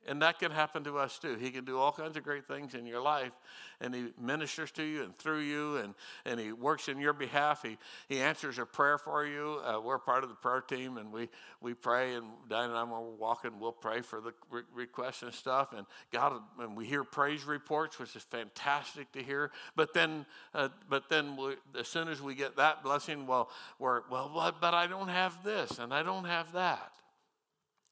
And 0.07 0.21
that 0.21 0.39
can 0.39 0.51
happen 0.51 0.83
to 0.85 0.97
us 0.97 1.19
too. 1.19 1.35
He 1.35 1.51
can 1.51 1.65
do 1.65 1.77
all 1.77 1.91
kinds 1.91 2.17
of 2.17 2.23
great 2.23 2.45
things 2.45 2.73
in 2.73 2.85
your 2.85 3.01
life, 3.01 3.33
and 3.81 3.93
He 3.93 4.07
ministers 4.19 4.71
to 4.71 4.83
you 4.83 5.03
and 5.03 5.15
through 5.17 5.41
you, 5.41 5.77
and, 5.77 5.93
and 6.25 6.39
He 6.39 6.51
works 6.51 6.87
in 6.87 6.99
your 6.99 7.13
behalf. 7.13 7.63
He, 7.63 7.77
he 8.07 8.19
answers 8.19 8.57
a 8.59 8.65
prayer 8.65 8.97
for 8.97 9.25
you. 9.25 9.59
Uh, 9.63 9.79
we're 9.79 9.99
part 9.99 10.23
of 10.23 10.29
the 10.29 10.35
prayer 10.35 10.61
team, 10.61 10.97
and 10.97 11.11
we, 11.11 11.29
we 11.61 11.73
pray, 11.73 12.15
and 12.15 12.25
Diane 12.49 12.69
and 12.69 12.77
I, 12.77 12.83
when 12.83 12.91
we're 12.91 13.11
walking, 13.11 13.59
we'll 13.59 13.71
pray 13.71 14.01
for 14.01 14.21
the 14.21 14.33
re- 14.49 14.63
requests 14.73 15.21
and 15.21 15.33
stuff. 15.33 15.73
And 15.75 15.85
God, 16.11 16.41
and 16.59 16.77
we 16.77 16.85
hear 16.85 17.03
praise 17.03 17.43
reports, 17.43 17.99
which 17.99 18.15
is 18.15 18.23
fantastic 18.23 19.11
to 19.11 19.21
hear. 19.21 19.51
But 19.75 19.93
then, 19.93 20.25
uh, 20.55 20.69
but 20.89 21.09
then 21.09 21.35
we, 21.35 21.55
as 21.77 21.87
soon 21.87 22.07
as 22.07 22.21
we 22.21 22.35
get 22.35 22.55
that 22.55 22.83
blessing, 22.83 23.27
well, 23.27 23.49
we're, 23.77 24.01
well, 24.09 24.31
but, 24.33 24.61
but 24.61 24.73
I 24.73 24.87
don't 24.87 25.09
have 25.09 25.43
this, 25.43 25.77
and 25.77 25.93
I 25.93 26.03
don't 26.03 26.25
have 26.25 26.53
that. 26.53 26.93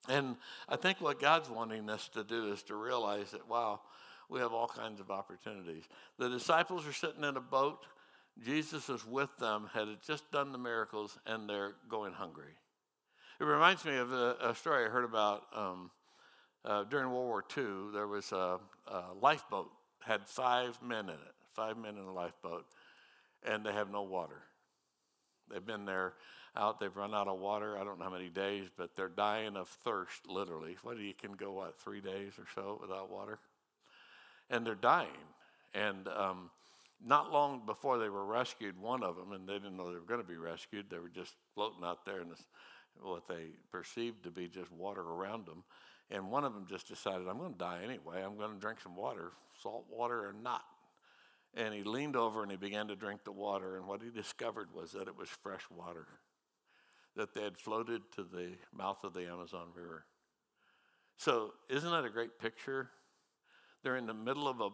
And 0.08 0.38
I 0.70 0.76
think 0.76 1.02
what 1.02 1.20
God's 1.20 1.50
wanting 1.50 1.90
us 1.90 2.10
to 2.10 2.24
do 2.24 2.52
is 2.52 2.64
to 2.64 2.76
realize 2.76 3.32
that, 3.32 3.48
wow, 3.48 3.82
we 4.30 4.40
have 4.40 4.54
all 4.54 4.68
kinds 4.68 5.00
of 5.00 5.12
opportunities. 5.12 5.84
The 6.18 6.30
disciples 6.30 6.88
are 6.88 6.94
sitting 6.94 7.24
in 7.24 7.38
a 7.38 7.42
boat. 7.42 7.86
Jesus 8.44 8.90
is 8.90 9.06
with 9.06 9.36
them, 9.40 9.70
had 9.74 9.88
just 10.06 10.32
done 10.32 10.52
the 10.52 10.58
miracles, 10.58 11.18
and 11.26 11.50
they're 11.50 11.76
going 11.90 12.14
hungry. 12.14 12.54
It 13.40 13.44
reminds 13.44 13.86
me 13.86 13.98
of 13.98 14.12
a, 14.12 14.36
a 14.42 14.56
story 14.56 14.86
I 14.86 14.90
heard 14.90 15.06
about 15.06 15.44
um, 15.54 15.92
uh, 16.66 16.84
during 16.84 17.10
World 17.10 17.28
War 17.28 17.44
II. 17.56 17.94
There 17.94 18.08
was 18.08 18.32
a, 18.32 18.60
a 18.88 19.04
lifeboat, 19.20 19.72
had 20.06 20.28
five 20.28 20.80
men 20.82 21.06
in 21.06 21.16
it, 21.16 21.36
five 21.54 21.78
men 21.78 21.98
in 21.98 22.04
a 22.04 22.14
lifeboat, 22.14 22.66
and 23.44 23.66
they 23.66 23.74
have 23.74 23.92
no 23.92 24.04
water. 24.04 24.42
They've 25.50 25.66
been 25.66 25.86
there 25.86 26.14
out. 26.58 26.80
They've 26.80 26.96
run 26.96 27.14
out 27.14 27.28
of 27.28 27.40
water. 27.40 27.78
I 27.78 27.84
don't 27.84 28.00
know 28.00 28.06
how 28.06 28.12
many 28.12 28.30
days, 28.30 28.66
but 28.76 28.96
they're 28.96 29.08
dying 29.08 29.56
of 29.56 29.68
thirst, 29.68 30.28
literally. 30.28 30.78
What 30.82 30.98
do 30.98 31.04
you 31.04 31.14
can 31.14 31.34
go 31.34 31.54
what 31.54 31.80
three 31.80 32.02
days 32.02 32.34
or 32.38 32.46
so 32.56 32.80
without 32.82 33.12
water, 33.12 33.40
and 34.50 34.66
they're 34.66 34.76
dying. 34.76 35.08
And 35.74 36.08
um, 36.08 36.50
not 37.06 37.32
long 37.32 37.62
before 37.66 37.98
they 37.98 38.10
were 38.10 38.26
rescued, 38.26 38.80
one 38.80 39.04
of 39.04 39.16
them, 39.16 39.32
and 39.32 39.48
they 39.48 39.54
didn't 39.54 39.78
know 39.78 39.92
they 39.92 40.00
were 40.00 40.06
going 40.06 40.22
to 40.22 40.28
be 40.28 40.38
rescued. 40.38 40.90
They 40.90 41.00
were 41.00 41.12
just 41.14 41.36
floating 41.54 41.84
out 41.84 42.06
there 42.06 42.22
in 42.22 42.30
this, 42.30 42.44
what 43.02 43.28
they 43.28 43.52
perceived 43.72 44.24
to 44.24 44.32
be 44.32 44.48
just 44.48 44.72
water 44.72 45.02
around 45.02 45.46
them. 45.46 45.64
And 46.10 46.32
one 46.32 46.46
of 46.46 46.54
them 46.54 46.66
just 46.70 46.88
decided, 46.88 47.28
I'm 47.28 47.38
going 47.38 47.52
to 47.52 47.58
die 47.58 47.82
anyway. 47.84 48.24
I'm 48.24 48.38
going 48.38 48.54
to 48.54 48.60
drink 48.60 48.80
some 48.82 48.96
water, 48.96 49.34
salt 49.62 49.86
water 49.92 50.20
or 50.20 50.34
not. 50.34 50.64
And 51.54 51.74
he 51.74 51.84
leaned 51.84 52.16
over 52.16 52.44
and 52.44 52.52
he 52.52 52.58
began 52.58 52.88
to 52.88 52.96
drink 52.96 53.24
the 53.26 53.32
water. 53.32 53.78
And 53.78 53.88
what 53.88 54.02
he 54.02 54.10
discovered 54.10 54.70
was 54.74 54.94
that 54.94 55.08
it 55.08 55.18
was 55.18 55.28
fresh 55.30 55.64
water 55.70 56.08
that 57.18 57.34
they 57.34 57.44
had 57.44 57.58
floated 57.58 58.02
to 58.16 58.24
the 58.24 58.54
mouth 58.74 59.04
of 59.04 59.14
the 59.14 59.28
Amazon 59.28 59.68
River. 59.76 60.06
So, 61.18 61.54
isn't 61.70 61.90
that 61.90 62.06
a 62.06 62.10
great 62.10 62.40
picture? 62.40 62.90
They're 63.84 63.98
in 63.98 64.06
the 64.06 64.14
middle 64.14 64.48
of 64.48 64.62
a 64.62 64.70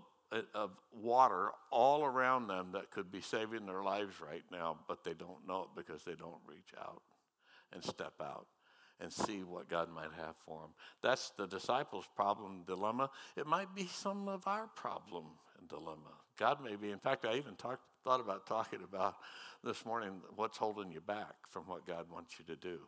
of 0.56 0.72
water 0.92 1.52
all 1.72 2.04
around 2.04 2.48
them 2.48 2.70
that 2.74 2.90
could 2.92 3.12
be 3.12 3.22
saving 3.22 3.66
their 3.66 3.84
lives 3.84 4.16
right 4.20 4.44
now, 4.52 4.80
but 4.88 5.04
they 5.04 5.14
don't 5.14 5.48
know 5.48 5.64
it 5.64 5.70
because 5.76 6.04
they 6.04 6.16
don't 6.16 6.42
reach 6.48 6.74
out 6.80 7.04
and 7.72 7.84
step 7.84 8.14
out 8.22 8.48
and 9.00 9.12
see 9.12 9.44
what 9.44 9.70
God 9.70 9.90
might 9.94 10.12
have 10.18 10.36
for 10.46 10.62
them. 10.62 10.72
That's 11.02 11.32
the 11.38 11.46
disciples' 11.46 12.08
problem 12.16 12.64
dilemma. 12.66 13.10
It 13.36 13.48
might 13.48 13.76
be 13.76 13.88
some 13.88 14.28
of 14.28 14.48
our 14.48 14.68
problem 14.76 15.26
and 15.60 15.68
dilemma. 15.68 16.14
God 16.38 16.64
may 16.64 16.76
be. 16.76 16.92
In 16.92 17.00
fact, 17.00 17.26
I 17.26 17.36
even 17.36 17.56
talked, 17.56 17.84
thought 18.04 18.20
about 18.20 18.46
talking 18.46 18.80
about 18.84 19.16
this 19.64 19.86
morning 19.86 20.22
what's 20.36 20.58
holding 20.58 20.92
you 20.92 21.02
back 21.02 21.36
from 21.50 21.64
what 21.64 21.86
God 21.86 22.06
wants 22.12 22.36
you 22.38 22.46
to 22.54 22.60
do. 22.60 22.80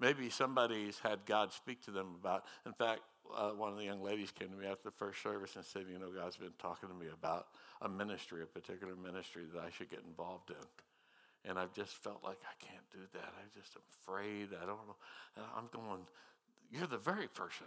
Maybe 0.00 0.30
somebody's 0.30 0.98
had 0.98 1.26
God 1.26 1.52
speak 1.52 1.84
to 1.84 1.90
them 1.90 2.16
about, 2.18 2.44
in 2.66 2.72
fact, 2.72 3.02
uh, 3.36 3.50
one 3.50 3.70
of 3.70 3.78
the 3.78 3.84
young 3.84 4.02
ladies 4.02 4.32
came 4.32 4.48
to 4.48 4.56
me 4.56 4.66
after 4.66 4.84
the 4.84 4.96
first 4.96 5.22
service 5.22 5.54
and 5.56 5.64
said, 5.64 5.84
You 5.90 5.98
know, 5.98 6.10
God's 6.10 6.36
been 6.36 6.52
talking 6.58 6.88
to 6.88 6.94
me 6.94 7.06
about 7.12 7.46
a 7.80 7.88
ministry, 7.88 8.42
a 8.42 8.46
particular 8.46 8.94
ministry 8.96 9.44
that 9.54 9.62
I 9.62 9.70
should 9.70 9.90
get 9.90 10.00
involved 10.06 10.50
in. 10.50 11.48
And 11.48 11.58
I've 11.58 11.72
just 11.72 11.92
felt 11.92 12.22
like 12.24 12.38
I 12.42 12.64
can't 12.64 12.84
do 12.92 12.98
that. 13.14 13.32
I'm 13.38 13.50
just 13.54 13.76
afraid. 13.76 14.48
I 14.60 14.66
don't 14.66 14.86
know. 14.86 14.96
And 15.36 15.44
I'm 15.56 15.68
going, 15.72 16.00
You're 16.70 16.86
the 16.86 16.98
very 16.98 17.28
person 17.28 17.66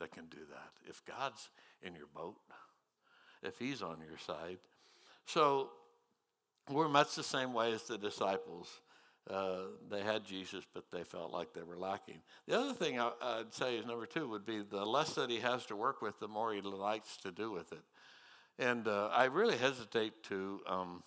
that 0.00 0.10
can 0.12 0.26
do 0.26 0.40
that. 0.50 0.70
If 0.88 1.04
God's 1.04 1.48
in 1.82 1.94
your 1.94 2.08
boat, 2.14 2.36
if 3.42 3.58
He's 3.58 3.80
on 3.82 3.98
your 4.08 4.18
side. 4.18 4.58
So 5.24 5.70
we're 6.70 6.88
much 6.88 7.14
the 7.14 7.22
same 7.22 7.52
way 7.52 7.72
as 7.72 7.82
the 7.84 7.98
disciples. 7.98 8.80
Uh, 9.28 9.62
they 9.90 10.02
had 10.02 10.24
Jesus, 10.24 10.64
but 10.72 10.84
they 10.92 11.02
felt 11.02 11.32
like 11.32 11.52
they 11.52 11.62
were 11.62 11.76
lacking. 11.76 12.20
The 12.46 12.58
other 12.58 12.74
thing 12.74 13.00
I, 13.00 13.10
would 13.38 13.52
say 13.52 13.76
is 13.76 13.84
number 13.84 14.06
two 14.06 14.28
would 14.28 14.46
be 14.46 14.62
the 14.62 14.84
less 14.84 15.14
that 15.14 15.30
he 15.30 15.38
has 15.38 15.66
to 15.66 15.76
work 15.76 16.00
with, 16.00 16.18
the 16.20 16.28
more 16.28 16.54
he 16.54 16.60
likes 16.60 17.16
to 17.18 17.32
do 17.32 17.50
with 17.50 17.72
it. 17.72 17.82
And 18.58 18.86
uh, 18.86 19.08
I 19.08 19.24
really 19.24 19.56
hesitate 19.56 20.22
to 20.24 20.60
um, 20.66 21.02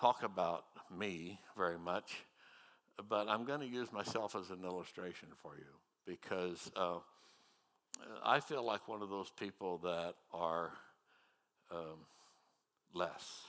talk 0.00 0.22
about 0.22 0.64
me 0.96 1.38
very 1.56 1.78
much, 1.78 2.24
but 3.08 3.28
I'm 3.28 3.44
going 3.44 3.60
to 3.60 3.66
use 3.66 3.92
myself 3.92 4.34
as 4.34 4.50
an 4.50 4.64
illustration 4.64 5.28
for 5.42 5.56
you 5.56 5.64
because 6.06 6.70
uh, 6.74 6.98
I 8.24 8.40
feel 8.40 8.64
like 8.64 8.88
one 8.88 9.02
of 9.02 9.10
those 9.10 9.30
people 9.30 9.78
that 9.78 10.14
are 10.32 10.72
um, 11.70 12.06
less. 12.94 13.42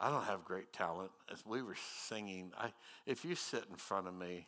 I 0.00 0.10
don't 0.10 0.24
have 0.24 0.44
great 0.44 0.72
talent. 0.72 1.10
As 1.32 1.44
we 1.44 1.62
were 1.62 1.76
singing, 2.06 2.52
I, 2.56 2.72
if 3.04 3.24
you 3.24 3.34
sit 3.34 3.64
in 3.68 3.76
front 3.76 4.06
of 4.06 4.14
me, 4.14 4.46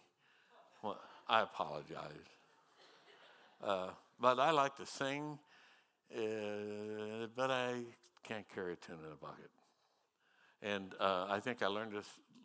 well, 0.83 0.99
I 1.29 1.43
apologize. 1.43 2.29
Uh, 3.63 3.89
but 4.21 4.39
I 4.39 4.53
like 4.53 4.77
to 4.77 4.87
sing, 4.87 5.39
uh, 6.17 7.27
but 7.35 7.51
I 7.51 7.83
can't 8.23 8.47
carry 8.55 8.75
a 8.75 8.77
tune 8.77 8.99
in 9.05 9.13
a 9.13 9.17
bucket. 9.17 9.51
And 10.63 10.95
uh, 11.01 11.27
I 11.29 11.41
think 11.41 11.63
I 11.63 11.67
learned 11.67 11.93
to 11.93 12.03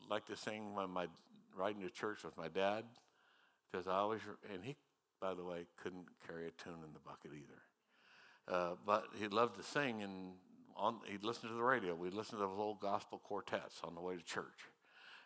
like 0.10 0.26
to 0.28 0.36
sing 0.36 0.74
when 0.74 0.89
my 0.89 1.08
riding 1.56 1.82
to 1.82 1.89
church 1.89 2.24
with 2.24 2.38
my 2.38 2.48
dad, 2.48 2.86
because 3.72 3.88
I 3.88 3.98
always 3.98 4.22
and 4.52 4.63
he, 4.63 4.76
by 5.22 5.34
the 5.34 5.44
way, 5.44 5.68
couldn't 5.82 6.06
carry 6.26 6.48
a 6.48 6.52
tune 6.52 6.80
in 6.86 6.94
the 6.94 7.00
bucket 7.00 7.32
either. 7.34 7.62
Uh, 8.48 8.76
but 8.86 9.06
he 9.20 9.28
loved 9.28 9.58
to 9.58 9.63
sing, 9.63 10.04
and 10.04 10.34
on, 10.76 10.98
he'd 11.08 11.24
listen 11.24 11.50
to 11.50 11.56
the 11.56 11.64
radio. 11.64 11.96
We'd 11.96 12.14
listen 12.14 12.38
to 12.38 12.46
those 12.46 12.58
old 12.60 12.80
gospel 12.80 13.20
quartets 13.24 13.80
on 13.84 13.96
the 13.96 14.02
way 14.02 14.16
to 14.16 14.24
church. 14.24 14.70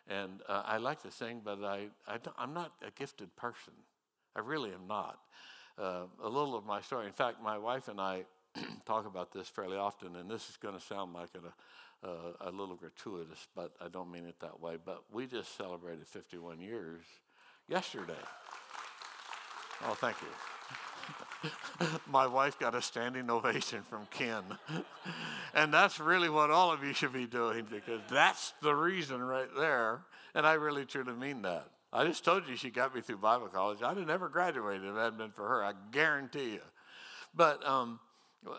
And 0.08 0.40
uh, 0.48 0.62
I 0.64 0.78
like 0.78 1.02
to 1.02 1.10
sing, 1.10 1.40
but 1.44 1.62
I, 1.62 1.88
I 2.06 2.18
am 2.42 2.54
not 2.54 2.72
a 2.86 2.90
gifted 2.90 3.34
person. 3.36 3.72
I 4.34 4.40
really 4.40 4.70
am 4.70 4.86
not. 4.86 5.18
Uh, 5.78 6.04
a 6.22 6.28
little 6.28 6.56
of 6.56 6.64
my 6.64 6.80
story. 6.80 7.06
In 7.06 7.12
fact, 7.12 7.42
my 7.42 7.58
wife 7.58 7.88
and 7.88 8.00
I 8.00 8.24
talk 8.86 9.06
about 9.06 9.32
this 9.32 9.48
fairly 9.48 9.76
often, 9.76 10.16
and 10.16 10.30
this 10.30 10.48
is 10.48 10.56
going 10.56 10.74
to 10.74 10.80
sound 10.80 11.12
like 11.12 11.30
a, 11.34 12.06
a, 12.08 12.48
a 12.48 12.50
little 12.50 12.76
gratuitous, 12.76 13.46
but 13.54 13.72
I 13.80 13.88
don't 13.88 14.10
mean 14.10 14.26
it 14.26 14.40
that 14.40 14.60
way. 14.60 14.76
But 14.84 15.04
we 15.12 15.26
just 15.26 15.56
celebrated 15.56 16.06
51 16.06 16.60
years 16.60 17.04
yesterday. 17.68 18.12
Oh, 19.86 19.94
thank 19.94 20.20
you. 20.20 20.59
My 22.06 22.26
wife 22.26 22.58
got 22.58 22.74
a 22.74 22.82
standing 22.82 23.30
ovation 23.30 23.82
from 23.82 24.06
Ken. 24.10 24.42
and 25.54 25.72
that's 25.72 25.98
really 25.98 26.28
what 26.28 26.50
all 26.50 26.72
of 26.72 26.82
you 26.84 26.92
should 26.92 27.12
be 27.12 27.26
doing 27.26 27.66
because 27.70 28.00
that's 28.10 28.52
the 28.62 28.74
reason 28.74 29.22
right 29.22 29.48
there. 29.56 30.02
And 30.34 30.46
I 30.46 30.54
really 30.54 30.84
truly 30.84 31.12
mean 31.12 31.42
that. 31.42 31.66
I 31.92 32.04
just 32.06 32.24
told 32.24 32.46
you 32.48 32.56
she 32.56 32.70
got 32.70 32.94
me 32.94 33.00
through 33.00 33.16
Bible 33.18 33.48
college. 33.48 33.82
I'd 33.82 33.96
have 33.96 34.06
never 34.06 34.28
graduated 34.28 34.84
if 34.84 34.94
it 34.94 34.98
hadn't 34.98 35.18
been 35.18 35.32
for 35.32 35.48
her. 35.48 35.64
I 35.64 35.72
guarantee 35.90 36.52
you. 36.52 36.60
But 37.34 37.66
um, 37.66 37.98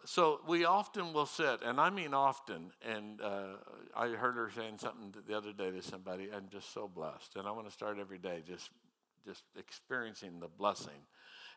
So 0.06 0.42
we 0.48 0.66
often 0.66 1.14
will 1.14 1.26
sit, 1.26 1.62
and 1.64 1.80
I 1.80 1.90
mean 1.90 2.14
often, 2.14 2.72
and 2.88 3.22
uh, 3.22 3.56
I 3.96 4.10
heard 4.10 4.36
her 4.36 4.52
saying 4.56 4.78
something 4.78 5.14
the 5.28 5.36
other 5.36 5.54
day 5.54 5.72
to 5.72 5.82
somebody. 5.82 6.30
I'm 6.36 6.50
just 6.52 6.74
so 6.74 6.88
blessed, 6.88 7.36
and 7.36 7.48
I 7.48 7.52
want 7.52 7.68
to 7.68 7.72
start 7.74 7.98
every 8.00 8.20
day 8.20 8.44
just, 8.48 8.70
just 9.26 9.44
experiencing 9.58 10.40
the 10.40 10.48
blessing, 10.48 11.08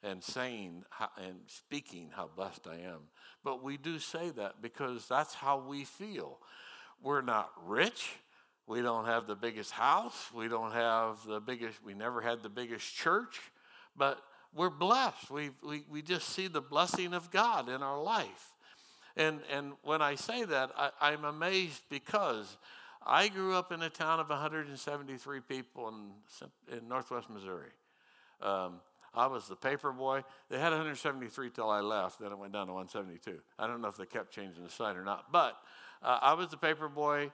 and 0.04 0.22
saying 0.22 0.84
and 1.16 1.36
speaking 1.46 2.10
how 2.14 2.28
blessed 2.36 2.66
I 2.66 2.76
am. 2.86 3.00
But 3.42 3.62
we 3.62 3.76
do 3.76 3.98
say 3.98 4.30
that 4.30 4.62
because 4.62 5.06
that's 5.08 5.34
how 5.34 5.58
we 5.58 5.84
feel. 5.84 6.38
We're 7.02 7.22
not 7.22 7.50
rich. 7.66 8.16
We 8.66 8.80
don't 8.80 9.06
have 9.06 9.26
the 9.26 9.34
biggest 9.34 9.72
house. 9.72 10.30
We 10.34 10.48
don't 10.48 10.72
have 10.72 11.18
the 11.26 11.40
biggest. 11.40 11.84
We 11.84 11.94
never 11.94 12.20
had 12.20 12.42
the 12.42 12.48
biggest 12.48 12.94
church, 12.94 13.40
but 13.96 14.22
we're 14.54 14.70
blessed. 14.70 15.30
We, 15.30 15.50
we, 15.62 15.84
we 15.90 16.00
just 16.00 16.30
see 16.30 16.46
the 16.46 16.62
blessing 16.62 17.12
of 17.12 17.30
God 17.30 17.68
in 17.68 17.82
our 17.82 18.00
life. 18.00 18.52
And, 19.16 19.40
and 19.52 19.72
when 19.82 20.02
I 20.02 20.14
say 20.14 20.44
that, 20.44 20.70
I, 21.00 21.12
am 21.12 21.24
amazed 21.24 21.82
because 21.88 22.56
I 23.04 23.28
grew 23.28 23.54
up 23.54 23.70
in 23.70 23.82
a 23.82 23.90
town 23.90 24.18
of 24.18 24.28
173 24.28 25.40
people 25.40 25.88
in, 25.88 26.76
in 26.76 26.88
northwest 26.88 27.30
Missouri. 27.30 27.70
Um, 28.42 28.80
I 29.14 29.26
was 29.26 29.48
the 29.48 29.56
paper 29.56 29.92
boy. 29.92 30.24
They 30.50 30.58
had 30.58 30.70
173 30.70 31.50
till 31.50 31.70
I 31.70 31.80
left, 31.80 32.20
then 32.20 32.32
it 32.32 32.38
went 32.38 32.52
down 32.52 32.66
to 32.66 32.72
172. 32.72 33.40
I 33.58 33.66
don't 33.66 33.80
know 33.80 33.88
if 33.88 33.96
they 33.96 34.06
kept 34.06 34.32
changing 34.32 34.62
the 34.64 34.70
sign 34.70 34.96
or 34.96 35.04
not, 35.04 35.30
but 35.30 35.56
uh, 36.02 36.18
I 36.20 36.34
was 36.34 36.48
the 36.48 36.56
paper 36.56 36.88
boy. 36.88 37.30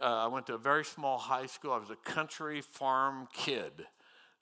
Uh, 0.00 0.24
I 0.24 0.26
went 0.28 0.46
to 0.46 0.54
a 0.54 0.58
very 0.58 0.84
small 0.84 1.18
high 1.18 1.46
school. 1.46 1.72
I 1.72 1.78
was 1.78 1.90
a 1.90 1.96
country 1.96 2.60
farm 2.60 3.28
kid 3.32 3.72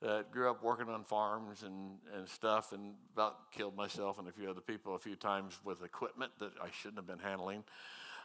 that 0.03 0.31
grew 0.31 0.51
up 0.51 0.63
working 0.63 0.89
on 0.89 1.05
farms 1.05 1.63
and, 1.63 1.97
and 2.15 2.29
stuff 2.29 2.73
and 2.73 2.95
about 3.15 3.51
killed 3.51 3.75
myself 3.75 4.19
and 4.19 4.29
a 4.29 4.33
few 4.33 4.51
other 4.51 4.61
people 4.61 4.95
a 4.95 4.99
few 4.99 5.17
times 5.17 5.59
with 5.65 5.83
equipment 5.83 6.33
that 6.39 6.53
I 6.63 6.69
shouldn't 6.71 6.99
have 6.99 7.07
been 7.07 7.19
handling. 7.19 7.65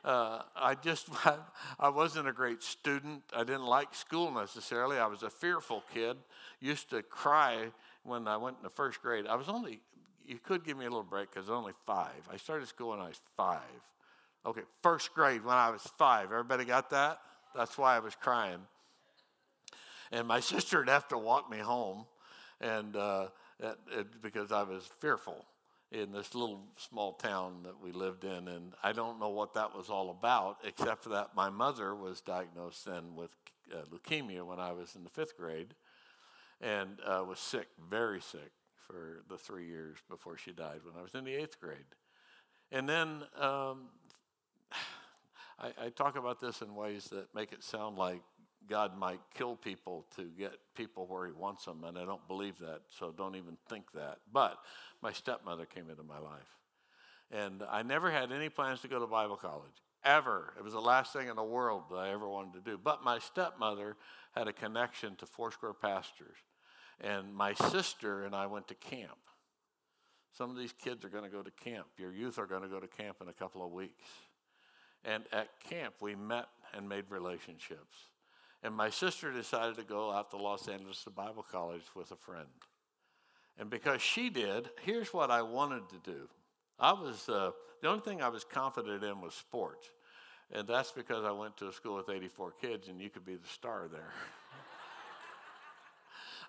Uh, 0.03 0.41
I 0.55 0.75
just, 0.75 1.07
I 1.79 1.89
wasn't 1.89 2.27
a 2.27 2.33
great 2.33 2.63
student. 2.63 3.23
I 3.35 3.43
didn't 3.43 3.65
like 3.65 3.93
school 3.93 4.31
necessarily. 4.31 4.97
I 4.97 5.05
was 5.05 5.23
a 5.23 5.29
fearful 5.29 5.83
kid. 5.93 6.17
Used 6.59 6.89
to 6.89 7.03
cry 7.03 7.71
when 8.03 8.27
I 8.27 8.37
went 8.37 8.57
in 8.57 8.63
the 8.63 8.69
first 8.69 9.01
grade. 9.01 9.27
I 9.27 9.35
was 9.35 9.49
only, 9.49 9.81
you 10.25 10.37
could 10.37 10.63
give 10.63 10.77
me 10.77 10.85
a 10.85 10.89
little 10.89 11.03
break 11.03 11.31
because 11.31 11.49
I 11.49 11.51
was 11.51 11.57
only 11.59 11.73
five. 11.85 12.27
I 12.31 12.37
started 12.37 12.67
school 12.67 12.89
when 12.89 12.99
I 12.99 13.07
was 13.07 13.21
five. 13.37 13.59
Okay, 14.45 14.61
first 14.81 15.13
grade 15.13 15.43
when 15.43 15.55
I 15.55 15.69
was 15.69 15.81
five. 15.97 16.25
Everybody 16.31 16.65
got 16.65 16.89
that? 16.89 17.19
That's 17.55 17.77
why 17.77 17.95
I 17.95 17.99
was 17.99 18.15
crying 18.15 18.61
and 20.11 20.27
my 20.27 20.39
sister 20.51 20.79
would 20.79 20.89
have 20.89 21.07
to 21.09 21.17
walk 21.17 21.49
me 21.49 21.57
home, 21.57 22.05
and 22.59 22.95
uh, 22.95 23.27
it, 23.59 23.77
it, 23.91 24.21
because 24.21 24.51
I 24.51 24.63
was 24.63 24.89
fearful 24.99 25.45
in 25.91 26.11
this 26.11 26.33
little 26.33 26.61
small 26.77 27.13
town 27.13 27.63
that 27.63 27.81
we 27.81 27.91
lived 27.91 28.23
in, 28.23 28.47
and 28.47 28.73
I 28.83 28.93
don't 28.93 29.19
know 29.19 29.29
what 29.29 29.53
that 29.55 29.75
was 29.75 29.89
all 29.89 30.09
about, 30.09 30.57
except 30.63 31.03
for 31.03 31.09
that 31.09 31.35
my 31.35 31.49
mother 31.49 31.93
was 31.95 32.21
diagnosed 32.21 32.85
then 32.85 33.15
with 33.15 33.31
uh, 33.73 33.81
leukemia 33.93 34.45
when 34.45 34.59
I 34.59 34.71
was 34.71 34.95
in 34.95 35.03
the 35.03 35.09
fifth 35.09 35.37
grade, 35.37 35.73
and 36.61 36.99
uh, 37.05 37.23
was 37.27 37.39
sick, 37.39 37.67
very 37.89 38.21
sick, 38.21 38.51
for 38.87 39.23
the 39.29 39.37
three 39.37 39.67
years 39.67 39.97
before 40.09 40.37
she 40.37 40.51
died 40.51 40.79
when 40.83 40.95
I 40.97 41.01
was 41.01 41.15
in 41.15 41.23
the 41.23 41.33
eighth 41.33 41.59
grade, 41.59 41.77
and 42.71 42.87
then. 42.87 43.23
Um, 43.39 43.89
I, 45.59 45.85
I 45.85 45.89
talk 45.89 46.17
about 46.17 46.41
this 46.41 46.63
in 46.63 46.73
ways 46.73 47.05
that 47.11 47.27
make 47.35 47.51
it 47.51 47.63
sound 47.63 47.95
like 47.95 48.23
God 48.67 48.97
might 48.97 49.19
kill 49.33 49.55
people 49.55 50.05
to 50.15 50.23
get 50.37 50.53
people 50.75 51.05
where 51.07 51.25
He 51.25 51.33
wants 51.33 51.65
them, 51.65 51.83
and 51.83 51.97
I 51.97 52.05
don't 52.05 52.25
believe 52.27 52.57
that, 52.59 52.81
so 52.87 53.13
don't 53.15 53.35
even 53.35 53.57
think 53.69 53.91
that. 53.93 54.19
But 54.31 54.57
my 55.01 55.11
stepmother 55.11 55.65
came 55.65 55.89
into 55.89 56.03
my 56.03 56.19
life, 56.19 56.57
and 57.31 57.63
I 57.69 57.83
never 57.83 58.11
had 58.11 58.31
any 58.31 58.49
plans 58.49 58.81
to 58.81 58.87
go 58.87 58.99
to 58.99 59.07
Bible 59.07 59.35
college, 59.35 59.83
ever. 60.03 60.53
It 60.57 60.63
was 60.63 60.73
the 60.73 60.81
last 60.81 61.13
thing 61.13 61.27
in 61.27 61.35
the 61.35 61.43
world 61.43 61.83
that 61.89 61.97
I 61.97 62.11
ever 62.11 62.27
wanted 62.27 62.53
to 62.53 62.71
do. 62.71 62.77
But 62.81 63.03
my 63.03 63.19
stepmother 63.19 63.97
had 64.35 64.47
a 64.47 64.53
connection 64.53 65.15
to 65.17 65.25
Foursquare 65.25 65.73
pastors, 65.73 66.37
and 67.01 67.33
my 67.33 67.53
sister 67.53 68.23
and 68.23 68.35
I 68.35 68.45
went 68.45 68.67
to 68.69 68.75
camp. 68.75 69.17
Some 70.37 70.49
of 70.49 70.57
these 70.57 70.71
kids 70.71 71.03
are 71.03 71.09
going 71.09 71.23
to 71.23 71.29
go 71.29 71.41
to 71.41 71.51
camp. 71.51 71.87
Your 71.97 72.13
youth 72.13 72.37
are 72.37 72.45
going 72.45 72.61
to 72.61 72.69
go 72.69 72.79
to 72.79 72.87
camp 72.87 73.17
in 73.21 73.27
a 73.27 73.33
couple 73.33 73.65
of 73.65 73.71
weeks. 73.71 74.05
And 75.03 75.23
at 75.33 75.49
camp, 75.67 75.95
we 75.99 76.15
met 76.15 76.47
and 76.73 76.87
made 76.87 77.05
relationships. 77.09 77.97
And 78.63 78.75
my 78.75 78.89
sister 78.89 79.31
decided 79.31 79.75
to 79.77 79.83
go 79.83 80.11
out 80.11 80.29
to 80.31 80.37
Los 80.37 80.67
Angeles 80.67 81.03
to 81.03 81.09
Bible 81.09 81.45
college 81.51 81.83
with 81.95 82.11
a 82.11 82.15
friend. 82.15 82.47
And 83.57 83.69
because 83.69 84.01
she 84.01 84.29
did, 84.29 84.69
here's 84.83 85.13
what 85.13 85.31
I 85.31 85.41
wanted 85.41 85.89
to 85.89 86.11
do. 86.11 86.29
I 86.79 86.93
was, 86.93 87.27
uh, 87.27 87.51
the 87.81 87.89
only 87.89 88.01
thing 88.01 88.21
I 88.21 88.29
was 88.29 88.43
confident 88.43 89.03
in 89.03 89.21
was 89.21 89.33
sports. 89.33 89.89
And 90.51 90.67
that's 90.67 90.91
because 90.91 91.25
I 91.25 91.31
went 91.31 91.57
to 91.57 91.69
a 91.69 91.73
school 91.73 91.95
with 91.95 92.09
84 92.09 92.53
kids 92.61 92.87
and 92.87 93.01
you 93.01 93.09
could 93.09 93.25
be 93.25 93.35
the 93.35 93.47
star 93.47 93.87
there. 93.91 94.13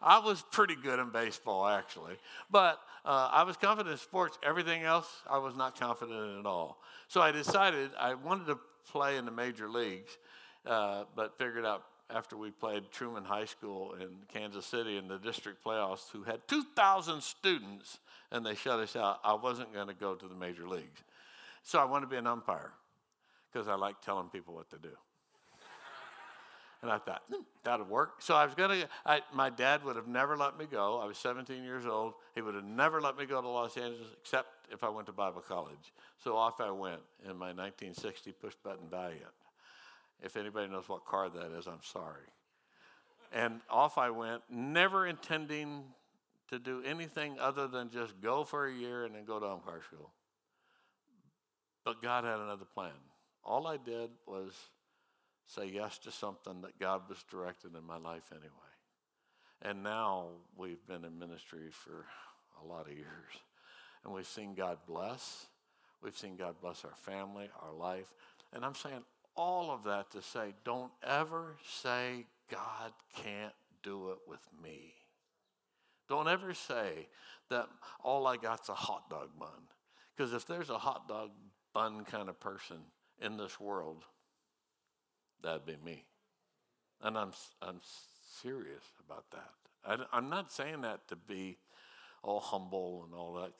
I 0.02 0.18
was 0.18 0.44
pretty 0.50 0.76
good 0.76 0.98
in 0.98 1.10
baseball, 1.10 1.66
actually. 1.66 2.14
But 2.50 2.80
uh, 3.04 3.30
I 3.32 3.44
was 3.44 3.56
confident 3.56 3.92
in 3.92 3.98
sports. 3.98 4.38
Everything 4.42 4.82
else, 4.82 5.08
I 5.30 5.38
was 5.38 5.54
not 5.54 5.78
confident 5.78 6.18
in 6.18 6.38
at 6.40 6.46
all. 6.46 6.80
So 7.08 7.20
I 7.20 7.32
decided 7.32 7.90
I 7.98 8.14
wanted 8.14 8.46
to 8.46 8.58
play 8.90 9.16
in 9.16 9.24
the 9.24 9.30
major 9.30 9.68
leagues, 9.68 10.16
uh, 10.66 11.04
but 11.14 11.38
figured 11.38 11.64
out 11.64 11.84
after 12.10 12.36
we 12.36 12.50
played 12.50 12.90
Truman 12.90 13.24
High 13.24 13.46
School 13.46 13.94
in 13.94 14.08
Kansas 14.32 14.66
City 14.66 14.96
in 14.96 15.08
the 15.08 15.18
district 15.18 15.64
playoffs, 15.64 16.10
who 16.12 16.22
had 16.22 16.46
2,000 16.48 17.22
students, 17.22 17.98
and 18.30 18.44
they 18.44 18.54
shut 18.54 18.80
us 18.80 18.96
out, 18.96 19.20
I 19.24 19.34
wasn't 19.34 19.72
going 19.72 19.88
to 19.88 19.94
go 19.94 20.14
to 20.14 20.28
the 20.28 20.34
major 20.34 20.68
leagues. 20.68 21.00
So 21.62 21.78
I 21.78 21.84
wanted 21.84 22.06
to 22.06 22.10
be 22.10 22.16
an 22.16 22.26
umpire 22.26 22.72
because 23.52 23.68
I 23.68 23.74
like 23.74 24.00
telling 24.00 24.28
people 24.28 24.54
what 24.54 24.68
to 24.70 24.78
do. 24.78 24.90
And 26.83 26.90
I 26.90 26.99
thought, 26.99 27.23
hmm, 27.29 27.42
that'll 27.62 27.87
work. 27.87 28.21
So 28.21 28.35
I 28.35 28.45
was 28.45 28.55
going 28.55 28.81
to, 28.81 29.23
my 29.33 29.51
dad 29.51 29.85
would 29.85 29.95
have 29.95 30.09
never 30.09 30.37
let 30.37 30.59
me 30.59 30.66
go. 30.68 31.01
I 31.01 31.07
was 31.07 31.16
17 31.16 31.62
years 31.62 31.87
old. 31.87 32.14
He 32.35 32.42
would 32.42 32.57
have 32.57 32.64
never 32.64 33.01
let 33.01 33.16
me 33.16 33.25
go 33.25 33.40
to 33.40 33.49
Los 33.49 33.77
Angeles 33.77 34.09
except 34.21 34.49
if 34.73 34.83
I 34.83 34.88
went 34.88 35.07
to 35.07 35.12
Bible 35.12 35.40
college. 35.40 35.92
So 36.23 36.37
off 36.37 36.61
I 36.61 36.71
went 36.71 37.01
in 37.25 37.38
my 37.38 37.53
1960 37.53 38.33
push 38.33 38.55
button 38.64 38.88
Valiant. 38.90 39.23
If 40.21 40.37
anybody 40.37 40.71
knows 40.71 40.88
what 40.88 41.05
car 41.05 41.29
that 41.29 41.57
is, 41.57 41.66
I'm 41.66 41.83
sorry. 41.83 42.27
And 43.33 43.61
off 43.71 43.97
I 43.97 44.11
went, 44.11 44.42
never 44.51 45.07
intending 45.07 45.85
to 46.51 46.59
do 46.59 46.83
anything 46.85 47.38
other 47.40 47.66
than 47.66 47.90
just 47.90 48.21
go 48.21 48.45
for 48.45 48.66
a 48.66 48.73
year 48.73 49.05
and 49.05 49.14
then 49.14 49.25
go 49.25 49.38
to 49.40 49.47
umpire 49.47 49.81
school. 49.87 50.11
But 51.85 52.03
God 52.03 52.25
had 52.25 52.38
another 52.40 52.64
plan. 52.64 52.92
All 53.45 53.66
I 53.66 53.77
did 53.77 54.11
was 54.27 54.53
say 55.46 55.66
yes 55.66 55.98
to 55.98 56.11
something 56.11 56.61
that 56.62 56.78
God 56.78 57.02
was 57.09 57.24
directing 57.31 57.72
in 57.76 57.85
my 57.85 57.98
life 57.98 58.31
anyway. 58.33 58.50
And 59.62 59.83
now 59.83 60.28
we've 60.57 60.85
been 60.87 61.05
in 61.05 61.18
ministry 61.18 61.70
for 61.70 62.07
a 62.62 62.66
lot 62.66 62.87
of 62.87 62.92
years. 62.92 63.07
And 64.05 64.12
we've 64.12 64.26
seen 64.26 64.55
God 64.55 64.78
bless. 64.87 65.46
We've 66.02 66.16
seen 66.16 66.37
God 66.37 66.57
bless 66.61 66.85
our 66.85 66.96
family, 66.96 67.48
our 67.62 67.72
life. 67.72 68.12
And 68.52 68.64
I'm 68.64 68.74
saying 68.74 69.05
all 69.37 69.70
of 69.70 69.85
that 69.85 70.11
to 70.12 70.22
say, 70.22 70.55
don't 70.64 70.90
ever 71.07 71.57
say 71.64 72.26
God 72.50 72.92
can't 73.14 73.55
do 73.83 74.11
it 74.11 74.18
with 74.26 74.46
me. 74.62 74.94
Don't 76.09 76.28
ever 76.28 76.55
say 76.55 77.09
that 77.50 77.68
all 78.02 78.26
I 78.26 78.37
got's 78.37 78.68
a 78.68 78.74
hot 78.74 79.09
dog 79.09 79.31
bun. 79.38 79.48
Because 80.16 80.33
if 80.33 80.46
there's 80.46 80.70
a 80.70 80.78
hot 80.78 81.09
dog 81.09 81.31
bun 81.72 82.05
kind 82.05 82.28
of 82.28 82.38
person 82.40 82.78
in 83.20 83.37
this 83.37 83.61
world, 83.61 84.05
that'd 85.42 85.66
be 85.66 85.76
me. 85.85 86.05
And 87.02 87.18
I'm, 87.18 87.33
I'm 87.61 87.81
serious 88.40 88.85
about 89.05 89.24
that. 89.33 89.50
I, 89.85 90.18
am 90.18 90.31
not 90.31 90.52
saying 90.52 90.83
that 90.83 91.09
to 91.09 91.16
be 91.16 91.59
all 92.22 92.40
humble 92.40 93.05
and 93.05 93.14
all 93.14 93.35
that 93.35 93.52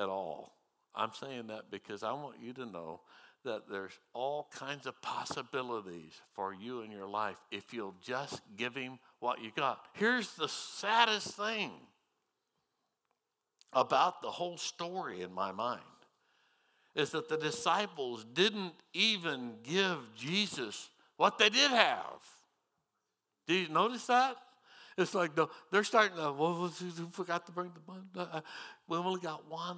at 0.00 0.08
all. 0.08 0.54
I'm 0.94 1.10
saying 1.12 1.48
that 1.48 1.70
because 1.70 2.02
I 2.02 2.12
want 2.12 2.36
you 2.40 2.52
to 2.54 2.66
know 2.66 3.00
that 3.44 3.68
there's 3.70 3.98
all 4.12 4.48
kinds 4.54 4.86
of 4.86 5.00
possibilities 5.00 6.12
for 6.34 6.52
you 6.52 6.82
in 6.82 6.90
your 6.90 7.08
life 7.08 7.38
if 7.50 7.72
you'll 7.72 7.94
just 8.02 8.42
give 8.56 8.74
him 8.74 8.98
what 9.18 9.42
you 9.42 9.50
got. 9.56 9.86
Here's 9.94 10.34
the 10.34 10.48
saddest 10.48 11.36
thing 11.36 11.70
about 13.72 14.20
the 14.20 14.30
whole 14.30 14.58
story 14.58 15.22
in 15.22 15.32
my 15.32 15.52
mind 15.52 15.80
is 16.94 17.10
that 17.10 17.28
the 17.28 17.36
disciples 17.36 18.24
didn't 18.34 18.74
even 18.92 19.54
give 19.62 19.98
Jesus 20.16 20.90
what 21.20 21.36
they 21.36 21.50
did 21.50 21.70
have. 21.70 22.22
Do 23.46 23.52
you 23.52 23.68
notice 23.68 24.06
that? 24.06 24.36
It's 24.96 25.14
like 25.14 25.32
they're 25.70 25.84
starting 25.84 26.16
to, 26.16 26.32
well, 26.32 26.54
who 26.54 27.08
forgot 27.12 27.44
to 27.44 27.52
bring 27.52 27.72
the 27.74 27.80
bun? 27.80 28.08
Uh, 28.16 28.40
we 28.88 28.96
only 28.96 29.20
got 29.20 29.46
one. 29.46 29.76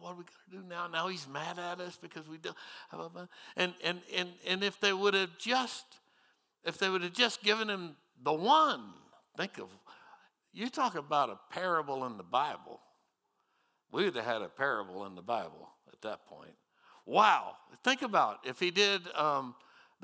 What 0.00 0.10
are 0.10 0.16
we 0.16 0.24
going 0.24 0.26
to 0.50 0.56
do 0.56 0.68
now? 0.68 0.88
Now 0.88 1.06
he's 1.06 1.28
mad 1.28 1.60
at 1.60 1.80
us 1.80 1.96
because 2.02 2.28
we 2.28 2.38
don't 2.38 2.56
have 2.90 2.98
a 2.98 3.08
bun. 3.08 3.28
And, 3.56 3.72
and, 3.84 4.00
and, 4.12 4.30
and 4.48 4.64
if 4.64 4.80
they 4.80 4.92
would 4.92 5.14
have 5.14 5.38
just, 5.38 5.84
if 6.64 6.76
they 6.76 6.88
would 6.88 7.02
have 7.02 7.12
just 7.12 7.44
given 7.44 7.70
him 7.70 7.94
the 8.24 8.32
one, 8.32 8.82
think 9.36 9.58
of, 9.58 9.68
you 10.52 10.68
talk 10.68 10.96
about 10.96 11.30
a 11.30 11.38
parable 11.54 12.04
in 12.06 12.16
the 12.16 12.24
Bible. 12.24 12.80
We 13.92 14.06
would 14.06 14.16
have 14.16 14.24
had 14.24 14.42
a 14.42 14.48
parable 14.48 15.06
in 15.06 15.14
the 15.14 15.22
Bible 15.22 15.68
at 15.92 16.02
that 16.02 16.26
point. 16.26 16.56
Wow. 17.06 17.52
Think 17.84 18.02
about 18.02 18.38
if 18.44 18.58
he 18.58 18.72
did, 18.72 19.02
um, 19.14 19.54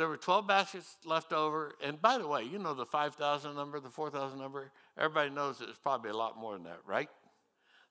there 0.00 0.08
were 0.08 0.16
12 0.16 0.46
baskets 0.46 0.96
left 1.04 1.30
over. 1.30 1.74
And 1.84 2.00
by 2.00 2.16
the 2.16 2.26
way, 2.26 2.42
you 2.42 2.58
know 2.58 2.72
the 2.72 2.86
5,000 2.86 3.54
number, 3.54 3.78
the 3.80 3.90
4,000 3.90 4.38
number? 4.38 4.70
Everybody 4.96 5.28
knows 5.28 5.60
it's 5.60 5.78
probably 5.78 6.10
a 6.10 6.16
lot 6.16 6.38
more 6.38 6.54
than 6.54 6.62
that, 6.62 6.78
right? 6.86 7.10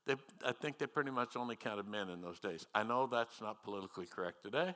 They, 0.07 0.15
I 0.43 0.53
think 0.53 0.79
they 0.79 0.87
pretty 0.87 1.11
much 1.11 1.35
only 1.35 1.55
counted 1.55 1.87
men 1.87 2.09
in 2.09 2.19
those 2.19 2.39
days. 2.39 2.65
I 2.73 2.81
know 2.81 3.05
that's 3.05 3.39
not 3.41 3.63
politically 3.63 4.07
correct 4.07 4.41
today, 4.43 4.73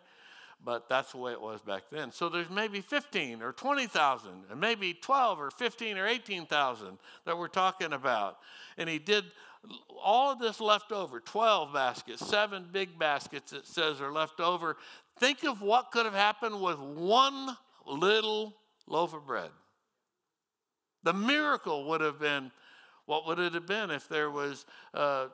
but 0.63 0.88
that's 0.88 1.13
the 1.13 1.17
way 1.17 1.32
it 1.32 1.41
was 1.41 1.60
back 1.62 1.86
then. 1.91 2.12
So 2.12 2.30
there's 2.30 2.52
maybe 2.52 2.82
15 2.82 3.41
or 3.41 3.52
20,000, 3.52 4.32
and 4.52 4.62
maybe 4.62 4.93
12 4.93 5.39
or 5.39 5.50
15 5.50 5.98
or 5.98 6.06
18,000 6.06 7.00
that 7.26 7.36
we're 7.36 7.48
talking 7.48 7.93
about. 7.93 8.38
And 8.78 8.88
he 8.88 9.00
did 9.00 9.24
all 10.04 10.32
of 10.32 10.39
this 10.39 10.60
left 10.60 10.91
over 10.91 11.19
12 11.19 11.74
baskets, 11.74 12.26
seven 12.26 12.67
big 12.72 13.00
baskets, 13.00 13.54
it 13.54 13.65
says, 13.65 14.02
are 14.02 14.12
left 14.12 14.39
over. 14.39 14.78
Think 15.19 15.43
of 15.43 15.62
what 15.62 15.91
could 15.91 16.06
have 16.06 16.13
happened 16.13 16.62
with 16.62 16.80
one 16.80 17.56
little 17.86 18.56
loaf 18.88 19.13
of 19.13 19.26
bread. 19.26 19.52
The 21.04 21.13
miracle 21.13 21.86
would 21.89 22.02
have 22.02 22.19
been 22.19 22.52
what 23.06 23.28
would 23.28 23.39
it 23.39 23.54
have 23.54 23.67
been 23.67 23.91
if 23.91 24.08
there 24.08 24.32
was 24.32 24.65
uh, 24.93 25.28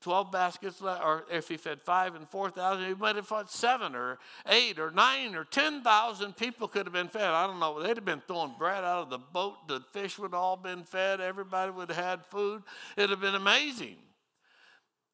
12 0.00 0.30
baskets, 0.30 0.80
left, 0.80 1.02
or 1.04 1.24
if 1.30 1.48
he 1.48 1.56
fed 1.56 1.80
five 1.82 2.14
and 2.14 2.28
4,000, 2.28 2.86
he 2.86 2.94
might 2.94 3.16
have 3.16 3.26
fed 3.26 3.48
seven 3.48 3.94
or 3.94 4.18
eight 4.46 4.78
or 4.78 4.90
nine 4.90 5.34
or 5.34 5.44
10,000 5.44 6.36
people 6.36 6.68
could 6.68 6.86
have 6.86 6.92
been 6.92 7.08
fed. 7.08 7.28
I 7.28 7.46
don't 7.46 7.58
know. 7.58 7.82
They'd 7.82 7.96
have 7.96 8.04
been 8.04 8.22
throwing 8.26 8.54
bread 8.58 8.84
out 8.84 9.02
of 9.02 9.10
the 9.10 9.18
boat. 9.18 9.68
The 9.68 9.82
fish 9.92 10.18
would 10.18 10.32
have 10.32 10.34
all 10.34 10.56
been 10.56 10.84
fed. 10.84 11.20
Everybody 11.20 11.72
would 11.72 11.90
have 11.90 12.04
had 12.04 12.26
food. 12.26 12.62
It'd 12.96 13.10
have 13.10 13.20
been 13.20 13.34
amazing. 13.34 13.96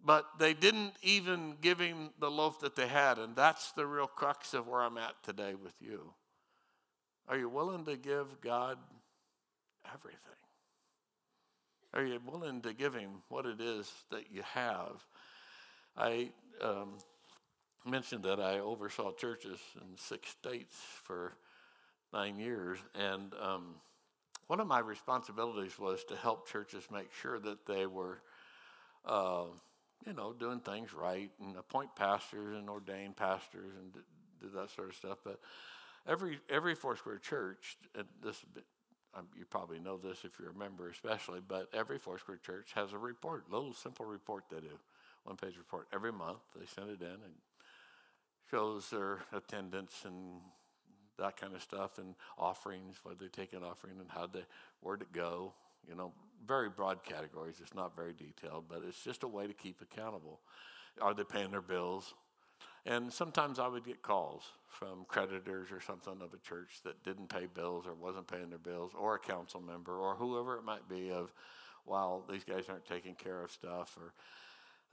But 0.07 0.39
they 0.39 0.55
didn't 0.55 0.95
even 1.03 1.57
give 1.61 1.81
him 1.81 2.11
the 2.21 2.31
loaf 2.31 2.61
that 2.61 2.77
they 2.77 2.87
had. 2.87 3.19
And 3.19 3.35
that's 3.35 3.73
the 3.73 3.85
real 3.85 4.07
crux 4.07 4.55
of 4.55 4.69
where 4.69 4.81
I'm 4.81 4.97
at 4.97 5.21
today 5.25 5.55
with 5.55 5.75
you. 5.81 6.13
Are 7.29 7.37
you 7.37 7.49
willing 7.49 7.85
to 7.87 7.97
give 7.97 8.41
God 8.41 8.79
everything? 9.93 10.21
Are 11.93 12.05
you 12.05 12.21
willing 12.25 12.61
to 12.63 12.73
give 12.73 12.95
him 12.95 13.23
what 13.29 13.47
it 13.47 13.61
is 13.61 13.91
that 14.11 14.31
you 14.31 14.43
have? 14.55 15.05
I 15.97 16.31
um, 16.63 16.99
mentioned 17.85 18.23
that 18.25 18.39
I 18.39 18.59
oversaw 18.59 19.13
churches 19.13 19.59
in 19.77 19.97
six 19.97 20.29
states 20.29 20.77
for 21.03 21.33
nine 22.13 22.39
years, 22.39 22.79
and 22.95 23.33
um, 23.41 23.75
one 24.47 24.61
of 24.61 24.67
my 24.67 24.79
responsibilities 24.79 25.79
was 25.79 26.05
to 26.05 26.17
help 26.17 26.49
churches 26.49 26.85
make 26.93 27.13
sure 27.13 27.39
that 27.41 27.67
they 27.67 27.87
were, 27.87 28.21
uh, 29.05 29.47
you 30.05 30.13
know, 30.13 30.33
doing 30.33 30.61
things 30.61 30.93
right 30.93 31.31
and 31.41 31.57
appoint 31.57 31.95
pastors 31.97 32.57
and 32.57 32.69
ordain 32.69 33.13
pastors 33.13 33.73
and 33.81 33.93
do, 33.93 34.01
that 34.55 34.71
sort 34.71 34.91
of 34.91 34.95
stuff. 34.95 35.19
But 35.25 35.41
every 36.07 36.39
every 36.51 36.75
Foursquare 36.75 37.19
church, 37.19 37.77
and 37.95 38.07
this 38.23 38.45
um, 39.17 39.27
you 39.37 39.45
probably 39.45 39.79
know 39.79 39.97
this 39.97 40.25
if 40.25 40.33
you're 40.39 40.51
a 40.51 40.55
member 40.55 40.89
especially, 40.89 41.41
but 41.47 41.69
every 41.73 41.99
Foursquare 41.99 42.39
church 42.45 42.73
has 42.75 42.93
a 42.93 42.99
report, 42.99 43.51
little 43.51 43.73
simple 43.73 44.07
report 44.07 44.45
they 44.51 44.61
do, 44.61 44.79
one 45.25 45.37
page 45.37 45.57
report 45.57 45.89
every 45.93 46.13
month. 46.13 46.39
They 46.59 46.67
send 46.67 46.91
it 46.91 47.03
in 47.03 47.09
and 47.09 47.35
shows 48.51 48.91
their 48.91 49.21
attendance 49.33 50.05
and 50.05 50.41
that 51.19 51.37
kind 51.37 51.55
of 51.55 51.63
stuff 51.63 51.99
and 51.99 52.15
offerings, 52.39 52.97
whether 53.03 53.17
they 53.21 53.29
take 53.29 53.53
an 53.53 53.63
offering 53.63 53.95
and 53.99 54.11
how 54.11 54.27
they, 54.27 54.45
where'd 54.81 55.03
it 55.03 55.13
go, 55.13 55.53
you 55.89 55.95
know, 55.95 56.13
very 56.47 56.69
broad 56.69 57.03
categories. 57.05 57.57
It's 57.61 57.75
not 57.75 57.97
very 57.97 58.13
detailed, 58.13 58.65
but 58.69 58.83
it's 58.87 59.03
just 59.03 59.23
a 59.23 59.29
way 59.29 59.47
to 59.47 59.53
keep 59.53 59.81
accountable. 59.81 60.41
Are 61.01 61.15
they 61.15 61.25
paying 61.25 61.51
their 61.51 61.61
bills? 61.61 62.15
And 62.87 63.13
sometimes 63.13 63.59
I 63.59 63.67
would 63.67 63.85
get 63.85 64.01
calls 64.01 64.45
from 64.69 65.05
creditors 65.09 65.73
or 65.73 65.81
something 65.81 66.23
of 66.23 66.33
a 66.33 66.39
church 66.39 66.83
that 66.85 67.03
didn't 67.03 67.29
pay 67.29 67.47
bills 67.47 67.85
or 67.85 67.95
wasn't 67.95 68.29
paying 68.29 68.49
their 68.49 68.59
bills, 68.59 68.93
or 68.97 69.17
a 69.17 69.19
council 69.19 69.61
member, 69.61 69.99
or 69.99 70.15
whoever 70.15 70.57
it 70.57 70.63
might 70.63 70.89
be, 70.89 71.11
of, 71.11 71.33
well, 71.85 72.25
these 72.31 72.45
guys 72.45 72.65
aren't 72.69 72.87
taking 72.87 73.15
care 73.15 73.43
of 73.43 73.51
stuff, 73.51 73.99
or 74.01 74.13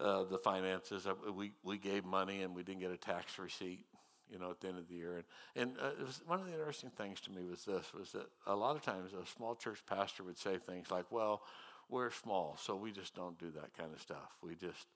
uh, 0.04 0.24
the 0.24 0.40
finances. 0.40 1.06
Uh, 1.06 1.14
we, 1.32 1.52
we 1.64 1.78
gave 1.78 2.04
money 2.04 2.42
and 2.42 2.56
we 2.56 2.64
didn't 2.64 2.82
get 2.82 2.92
a 2.92 2.98
tax 2.98 3.38
receipt, 3.38 3.86
you 4.34 4.40
know, 4.40 4.50
at 4.50 4.60
the 4.60 4.68
end 4.68 4.80
of 4.80 4.90
the 4.90 4.96
year. 4.96 5.24
And, 5.56 5.70
and 5.70 5.78
uh, 5.80 5.92
it 6.00 6.06
was, 6.06 6.22
one 6.26 6.40
of 6.40 6.48
the 6.48 6.54
interesting 6.54 6.90
things 6.90 7.22
to 7.22 7.32
me 7.32 7.44
was 7.50 7.64
this, 7.64 7.94
was 7.94 8.12
that 8.14 8.28
a 8.48 8.56
lot 8.56 8.76
of 8.76 8.82
times 8.82 9.12
a 9.14 9.26
small 9.28 9.56
church 9.56 9.84
pastor 9.88 10.24
would 10.24 10.38
say 10.38 10.58
things 10.58 10.90
like, 10.90 11.06
well, 11.12 11.44
we're 11.90 12.12
small, 12.12 12.58
so 12.60 12.76
we 12.76 12.92
just 12.92 13.14
don't 13.14 13.38
do 13.38 13.52
that 13.52 13.78
kind 13.78 13.94
of 13.94 14.02
stuff. 14.02 14.32
We 14.42 14.56
just 14.56 14.88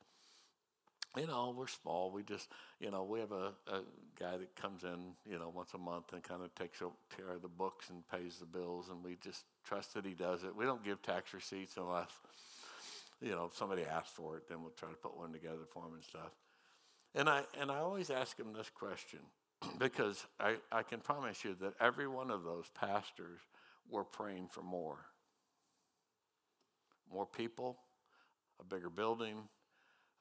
you 1.17 1.25
know, 1.25 1.53
we're 1.57 1.67
small. 1.67 2.11
We 2.11 2.23
just, 2.23 2.49
you 2.79 2.91
know, 2.91 3.03
we 3.03 3.19
have 3.19 3.31
a, 3.31 3.51
a 3.67 3.81
guy 4.19 4.37
that 4.37 4.55
comes 4.55 4.83
in, 4.83 5.13
you 5.29 5.39
know, 5.39 5.51
once 5.53 5.73
a 5.73 5.77
month 5.77 6.13
and 6.13 6.21
kind 6.21 6.43
of 6.43 6.53
takes 6.55 6.79
care 6.79 7.31
of 7.33 7.41
the 7.41 7.47
books 7.47 7.89
and 7.89 8.07
pays 8.07 8.37
the 8.37 8.45
bills, 8.45 8.89
and 8.89 9.03
we 9.03 9.17
just 9.23 9.43
trust 9.65 9.93
that 9.95 10.05
he 10.05 10.13
does 10.13 10.43
it. 10.43 10.55
We 10.55 10.65
don't 10.65 10.83
give 10.83 11.01
tax 11.01 11.33
receipts 11.33 11.77
unless, 11.77 12.09
you 13.21 13.31
know, 13.31 13.45
if 13.45 13.57
somebody 13.57 13.83
asks 13.83 14.11
for 14.11 14.37
it, 14.37 14.47
then 14.47 14.61
we'll 14.61 14.71
try 14.71 14.89
to 14.89 14.95
put 14.95 15.17
one 15.17 15.31
together 15.31 15.65
for 15.71 15.85
him 15.85 15.93
and 15.93 16.03
stuff. 16.03 16.31
And 17.17 17.27
I 17.27 17.41
and 17.59 17.71
I 17.71 17.79
always 17.79 18.11
ask 18.11 18.37
him 18.39 18.53
this 18.53 18.69
question 18.69 19.19
because 19.79 20.27
I, 20.39 20.57
I 20.71 20.83
can 20.83 20.99
promise 20.99 21.43
you 21.43 21.55
that 21.61 21.73
every 21.81 22.07
one 22.07 22.29
of 22.29 22.43
those 22.43 22.65
pastors 22.79 23.39
were 23.89 24.03
praying 24.03 24.49
for 24.51 24.61
more. 24.61 24.99
More 27.11 27.25
people, 27.25 27.79
a 28.59 28.63
bigger 28.63 28.91
building, 28.91 29.49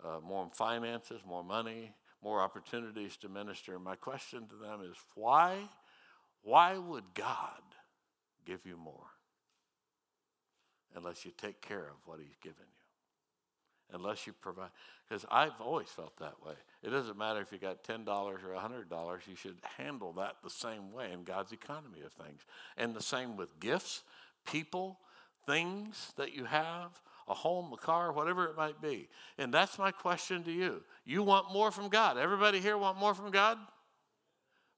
uh, 0.02 0.20
more 0.26 0.48
finances, 0.54 1.20
more 1.28 1.44
money, 1.44 1.92
more 2.22 2.40
opportunities 2.40 3.18
to 3.18 3.28
minister. 3.28 3.78
My 3.78 3.96
question 3.96 4.46
to 4.48 4.54
them 4.56 4.80
is 4.82 4.96
why, 5.14 5.68
why 6.42 6.78
would 6.78 7.04
God 7.12 7.60
give 8.46 8.64
you 8.64 8.78
more 8.78 9.08
unless 10.94 11.26
you 11.26 11.32
take 11.36 11.60
care 11.60 11.84
of 11.88 11.96
what 12.06 12.20
He's 12.20 12.36
given 12.40 12.64
you? 12.66 12.75
Unless 13.92 14.26
you 14.26 14.32
provide, 14.32 14.70
because 15.08 15.24
I've 15.30 15.60
always 15.60 15.88
felt 15.88 16.16
that 16.18 16.34
way. 16.44 16.54
It 16.82 16.90
doesn't 16.90 17.16
matter 17.16 17.40
if 17.40 17.52
you 17.52 17.58
got 17.58 17.84
$10 17.84 18.08
or 18.08 18.38
$100, 18.38 19.26
you 19.28 19.36
should 19.36 19.58
handle 19.78 20.12
that 20.14 20.36
the 20.42 20.50
same 20.50 20.92
way 20.92 21.12
in 21.12 21.22
God's 21.22 21.52
economy 21.52 22.00
of 22.04 22.12
things. 22.12 22.40
And 22.76 22.94
the 22.94 23.02
same 23.02 23.36
with 23.36 23.60
gifts, 23.60 24.02
people, 24.44 24.98
things 25.46 26.12
that 26.16 26.34
you 26.34 26.44
have 26.44 27.00
a 27.28 27.34
home, 27.34 27.72
a 27.72 27.76
car, 27.76 28.12
whatever 28.12 28.46
it 28.46 28.56
might 28.56 28.80
be. 28.80 29.08
And 29.38 29.52
that's 29.52 29.78
my 29.78 29.90
question 29.90 30.44
to 30.44 30.52
you. 30.52 30.82
You 31.04 31.22
want 31.22 31.52
more 31.52 31.70
from 31.70 31.88
God. 31.88 32.18
Everybody 32.18 32.60
here 32.60 32.78
want 32.78 32.98
more 32.98 33.14
from 33.14 33.30
God? 33.30 33.58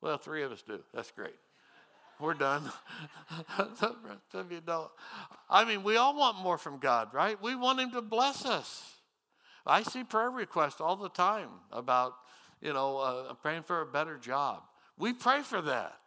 Well, 0.01 0.17
three 0.17 0.43
of 0.43 0.53
us 0.53 0.63
do. 0.63 0.81
That's 0.95 1.11
great. 1.11 1.35
We're 2.19 2.35
done. 2.35 2.71
Some 3.77 3.97
of 4.35 4.51
you 4.51 4.61
don't. 4.61 4.91
I 5.49 5.65
mean, 5.65 5.83
we 5.83 5.97
all 5.97 6.17
want 6.17 6.39
more 6.39 6.59
from 6.59 6.79
God, 6.79 7.13
right? 7.13 7.41
We 7.41 7.55
want 7.55 7.81
Him 7.81 7.93
to 7.93 8.03
bless 8.03 8.45
us. 8.45 8.95
I 9.69 9.83
see 9.83 10.05
prayer 10.05 10.31
requests 10.31 10.81
all 10.81 10.97
the 10.97 11.09
time 11.09 11.49
about, 11.71 12.15
you 12.61 12.73
know, 12.73 12.99
uh, 12.99 13.35
praying 13.35 13.63
for 13.63 13.83
a 13.83 13.87
better 13.87 14.17
job. 14.17 14.63
We 14.99 15.13
pray 15.13 15.43
for 15.43 15.61
that. 15.63 15.99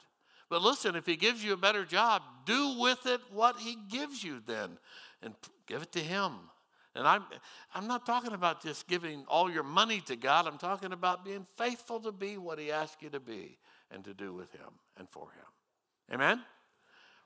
But 0.50 0.62
listen, 0.62 0.96
if 0.96 1.06
He 1.06 1.16
gives 1.16 1.44
you 1.44 1.54
a 1.54 1.58
better 1.58 1.86
job, 1.86 2.22
do 2.46 2.76
with 2.80 3.06
it 3.06 3.22
what 3.32 3.58
He 3.58 3.78
gives 3.90 4.24
you 4.24 4.42
then 4.46 4.78
and 5.22 5.34
give 5.68 5.82
it 5.82 5.92
to 5.94 6.00
Him. 6.00 6.34
And 6.94 7.08
I'm, 7.08 7.24
I'm 7.74 7.88
not 7.88 8.06
talking 8.06 8.34
about 8.34 8.62
just 8.62 8.88
giving 8.88 9.24
all 9.30 9.50
your 9.50 9.64
money 9.64 10.02
to 10.02 10.18
God. 10.18 10.46
I'm 10.46 10.58
talking 10.58 10.92
about 10.92 11.24
being 11.24 11.46
faithful 11.56 12.02
to 12.02 12.12
be 12.12 12.38
what 12.38 12.60
He 12.60 12.72
asks 12.72 13.02
you 13.02 13.10
to 13.12 13.20
be 13.20 13.58
and 13.90 14.04
to 14.04 14.14
do 14.14 14.34
with 14.34 14.52
Him 14.52 14.70
and 14.98 15.10
for 15.10 15.28
Him. 15.28 16.16
Amen? 16.16 16.42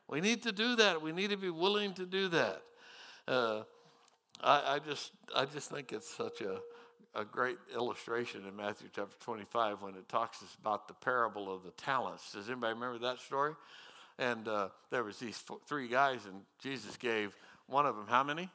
We 0.08 0.22
need 0.22 0.44
to 0.44 0.52
do 0.52 0.76
that. 0.76 1.02
We 1.02 1.12
need 1.12 1.32
to 1.32 1.38
be 1.38 1.50
willing 1.50 1.94
to 1.96 2.06
do 2.06 2.28
that. 2.28 2.62
Uh, 3.28 3.64
I, 4.42 4.76
I, 4.76 4.80
just, 4.80 5.12
I 5.36 5.46
just 5.46 5.70
think 5.70 5.92
it's 5.92 6.10
such 6.10 6.42
a, 6.42 6.60
a 7.14 7.24
great 7.24 7.58
illustration 7.74 8.42
in 8.48 8.56
Matthew 8.56 8.90
chapter 8.94 9.16
25 9.22 9.82
when 9.82 9.96
it 9.96 10.08
talks 10.10 10.44
about 10.60 10.88
the 10.88 10.94
parable 10.94 11.54
of 11.54 11.64
the 11.64 11.72
talents. 11.72 12.34
Does 12.34 12.50
anybody 12.50 12.74
remember 12.74 13.00
that 13.00 13.20
story? 13.20 13.54
And 14.18 14.48
uh, 14.48 14.70
there 14.92 15.04
was 15.04 15.18
these 15.18 15.38
four, 15.38 15.58
three 15.68 15.88
guys, 15.88 16.26
and 16.26 16.42
Jesus 16.62 16.96
gave 16.98 17.36
one 17.68 17.86
of 17.86 17.96
them, 17.96 18.06
how 18.08 18.24
many? 18.24 18.50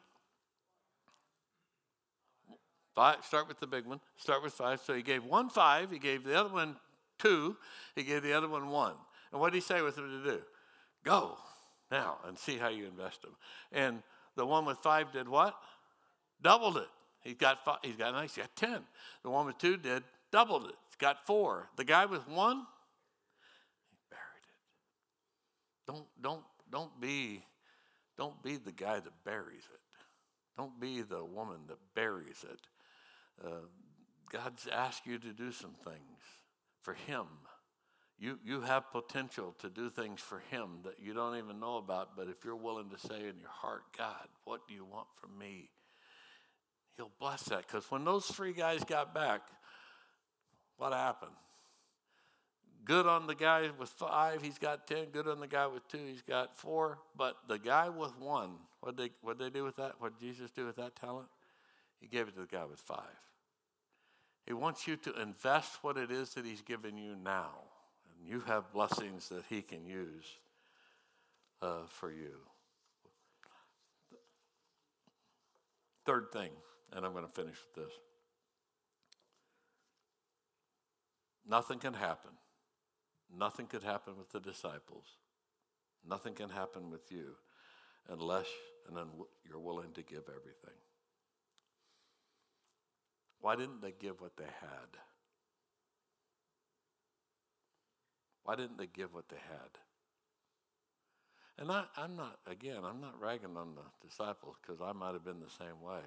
Five. 2.94 3.24
Start 3.24 3.48
with 3.48 3.60
the 3.60 3.66
big 3.66 3.87
one. 3.87 4.00
Start 4.16 4.42
with 4.42 4.52
five. 4.52 4.81
So 4.81 4.94
he 4.94 5.02
gave 5.02 5.24
one 5.24 5.48
five. 5.48 5.90
He 5.90 5.98
gave 5.98 6.24
the 6.24 6.38
other 6.38 6.52
one 6.52 6.76
two. 7.18 7.56
He 7.94 8.02
gave 8.02 8.22
the 8.22 8.33
other 8.33 8.48
one 8.48 8.68
one. 8.68 8.94
And 9.33 9.40
what 9.40 9.52
did 9.52 9.58
he 9.58 9.62
say 9.62 9.81
with 9.81 9.96
them 9.96 10.22
to 10.24 10.31
do? 10.31 10.40
Go 11.04 11.37
now 11.90 12.18
and 12.26 12.38
see 12.38 12.56
how 12.56 12.68
you 12.68 12.87
invest 12.87 13.22
them. 13.22 13.37
And 13.72 14.02
the 14.37 14.44
one 14.44 14.64
with 14.64 14.78
five 14.78 15.12
did 15.12 15.28
what? 15.28 15.54
Doubled 16.42 16.78
it. 16.78 16.88
He's 17.22 17.34
got 17.34 17.64
five, 17.64 17.78
he's 17.82 17.96
got 17.96 18.14
nice. 18.14 18.34
He's 18.34 18.44
got 18.44 18.56
ten. 18.56 18.82
The 19.22 19.30
one 19.30 19.46
with 19.46 19.58
two 19.58 19.76
did 19.76 20.02
doubled 20.32 20.64
it. 20.64 20.74
He's 20.88 20.96
got 20.96 21.26
four. 21.26 21.68
The 21.76 21.84
guy 21.84 22.06
with 22.06 22.26
one, 22.28 22.66
he 23.90 23.96
buried 24.10 24.46
it. 24.46 25.86
Don't 25.86 26.06
don't 26.20 26.44
don't 26.70 27.00
be 27.00 27.44
don't 28.16 28.42
be 28.42 28.56
the 28.56 28.72
guy 28.72 29.00
that 29.00 29.24
buries 29.24 29.64
it. 29.72 29.80
Don't 30.56 30.78
be 30.78 31.02
the 31.02 31.24
woman 31.24 31.60
that 31.68 31.78
buries 31.94 32.44
it. 32.44 32.60
Uh, 33.42 33.66
God's 34.30 34.68
asked 34.70 35.06
you 35.06 35.18
to 35.18 35.32
do 35.32 35.52
some 35.52 35.74
things 35.84 36.20
for 36.82 36.94
Him. 36.94 37.26
You, 38.18 38.38
you 38.44 38.60
have 38.60 38.92
potential 38.92 39.54
to 39.60 39.70
do 39.70 39.88
things 39.88 40.20
for 40.20 40.42
Him 40.50 40.80
that 40.84 41.00
you 41.00 41.14
don't 41.14 41.38
even 41.38 41.58
know 41.58 41.78
about, 41.78 42.10
but 42.14 42.28
if 42.28 42.44
you're 42.44 42.56
willing 42.56 42.90
to 42.90 42.98
say 42.98 43.16
in 43.16 43.38
your 43.38 43.50
heart, 43.50 43.84
God, 43.96 44.28
what 44.44 44.68
do 44.68 44.74
you 44.74 44.84
want 44.84 45.08
from 45.18 45.38
me? 45.38 45.70
He'll 46.96 47.10
bless 47.18 47.42
that. 47.44 47.66
Because 47.66 47.90
when 47.90 48.04
those 48.04 48.26
three 48.26 48.52
guys 48.52 48.84
got 48.84 49.14
back, 49.14 49.42
what 50.76 50.92
happened? 50.92 51.32
Good 52.84 53.06
on 53.06 53.26
the 53.26 53.34
guy 53.34 53.68
with 53.78 53.90
five, 53.90 54.42
he's 54.42 54.58
got 54.58 54.86
ten. 54.86 55.06
Good 55.12 55.28
on 55.28 55.40
the 55.40 55.46
guy 55.46 55.66
with 55.66 55.86
two, 55.88 55.98
he's 56.06 56.22
got 56.22 56.56
four. 56.56 56.98
But 57.16 57.36
the 57.46 57.58
guy 57.58 57.88
with 57.88 58.18
one, 58.18 58.52
what 58.80 58.96
they 58.96 59.10
what 59.22 59.38
they 59.38 59.50
do 59.50 59.64
with 59.64 59.76
that? 59.76 59.94
What 59.98 60.18
did 60.18 60.26
Jesus 60.26 60.50
do 60.50 60.66
with 60.66 60.76
that 60.76 60.96
talent? 60.96 61.28
He 62.00 62.06
gave 62.06 62.28
it 62.28 62.34
to 62.34 62.40
the 62.40 62.46
guy 62.46 62.64
with 62.64 62.80
five. 62.80 63.04
He 64.46 64.54
wants 64.54 64.88
you 64.88 64.96
to 64.96 65.20
invest 65.20 65.78
what 65.82 65.96
it 65.96 66.10
is 66.10 66.34
that 66.34 66.44
he's 66.44 66.62
given 66.62 66.96
you 66.96 67.14
now, 67.22 67.50
and 68.08 68.28
you 68.28 68.40
have 68.40 68.72
blessings 68.72 69.28
that 69.28 69.44
he 69.48 69.60
can 69.62 69.84
use 69.84 70.24
uh, 71.60 71.86
for 71.86 72.10
you. 72.10 72.38
Third 76.06 76.32
thing, 76.32 76.50
and 76.92 77.04
I'm 77.04 77.12
going 77.12 77.26
to 77.26 77.32
finish 77.32 77.56
with 77.56 77.86
this. 77.86 77.94
Nothing 81.46 81.78
can 81.78 81.94
happen 81.94 82.30
Nothing 83.36 83.66
could 83.66 83.82
happen 83.82 84.14
with 84.18 84.30
the 84.30 84.40
disciples. 84.40 85.04
Nothing 86.08 86.34
can 86.34 86.48
happen 86.48 86.90
with 86.90 87.12
you 87.12 87.36
unless 88.08 88.46
and 88.88 88.96
then 88.96 89.06
you're 89.48 89.60
willing 89.60 89.92
to 89.92 90.02
give 90.02 90.24
everything. 90.28 90.78
Why 93.40 93.56
didn't 93.56 93.82
they 93.82 93.92
give 93.92 94.20
what 94.20 94.36
they 94.36 94.44
had? 94.44 94.98
Why 98.42 98.56
didn't 98.56 98.78
they 98.78 98.88
give 98.88 99.14
what 99.14 99.28
they 99.28 99.36
had? 99.36 99.78
And 101.58 101.70
I, 101.70 101.84
am 101.98 102.16
not, 102.16 102.38
again, 102.46 102.78
I'm 102.84 103.00
not 103.00 103.20
ragging 103.20 103.56
on 103.56 103.74
the 103.74 104.08
disciples 104.08 104.56
because 104.60 104.80
I 104.80 104.92
might 104.92 105.12
have 105.12 105.24
been 105.24 105.40
the 105.40 105.50
same 105.50 105.80
way. 105.82 106.00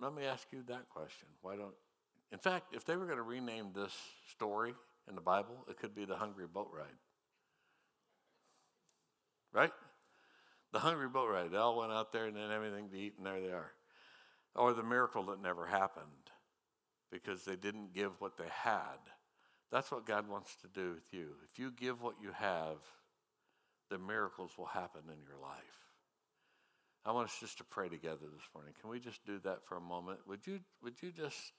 Let 0.00 0.14
me 0.14 0.24
ask 0.24 0.46
you 0.50 0.62
that 0.68 0.88
question. 0.88 1.28
Why 1.42 1.56
don't, 1.56 1.74
in 2.32 2.38
fact, 2.38 2.74
if 2.74 2.84
they 2.84 2.96
were 2.96 3.04
going 3.04 3.18
to 3.18 3.22
rename 3.22 3.72
this 3.74 3.92
story 4.30 4.74
in 5.08 5.14
the 5.14 5.20
Bible, 5.20 5.66
it 5.68 5.76
could 5.76 5.94
be 5.94 6.06
the 6.06 6.16
hungry 6.16 6.46
boat 6.46 6.70
ride. 6.72 6.86
Right? 9.52 9.72
The 10.72 10.78
hungry 10.78 11.08
boat 11.08 11.28
ride. 11.28 11.50
They 11.50 11.58
all 11.58 11.78
went 11.78 11.92
out 11.92 12.12
there 12.12 12.26
and 12.26 12.36
then 12.36 12.50
everything 12.50 12.88
to 12.88 12.96
eat, 12.96 13.14
and 13.18 13.26
there 13.26 13.40
they 13.40 13.52
are. 13.52 13.72
Or 14.54 14.72
the 14.72 14.82
miracle 14.82 15.24
that 15.24 15.42
never 15.42 15.66
happened 15.66 16.06
because 17.12 17.44
they 17.44 17.56
didn't 17.56 17.92
give 17.92 18.20
what 18.20 18.38
they 18.38 18.48
had. 18.50 18.98
That's 19.70 19.90
what 19.90 20.06
God 20.06 20.28
wants 20.28 20.56
to 20.62 20.68
do 20.68 20.94
with 20.94 21.12
you. 21.12 21.34
If 21.50 21.58
you 21.58 21.70
give 21.70 22.02
what 22.02 22.14
you 22.22 22.30
have, 22.32 22.78
the 23.90 23.98
miracles 23.98 24.52
will 24.56 24.66
happen 24.66 25.02
in 25.06 25.22
your 25.22 25.38
life. 25.40 25.79
I 27.04 27.12
want 27.12 27.28
us 27.28 27.36
just 27.40 27.58
to 27.58 27.64
pray 27.64 27.88
together 27.88 28.26
this 28.32 28.48
morning. 28.54 28.74
Can 28.80 28.90
we 28.90 29.00
just 29.00 29.24
do 29.24 29.38
that 29.44 29.66
for 29.66 29.76
a 29.76 29.80
moment? 29.80 30.20
Would 30.26 30.46
you, 30.46 30.60
would 30.82 31.02
you 31.02 31.10
just 31.10 31.52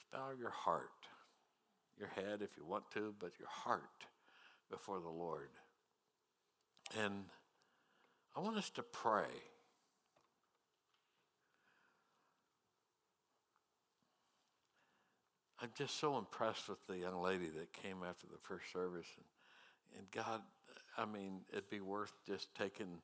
just 0.00 0.10
bow 0.12 0.30
your 0.38 0.50
heart, 0.50 1.06
your 1.98 2.08
head 2.08 2.42
if 2.42 2.56
you 2.56 2.64
want 2.64 2.90
to, 2.92 3.14
but 3.18 3.32
your 3.38 3.48
heart 3.48 3.82
before 4.70 5.00
the 5.00 5.08
Lord. 5.08 5.50
And 6.98 7.24
I 8.36 8.40
want 8.40 8.56
us 8.56 8.70
to 8.70 8.82
pray. 8.82 9.28
I'm 15.62 15.70
just 15.76 16.00
so 16.00 16.16
impressed 16.16 16.68
with 16.68 16.84
the 16.86 16.96
young 16.96 17.20
lady 17.20 17.48
that 17.58 17.72
came 17.72 17.98
after 18.08 18.26
the 18.26 18.38
first 18.42 18.72
service. 18.72 19.08
And, 19.16 19.98
and 19.98 20.10
God, 20.10 20.40
I 20.96 21.06
mean, 21.06 21.40
it'd 21.52 21.70
be 21.70 21.80
worth 21.80 22.12
just 22.26 22.54
taking 22.54 23.00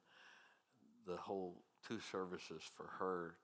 the 1.07 1.17
whole 1.17 1.63
two 1.87 2.01
services 2.01 2.63
for 2.77 2.87
her 2.99 3.37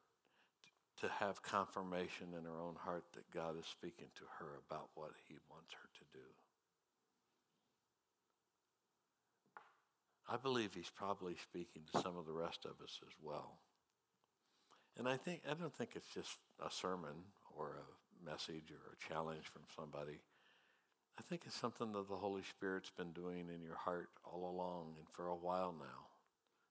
to 1.00 1.08
have 1.08 1.42
confirmation 1.42 2.28
in 2.36 2.44
her 2.44 2.60
own 2.60 2.76
heart 2.76 3.04
that 3.14 3.30
God 3.32 3.58
is 3.58 3.66
speaking 3.66 4.08
to 4.16 4.24
her 4.38 4.60
about 4.68 4.90
what 4.94 5.12
he 5.28 5.36
wants 5.50 5.72
her 5.72 5.88
to 5.98 6.04
do. 6.12 6.24
I 10.28 10.36
believe 10.36 10.74
he's 10.74 10.90
probably 10.94 11.36
speaking 11.36 11.82
to 11.92 12.00
some 12.00 12.16
of 12.16 12.26
the 12.26 12.32
rest 12.32 12.64
of 12.64 12.82
us 12.82 13.00
as 13.06 13.14
well. 13.22 13.58
And 14.98 15.08
I 15.08 15.16
think 15.16 15.42
I 15.48 15.54
don't 15.54 15.74
think 15.74 15.90
it's 15.94 16.12
just 16.14 16.38
a 16.64 16.70
sermon 16.70 17.32
or 17.56 17.76
a 17.78 18.30
message 18.30 18.70
or 18.70 18.92
a 18.92 19.12
challenge 19.12 19.44
from 19.52 19.62
somebody. 19.74 20.20
I 21.18 21.22
think 21.22 21.42
it's 21.46 21.58
something 21.58 21.92
that 21.92 22.08
the 22.08 22.16
Holy 22.16 22.42
Spirit's 22.42 22.90
been 22.90 23.12
doing 23.12 23.48
in 23.54 23.62
your 23.62 23.76
heart 23.76 24.08
all 24.24 24.50
along 24.50 24.94
and 24.98 25.08
for 25.10 25.26
a 25.26 25.36
while 25.36 25.74
now. 25.78 26.06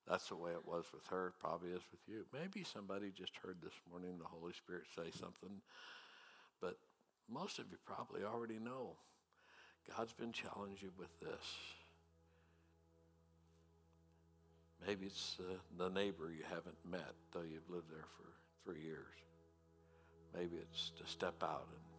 That's 0.07 0.29
the 0.29 0.35
way 0.35 0.51
it 0.51 0.67
was 0.67 0.85
with 0.93 1.05
her, 1.07 1.33
probably 1.39 1.69
is 1.69 1.83
with 1.91 2.01
you. 2.07 2.25
Maybe 2.33 2.63
somebody 2.63 3.11
just 3.15 3.33
heard 3.43 3.57
this 3.61 3.73
morning 3.89 4.17
the 4.17 4.25
Holy 4.25 4.53
Spirit 4.53 4.85
say 4.95 5.11
something, 5.11 5.61
but 6.59 6.77
most 7.29 7.59
of 7.59 7.65
you 7.71 7.77
probably 7.85 8.23
already 8.23 8.59
know. 8.59 8.97
God's 9.95 10.13
been 10.13 10.31
challenging 10.31 10.77
you 10.81 10.91
with 10.97 11.19
this. 11.19 11.57
Maybe 14.85 15.05
it's 15.05 15.37
uh, 15.39 15.53
the 15.77 15.89
neighbor 15.89 16.31
you 16.31 16.43
haven't 16.49 16.77
met, 16.89 17.13
though 17.31 17.43
you've 17.43 17.69
lived 17.69 17.91
there 17.91 18.05
for 18.17 18.33
three 18.63 18.81
years. 18.81 19.13
Maybe 20.35 20.57
it's 20.57 20.91
to 20.97 21.05
step 21.05 21.43
out 21.43 21.67
and 21.69 21.90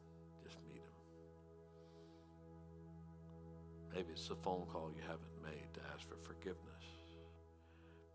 Maybe 3.94 4.08
it's 4.12 4.28
the 4.28 4.36
phone 4.36 4.66
call 4.72 4.90
you 4.94 5.02
haven't 5.02 5.42
made 5.42 5.74
to 5.74 5.80
ask 5.94 6.08
for 6.08 6.16
forgiveness. 6.22 6.84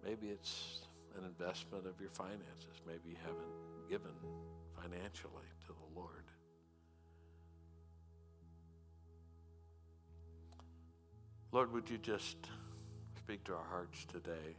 Maybe 0.04 0.28
it's 0.28 0.82
an 1.18 1.26
investment 1.26 1.86
of 1.86 2.00
your 2.00 2.10
finances. 2.10 2.82
Maybe 2.86 3.10
you 3.10 3.18
haven't 3.24 3.90
given 3.90 4.14
financially 4.82 5.48
to 5.62 5.68
the 5.68 6.00
Lord. 6.00 6.24
Lord, 11.52 11.72
would 11.74 11.90
you 11.90 11.98
just 11.98 12.38
speak 13.18 13.44
to 13.46 13.54
our 13.54 13.66
hearts 13.70 14.06
today 14.06 14.56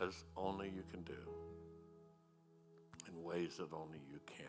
as 0.00 0.24
only 0.36 0.66
you 0.68 0.82
can 0.90 1.02
do, 1.02 1.14
in 3.08 3.22
ways 3.22 3.56
that 3.56 3.72
only 3.72 3.98
you 4.10 4.18
can. 4.26 4.44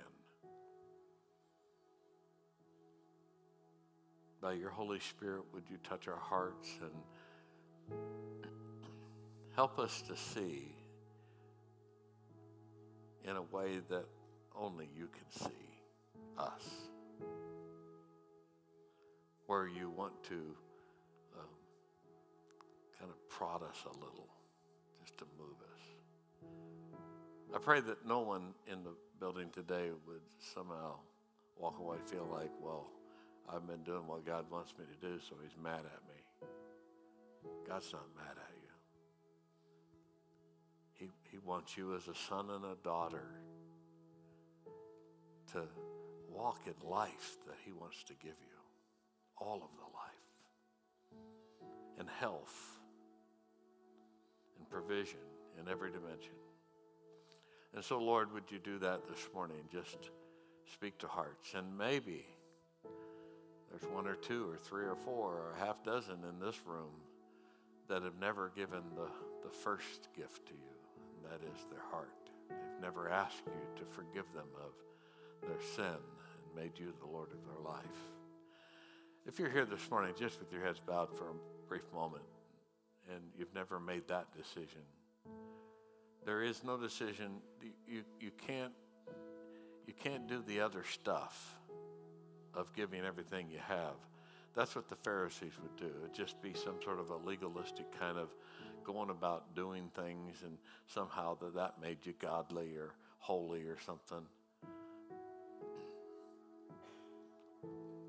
By 4.42 4.54
your 4.54 4.70
Holy 4.70 5.00
Spirit, 5.00 5.44
would 5.54 5.64
you 5.70 5.78
touch 5.84 6.08
our 6.08 6.20
hearts 6.20 6.70
and 6.82 6.92
Help 9.58 9.80
us 9.80 10.04
to 10.04 10.16
see 10.16 10.76
in 13.24 13.36
a 13.36 13.42
way 13.42 13.80
that 13.90 14.06
only 14.56 14.88
you 14.96 15.08
can 15.08 15.32
see 15.32 15.50
us. 16.38 16.64
Where 19.48 19.68
you 19.68 19.90
want 19.90 20.14
to 20.26 20.36
um, 21.40 21.50
kind 23.00 23.10
of 23.10 23.30
prod 23.30 23.64
us 23.64 23.84
a 23.86 23.94
little, 23.94 24.28
just 25.02 25.18
to 25.18 25.26
move 25.40 25.56
us. 25.74 26.46
I 27.56 27.58
pray 27.58 27.80
that 27.80 28.06
no 28.06 28.20
one 28.20 28.54
in 28.72 28.84
the 28.84 28.92
building 29.20 29.50
today 29.52 29.90
would 30.06 30.22
somehow 30.54 30.98
walk 31.58 31.80
away 31.80 31.98
feel 32.06 32.28
like, 32.32 32.52
well, 32.62 32.92
I've 33.50 33.66
been 33.66 33.84
doing 33.84 34.08
what 34.08 34.26
God 34.26 34.46
wants 34.52 34.74
me 34.78 34.86
to 34.86 35.08
do, 35.08 35.20
so 35.20 35.36
he's 35.42 35.56
mad 35.62 35.80
at 35.80 36.02
me. 36.08 36.50
God's 37.68 37.92
not 37.94 38.04
mad 38.16 38.36
at 38.36 38.56
you. 38.62 38.70
He, 40.94 41.10
he 41.32 41.38
wants 41.38 41.78
you 41.78 41.96
as 41.96 42.08
a 42.08 42.16
son 42.16 42.50
and 42.50 42.66
a 42.66 42.76
daughter 42.84 43.30
to 45.54 45.64
walk 46.30 46.62
in 46.66 46.90
life 46.90 47.38
that 47.48 47.56
He 47.66 47.72
wants 47.72 48.04
to 48.04 48.14
give 48.14 48.36
you. 48.40 48.58
All 49.38 49.56
of 49.56 49.70
the 49.78 49.84
life. 49.94 51.22
And 52.00 52.08
health. 52.20 52.80
And 54.58 54.70
provision 54.70 55.20
in 55.60 55.68
every 55.68 55.92
dimension. 55.92 56.34
And 57.76 57.84
so, 57.84 58.00
Lord, 58.00 58.34
would 58.34 58.50
you 58.50 58.60
do 58.60 58.80
that 58.80 59.08
this 59.08 59.28
morning? 59.34 59.58
Just 59.72 60.10
speak 60.74 60.98
to 61.00 61.08
hearts. 61.08 61.54
And 61.56 61.78
maybe 61.78 62.26
there's 63.70 63.92
one 63.92 64.08
or 64.08 64.16
two 64.16 64.50
or 64.50 64.58
three 64.58 64.86
or 64.86 64.96
four 64.96 65.34
or 65.34 65.54
a 65.56 65.66
half 65.66 65.84
dozen 65.84 66.18
in 66.24 66.40
this 66.46 66.60
room 66.66 66.92
that 67.88 68.04
have 68.04 68.20
never 68.20 68.52
given 68.56 68.82
the, 68.96 69.08
the 69.48 69.54
first 69.54 70.10
gift 70.16 70.46
to 70.48 70.54
you 70.54 70.78
and 71.16 71.32
that 71.32 71.46
is 71.46 71.66
their 71.72 71.84
heart. 71.92 72.10
They've 72.50 72.82
never 72.82 73.10
asked 73.10 73.44
you 73.46 73.84
to 73.84 73.86
forgive 73.92 74.26
them 74.34 74.48
of 74.64 74.72
their 75.48 75.62
sin 75.76 75.86
and 75.86 76.56
made 76.64 76.78
you 76.80 76.94
the 77.00 77.08
Lord 77.08 77.30
of 77.32 77.40
their 77.46 77.64
life. 77.64 77.86
If 79.26 79.40
you're 79.40 79.50
here 79.50 79.66
this 79.66 79.90
morning 79.92 80.14
just 80.18 80.40
with 80.40 80.52
your 80.52 80.64
heads 80.64 80.80
bowed 80.80 81.16
for 81.18 81.26
a 81.26 81.68
brief 81.68 81.84
moment 81.94 82.24
and 83.14 83.22
you've 83.38 83.54
never 83.54 83.80
made 83.80 84.08
that 84.08 84.28
decision, 84.36 84.82
There 86.26 86.44
is 86.44 86.64
no 86.64 86.78
decision. 86.78 87.42
You, 87.62 87.72
you, 87.88 88.04
you, 88.20 88.32
can't, 88.46 88.74
you 89.86 89.94
can't 89.94 90.28
do 90.28 90.44
the 90.46 90.60
other 90.62 90.84
stuff 90.84 91.56
of 92.58 92.74
giving 92.74 93.06
everything 93.06 93.48
you 93.50 93.60
have. 93.66 93.94
That's 94.56 94.76
what 94.76 94.90
the 94.90 94.96
Pharisees 94.96 95.54
would 95.62 95.76
do. 95.78 95.92
It'd 96.04 96.16
just 96.16 96.42
be 96.42 96.54
some 96.54 96.76
sort 96.84 97.00
of 97.00 97.12
a 97.12 97.18
legalistic 97.18 97.86
kind 97.98 98.18
of 98.18 98.30
going 98.84 99.12
about 99.12 99.54
doing 99.54 99.92
things, 99.96 100.42
and 100.44 100.58
somehow 100.88 101.38
that, 101.42 101.54
that 101.56 101.76
made 101.82 101.98
you 102.04 102.14
godly 102.20 102.76
or 102.76 102.94
holy 103.20 103.62
or 103.64 103.78
something. 103.86 104.26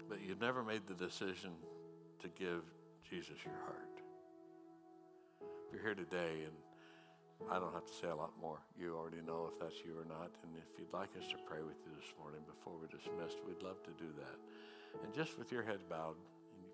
But 0.08 0.20
you've 0.26 0.40
never 0.40 0.62
made 0.62 0.86
the 0.86 0.94
decision 0.94 1.50
to 2.22 2.28
give 2.28 2.62
Jesus 3.08 3.36
your 3.44 3.54
heart. 3.64 4.00
If 5.66 5.74
you're 5.74 5.82
here 5.82 5.94
today 5.94 6.44
and 6.44 6.54
I 7.46 7.62
don't 7.62 7.72
have 7.72 7.86
to 7.86 7.94
say 7.94 8.10
a 8.10 8.16
lot 8.16 8.34
more. 8.42 8.58
You 8.74 8.98
already 8.98 9.22
know 9.22 9.46
if 9.46 9.58
that's 9.62 9.78
you 9.86 9.94
or 9.94 10.04
not. 10.04 10.34
And 10.42 10.50
if 10.58 10.74
you'd 10.74 10.92
like 10.92 11.14
us 11.14 11.30
to 11.30 11.38
pray 11.46 11.62
with 11.62 11.78
you 11.86 11.94
this 11.94 12.10
morning 12.18 12.42
before 12.50 12.74
we're 12.74 12.90
dismissed, 12.90 13.38
we'd 13.46 13.62
love 13.62 13.78
to 13.86 13.94
do 13.94 14.10
that. 14.18 14.36
And 15.04 15.14
just 15.14 15.38
with 15.38 15.52
your 15.52 15.62
head 15.62 15.78
bowed, 15.88 16.18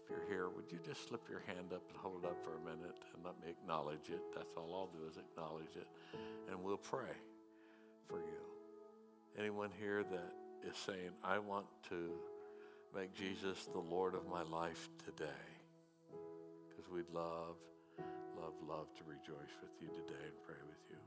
if 0.05 0.11
you're 0.11 0.27
here, 0.29 0.49
would 0.49 0.73
you 0.73 0.79
just 0.85 1.09
slip 1.09 1.29
your 1.29 1.43
hand 1.47 1.73
up 1.73 1.85
and 1.89 1.97
hold 1.97 2.25
it 2.25 2.27
up 2.27 2.41
for 2.43 2.57
a 2.57 2.65
minute 2.65 2.97
and 3.15 3.25
let 3.25 3.37
me 3.45 3.53
acknowledge 3.53 4.09
it? 4.09 4.21
That's 4.35 4.57
all 4.57 4.73
I'll 4.73 4.93
do 4.93 5.05
is 5.09 5.17
acknowledge 5.17 5.77
it. 5.77 5.89
And 6.51 6.63
we'll 6.63 6.77
pray 6.77 7.13
for 8.09 8.19
you. 8.19 8.43
Anyone 9.39 9.71
here 9.79 10.03
that 10.03 10.33
is 10.69 10.77
saying, 10.77 11.13
I 11.23 11.39
want 11.39 11.67
to 11.91 12.11
make 12.95 13.15
Jesus 13.15 13.67
the 13.73 13.81
Lord 13.81 14.15
of 14.15 14.29
my 14.29 14.43
life 14.43 14.89
today? 15.05 15.45
Because 16.69 16.91
we'd 16.91 17.11
love 17.13 17.57
love, 18.45 18.53
love 18.69 18.87
to 18.97 19.03
rejoice 19.09 19.55
with 19.63 19.73
you 19.81 19.89
today 19.89 20.21
and 20.21 20.37
pray 20.45 20.61
with 20.69 20.83
you. 20.91 20.99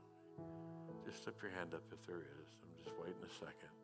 Just 1.06 1.22
slip 1.22 1.40
your 1.40 1.52
hand 1.52 1.72
up 1.72 1.82
if 1.92 2.04
there 2.06 2.18
is. 2.18 2.48
I'm 2.62 2.70
just 2.82 2.96
waiting 2.98 3.22
a 3.22 3.30
second. 3.38 3.74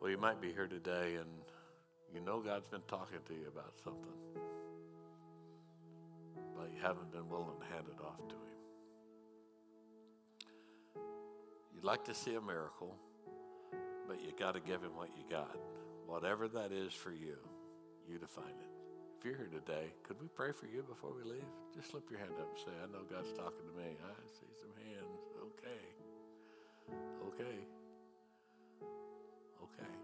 Well, 0.00 0.10
you 0.10 0.18
might 0.18 0.40
be 0.40 0.52
here 0.52 0.66
today 0.66 1.16
and 1.16 1.28
you 2.14 2.20
know 2.20 2.40
God's 2.40 2.68
been 2.68 2.82
talking 2.88 3.18
to 3.26 3.34
you 3.34 3.48
about 3.48 3.74
something, 3.82 4.18
but 6.56 6.70
you 6.74 6.80
haven't 6.80 7.12
been 7.12 7.28
willing 7.28 7.58
to 7.60 7.74
hand 7.74 7.86
it 7.88 8.00
off 8.02 8.26
to 8.28 8.34
Him. 8.34 8.40
You'd 11.74 11.84
like 11.84 12.04
to 12.04 12.14
see 12.14 12.34
a 12.36 12.40
miracle, 12.40 12.96
but 14.08 14.20
you 14.20 14.32
got 14.38 14.54
to 14.54 14.60
give 14.60 14.82
Him 14.82 14.96
what 14.96 15.08
you 15.16 15.24
got, 15.30 15.56
whatever 16.06 16.48
that 16.48 16.72
is 16.72 16.92
for 16.92 17.10
you 17.10 17.36
you 18.08 18.18
define 18.18 18.44
it. 18.44 18.70
If 19.18 19.24
you're 19.24 19.36
here 19.36 19.50
today, 19.52 19.92
could 20.02 20.20
we 20.20 20.28
pray 20.28 20.52
for 20.52 20.66
you 20.66 20.82
before 20.82 21.12
we 21.16 21.22
leave? 21.30 21.48
Just 21.74 21.90
slip 21.90 22.10
your 22.10 22.18
hand 22.18 22.32
up 22.40 22.48
and 22.50 22.58
say, 22.58 22.72
I 22.82 22.86
know 22.92 23.04
God's 23.10 23.32
talking 23.32 23.64
to 23.64 23.74
me. 23.78 23.96
I 24.04 24.12
see 24.32 24.52
some 24.60 24.74
hands. 24.76 25.22
Okay. 25.40 25.82
Okay. 27.28 27.58
Okay. 29.62 29.94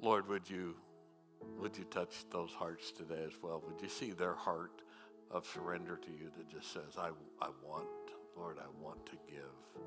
Lord, 0.00 0.28
would 0.28 0.48
you 0.48 0.74
would 1.58 1.76
you 1.76 1.84
touch 1.84 2.24
those 2.30 2.52
hearts 2.52 2.92
today 2.92 3.22
as 3.26 3.32
well? 3.42 3.62
Would 3.66 3.80
you 3.82 3.88
see 3.88 4.12
their 4.12 4.34
heart 4.34 4.82
of 5.30 5.46
surrender 5.46 5.96
to 5.96 6.10
you 6.10 6.30
that 6.36 6.48
just 6.48 6.72
says, 6.72 6.96
I, 6.98 7.08
I 7.40 7.48
want, 7.64 7.86
Lord, 8.36 8.58
I 8.58 8.66
want 8.82 9.04
to 9.06 9.12
give 9.26 9.82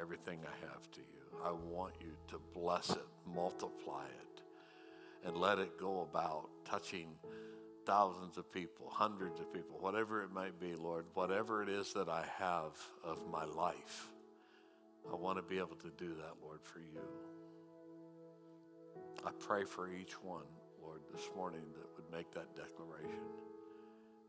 everything 0.00 0.40
I 0.44 0.66
have 0.66 0.90
to 0.92 1.00
you. 1.00 1.38
I 1.44 1.50
want 1.52 1.94
you 2.00 2.12
to 2.28 2.40
bless 2.54 2.90
it, 2.90 3.06
multiply 3.34 4.04
it, 4.04 4.42
and 5.26 5.36
let 5.36 5.58
it 5.58 5.78
go 5.78 6.06
about 6.10 6.48
touching 6.64 7.08
thousands 7.84 8.38
of 8.38 8.50
people, 8.52 8.88
hundreds 8.90 9.40
of 9.40 9.52
people, 9.52 9.76
whatever 9.80 10.22
it 10.22 10.32
might 10.32 10.58
be, 10.60 10.74
Lord, 10.74 11.04
whatever 11.14 11.62
it 11.62 11.68
is 11.68 11.92
that 11.94 12.08
I 12.08 12.24
have 12.38 12.78
of 13.04 13.18
my 13.30 13.44
life. 13.44 14.08
I 15.10 15.16
want 15.16 15.38
to 15.38 15.42
be 15.42 15.58
able 15.58 15.76
to 15.76 15.90
do 15.96 16.14
that, 16.14 16.34
Lord, 16.42 16.60
for 16.62 16.78
you. 16.78 17.00
I 19.24 19.30
pray 19.38 19.64
for 19.64 19.90
each 19.92 20.12
one, 20.22 20.46
Lord, 20.82 21.00
this 21.12 21.28
morning 21.36 21.62
that 21.76 21.86
would 21.96 22.16
make 22.16 22.32
that 22.34 22.54
declaration. 22.54 23.20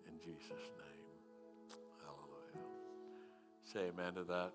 In 0.07 0.19
Jesus' 0.19 0.49
name. 0.49 1.77
Hallelujah. 2.05 2.67
Say 3.63 3.91
amen 3.93 4.15
to 4.15 4.23
that. 4.25 4.53